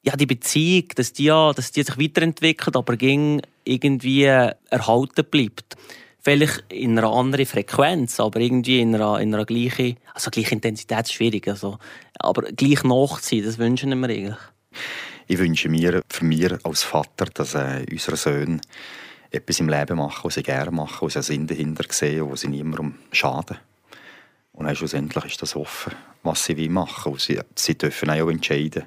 ja, 0.08 0.16
die 0.16 0.26
Beziehung, 0.26 0.88
dass 0.96 1.12
die, 1.12 1.28
dass 1.28 1.72
die 1.74 1.84
sich 1.84 1.98
weiterentwickelt, 1.98 2.78
aber 2.78 2.96
irgendwie 3.02 4.24
erhalten 4.24 5.26
bleibt. 5.30 5.76
Vielleicht 6.22 6.64
in 6.70 6.98
einer 6.98 7.12
anderen 7.12 7.46
Frequenz, 7.46 8.20
aber 8.20 8.40
irgendwie 8.40 8.80
in 8.80 8.96
einer, 8.96 9.20
in 9.20 9.34
einer 9.34 9.46
gleichen, 9.46 9.98
also 10.14 10.32
gleiche 10.32 10.56
Intensität 10.56 11.02
ist 11.02 11.14
schwierig, 11.14 11.48
also, 11.48 11.78
aber 12.20 12.44
gleich 12.44 12.84
nachziehen, 12.84 13.46
das 13.46 13.58
wünschen 13.58 14.00
wir 14.00 14.10
eigentlich. 14.10 14.38
Ich 15.28 15.40
wünsche 15.40 15.68
mir, 15.68 16.02
für 16.10 16.24
mich 16.24 16.54
als 16.66 16.84
Vater, 16.84 17.26
dass 17.34 17.56
äh, 17.56 17.86
unsere 17.92 18.16
Söhne 18.16 18.62
etwas 19.32 19.60
im 19.60 19.70
Leben 19.70 19.98
machen, 19.98 20.24
was 20.24 20.36
sie 20.36 20.44
gerne 20.44 20.72
machen, 20.72 21.06
was 21.06 21.14
sie 21.14 21.24
Sinn 21.24 21.48
dahinter 21.48 21.86
sehen, 21.90 22.30
wo 22.30 22.36
sie 22.36 22.48
niemandem 22.48 22.96
schaden. 23.12 23.58
Und 24.54 24.66
dann 24.66 24.76
schlussendlich 24.76 25.26
ist 25.26 25.42
das 25.42 25.56
offen, 25.56 25.94
was 26.24 26.46
sie 26.46 26.70
machen 26.70 27.12
wollen. 27.12 27.20
Sie, 27.20 27.40
sie 27.56 27.78
dürfen 27.78 28.10
auch 28.10 28.30
entscheiden, 28.30 28.86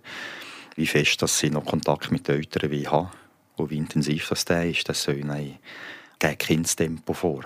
wie 0.76 0.86
fest 0.86 1.22
dass 1.22 1.38
sie 1.38 1.50
noch 1.50 1.64
Kontakt 1.64 2.10
mit 2.10 2.26
den 2.26 2.36
Eltern 2.36 2.90
haben 2.90 3.10
und 3.56 3.70
wie 3.70 3.78
intensiv 3.78 4.28
das 4.28 4.44
der 4.44 4.68
ist. 4.68 4.88
Das 4.88 5.02
soll 5.02 5.18
ihnen 5.18 5.58
gegen 6.18 6.38
Kindstempo 6.38 7.12
vor. 7.12 7.44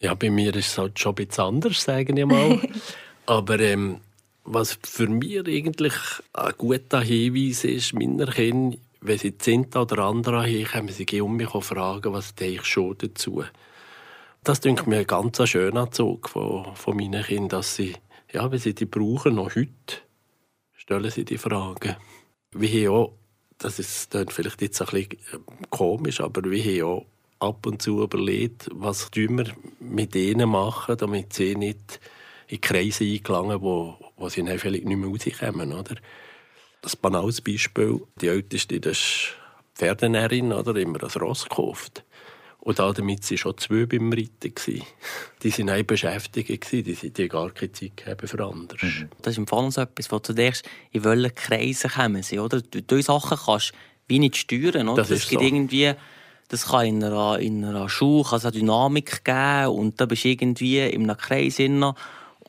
Ja, 0.00 0.14
bei 0.14 0.30
mir 0.30 0.54
ist 0.56 0.68
es 0.68 0.78
halt 0.78 0.98
schon 0.98 1.12
ein 1.12 1.26
bisschen 1.26 1.44
anders, 1.44 1.82
sage 1.82 2.18
ich 2.18 2.26
mal. 2.26 2.60
Aber 3.26 3.60
ähm, 3.60 4.00
was 4.44 4.78
für 4.82 5.06
mich 5.06 5.38
eigentlich 5.38 5.94
ein 6.32 6.52
guter 6.58 7.00
Hinweis 7.00 7.62
ist, 7.62 7.94
meiner 7.94 8.26
Kinder, 8.26 8.76
wenn 9.02 9.18
sie 9.18 9.36
Zinta 9.36 9.82
oder 9.82 9.98
andere 9.98 10.42
haben, 10.42 10.64
können 10.64 10.88
sie 10.88 11.20
um 11.20 11.36
mich 11.36 11.50
fragen, 11.50 12.12
was 12.12 12.34
ich 12.40 12.64
schon 12.64 12.96
dazu. 12.98 13.44
Das 14.42 14.60
denke 14.60 14.88
mir 14.88 14.98
ein 14.98 15.06
ganz 15.06 15.48
schöner 15.48 15.90
Zug 15.90 16.28
von, 16.28 16.74
von 16.74 16.96
meinen 16.96 17.22
Kindern, 17.22 17.48
dass 17.48 17.76
sie, 17.76 17.94
ja, 18.32 18.50
wenn 18.50 18.58
sie 18.58 18.74
die 18.74 18.86
brauchen, 18.86 19.36
noch 19.36 19.54
heute, 19.54 20.02
stellen 20.72 21.10
sie 21.10 21.24
die 21.24 21.38
Fragen 21.38 21.96
wir 22.52 22.68
haben 22.68 22.96
auch, 22.96 23.12
das 23.58 23.78
ist 23.78 24.14
dann 24.14 24.28
vielleicht 24.28 24.60
jetzt 24.62 24.80
ein 24.80 24.86
bisschen 24.86 25.18
ähm, 25.32 25.44
komisch, 25.70 26.20
aber 26.20 26.42
wir 26.50 26.62
haben 26.62 26.82
auch 26.82 27.06
ab 27.48 27.66
und 27.66 27.82
zu 27.82 28.02
überlegt, 28.02 28.68
was 28.72 29.10
wir 29.14 29.52
mit 29.80 30.14
ihnen 30.14 30.48
machen, 30.48 30.96
damit 30.96 31.32
sie 31.32 31.56
nicht 31.56 32.00
in 32.48 32.60
Kreise 32.60 33.04
eingelangen, 33.04 33.60
wo, 33.62 33.96
wo 34.16 34.28
sie 34.28 34.44
dann 34.44 34.58
vielleicht 34.58 34.84
nicht 34.84 34.96
mehr 34.96 35.08
rauskommen. 35.08 35.72
Oder? 35.72 35.96
Das 36.82 36.96
banales 36.96 37.40
Beispiel, 37.40 38.02
die 38.20 38.28
Älteste, 38.28 38.80
das 38.80 38.98
ist 38.98 39.36
Pferdenärin, 39.74 40.52
oder, 40.52 40.76
immer 40.76 41.02
ein 41.02 41.20
Ross 41.20 41.44
gekauft. 41.44 42.04
Und 42.58 42.78
damit 42.78 43.28
waren 43.28 43.38
schon 43.38 43.58
zwei 43.58 43.86
beim 43.86 44.12
Reiten. 44.12 44.54
Die 45.42 45.58
waren 45.58 45.70
auch 45.70 45.82
beschäftigt, 45.82 46.70
die, 46.70 46.82
die 46.82 47.28
gar 47.28 47.50
keine 47.50 47.72
Zeit 47.72 48.04
haben 48.06 48.28
für 48.28 48.44
anderes. 48.44 48.82
Mhm. 48.82 49.08
Das 49.20 49.32
ist 49.32 49.38
im 49.38 49.48
Fall 49.48 49.68
so 49.72 49.80
etwas, 49.80 50.12
wo 50.12 50.20
du 50.20 50.32
denkst, 50.32 50.62
in 50.92 51.02
welchen 51.02 51.34
Kreisen 51.34 51.90
kommen 51.90 52.22
sie, 52.22 52.38
oder? 52.38 52.60
Du, 52.60 52.80
du 52.80 53.02
Sachen 53.02 53.36
kannst 53.36 53.72
wie 54.06 54.20
nicht 54.20 54.36
steuern, 54.36 54.88
oder? 54.88 55.02
Das, 55.02 55.08
das 55.08 55.28
gibt 55.28 55.40
so. 55.40 55.46
irgendwie, 55.46 55.92
das 56.48 56.66
kann 56.66 56.86
in 56.86 57.02
einer, 57.02 57.38
in 57.40 57.64
einer 57.64 57.88
Schule 57.88 58.24
kann 58.24 58.40
eine 58.40 58.52
Dynamik 58.52 59.24
geben 59.24 59.66
und 59.66 60.00
da 60.00 60.06
bist 60.06 60.24
du 60.24 60.28
irgendwie 60.28 60.80
in 60.80 61.10
einem 61.10 61.16
Kreis 61.16 61.56
drin. 61.56 61.92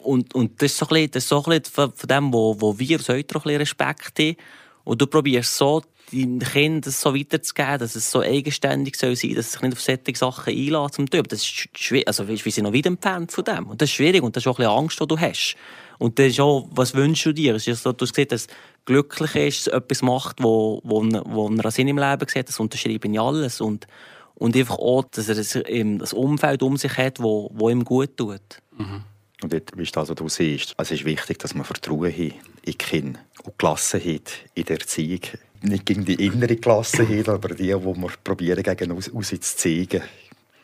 Und, 0.03 0.33
und 0.35 0.61
das 0.61 0.71
ist 0.71 0.77
so 0.77 0.85
ein 0.85 0.89
bisschen, 0.89 1.11
das 1.11 1.27
so 1.27 1.43
ein 1.45 1.61
von, 1.63 1.91
dem, 2.07 2.33
wo, 2.33 2.59
wo 2.59 2.77
wir 2.77 2.97
als 2.97 3.09
Eltern 3.09 3.41
ein 3.45 3.55
Respekt 3.57 4.19
haben. 4.19 4.35
Und 4.83 5.01
du 5.01 5.07
probierst 5.07 5.55
so 5.55 5.81
deinen 6.11 6.39
Kindern 6.39 6.91
so 6.91 7.15
weiterzugeben, 7.15 7.79
dass 7.79 7.95
es 7.95 8.11
so 8.11 8.21
eigenständig 8.21 8.95
soll 8.97 9.15
sein, 9.15 9.35
dass 9.35 9.47
sie 9.47 9.51
sich 9.53 9.61
nicht 9.61 9.73
auf 9.73 9.81
solche 9.81 10.15
Sachen 10.15 10.53
einlassen 10.53 10.93
zum 10.93 11.09
Typ. 11.09 11.27
Das 11.29 11.41
ist 11.41 11.69
schwierig, 11.77 12.07
also 12.07 12.27
wir 12.27 12.37
sind 12.37 12.63
noch 12.63 12.73
weit 12.73 12.85
entfernt 12.85 13.31
von 13.31 13.43
dem. 13.43 13.67
Und 13.67 13.81
das 13.81 13.89
ist 13.89 13.95
schwierig 13.95 14.21
und 14.21 14.35
das 14.35 14.43
ist 14.43 14.47
auch 14.47 14.59
ein 14.59 14.65
bisschen 14.65 14.77
Angst, 14.77 14.99
die 14.99 15.07
du 15.07 15.19
hast. 15.19 15.55
Und 15.99 16.19
das 16.19 16.27
ist 16.27 16.39
auch, 16.39 16.67
was 16.71 16.93
wünschst 16.93 17.25
du 17.25 17.33
dir? 17.33 17.55
Es 17.55 17.67
ist 17.67 17.83
so, 17.83 17.93
du 17.93 18.05
siehst, 18.05 18.31
dass 18.31 18.47
glücklich 18.85 19.35
ist, 19.35 19.67
etwas 19.69 20.01
macht, 20.01 20.43
wo, 20.43 20.81
wo, 20.83 21.01
wo 21.03 21.49
er 21.49 21.71
Sinn 21.71 21.87
im 21.87 21.97
Leben 21.97 22.27
sieht, 22.27 22.49
das 22.49 22.59
unterschreibe 22.59 23.07
ich 23.07 23.19
alles. 23.19 23.61
Und, 23.61 23.87
und 24.35 24.55
einfach 24.55 24.77
auch, 24.77 25.05
dass 25.05 25.29
er 25.29 25.35
das 25.35 26.13
Umfeld 26.13 26.63
um 26.63 26.77
sich 26.77 26.97
hat, 26.97 27.21
wo, 27.21 27.49
wo 27.53 27.69
ihm 27.69 27.83
gut 27.85 28.17
tut. 28.17 28.41
Mhm. 28.77 29.03
Und 29.43 29.51
dort, 29.51 29.77
wie 29.77 29.83
du 29.83 29.99
also 29.99 30.13
du 30.13 30.29
siehst, 30.29 30.73
es 30.77 30.91
ist 30.91 31.05
wichtig, 31.05 31.37
dass 31.39 31.53
man 31.53 31.65
Vertrauen 31.65 32.11
hat 32.11 32.17
in 32.17 32.33
die 32.65 32.73
Kinder 32.75 33.19
und 33.43 33.59
Gelassenheit 33.59 34.31
in 34.55 34.63
der 34.63 34.79
Erziehung 34.79 35.19
nicht 35.61 35.85
gegen 35.85 36.05
die 36.05 36.25
innere 36.25 36.55
Klasse 36.55 37.03
hin, 37.03 37.27
aber 37.27 37.49
die, 37.49 37.63
die 37.63 37.73
wir 37.73 38.11
probieren, 38.23 38.63
gegen 38.63 38.91
uns, 38.91 39.09
uns 39.09 39.29
zu 39.29 39.39
zeigen. 39.39 40.01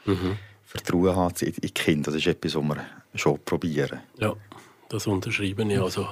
Mhm. 0.06 0.38
Vertrauen 0.64 1.16
haben 1.16 1.36
in 1.42 1.54
die 1.54 1.72
Kinder, 1.72 2.12
das 2.12 2.22
ist 2.22 2.28
etwas, 2.28 2.56
was 2.56 2.64
wir 2.64 2.86
schon 3.16 3.40
probieren. 3.44 4.00
Ja, 4.18 4.34
das 4.88 5.08
unterschreibe 5.08 5.64
ich. 5.64 5.80
Also 5.80 6.08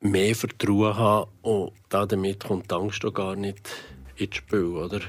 mehr 0.00 0.34
Vertrauen 0.34 0.96
haben 0.96 1.30
und 1.42 1.72
damit 1.88 2.44
kommt 2.44 2.70
die 2.70 2.74
Angst 2.74 3.04
auch 3.04 3.14
gar 3.14 3.36
nicht 3.36 3.70
ins 4.16 4.36
Spiel, 4.36 4.64
oder? 4.64 5.00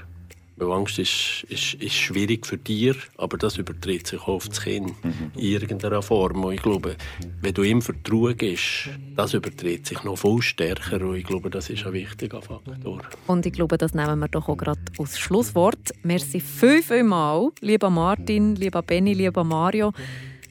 Weil 0.61 0.73
Angst 0.73 0.99
ist, 0.99 1.43
ist, 1.49 1.73
ist 1.73 1.95
schwierig 1.95 2.45
für 2.45 2.57
dich, 2.57 2.95
aber 3.17 3.35
das 3.39 3.57
überträgt 3.57 4.05
sich 4.05 4.21
auch 4.21 4.27
auf 4.27 4.47
das 4.47 4.61
Kind 4.61 4.93
in 5.35 5.41
irgendeiner 5.41 6.03
Form. 6.03 6.43
Und 6.43 6.53
ich 6.53 6.61
glaube, 6.61 6.97
wenn 7.41 7.53
du 7.55 7.63
ihm 7.63 7.81
Vertrauen 7.81 8.37
gibst, 8.37 8.89
das 9.15 9.33
überträgt 9.33 9.87
sich 9.87 10.03
noch 10.03 10.17
viel 10.17 10.39
stärker. 10.43 11.01
Und 11.01 11.15
ich 11.15 11.25
glaube, 11.25 11.49
das 11.49 11.71
ist 11.71 11.87
ein 11.87 11.93
wichtiger 11.93 12.43
Faktor. 12.43 13.01
Und 13.25 13.45
ich 13.47 13.53
glaube, 13.53 13.79
das 13.79 13.95
nehmen 13.95 14.19
wir 14.19 14.27
doch 14.27 14.47
auch 14.47 14.55
gerade 14.55 14.81
als 14.99 15.17
Schlusswort. 15.17 15.95
Merci 16.03 16.39
viel, 16.39 16.83
viel 16.83 17.11
lieber 17.61 17.89
Martin, 17.89 18.55
lieber 18.55 18.83
Benny, 18.83 19.13
lieber 19.13 19.43
Mario, 19.43 19.93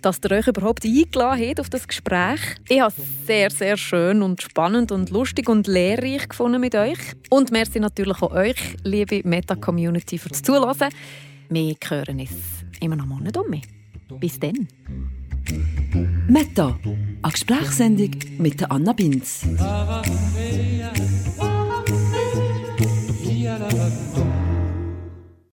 dass 0.03 0.21
ihr 0.25 0.33
euch 0.33 0.47
überhaupt 0.47 0.85
eingeladen 0.85 1.49
habt 1.49 1.61
auf 1.61 1.71
das 1.71 1.87
Gespräch. 1.87 2.41
Ich 2.69 2.81
habe 2.81 2.93
es 2.97 3.27
sehr, 3.27 3.51
sehr 3.51 3.77
schön 3.77 4.23
und 4.23 4.43
spannend 4.43 4.93
und 4.93 5.11
lustig 5.11 5.49
und 5.49 5.67
lehrreich 5.67 6.29
gefunden 6.29 6.61
mit 6.61 6.75
euch. 6.75 6.99
Und 7.29 7.51
merci 7.51 7.81
natürlich 7.81 8.23
auch 8.23 8.33
euch, 8.33 8.77
liebe 8.85 9.21
Meta-Community, 9.25 10.19
fürs 10.19 10.43
Zuhören. 10.43 10.91
Wir 11.49 11.75
hören 11.89 12.21
es 12.21 12.31
immer 12.81 12.97
noch 12.97 13.07
Monat 13.07 13.37
um 13.37 13.51
mich. 13.51 13.65
Bis 14.19 14.39
dann. 14.39 14.69
Meta, 16.29 16.79
eine 16.85 17.33
Gesprächssendung 17.33 18.11
mit 18.39 18.71
Anna 18.71 18.93
Binz. 18.93 19.43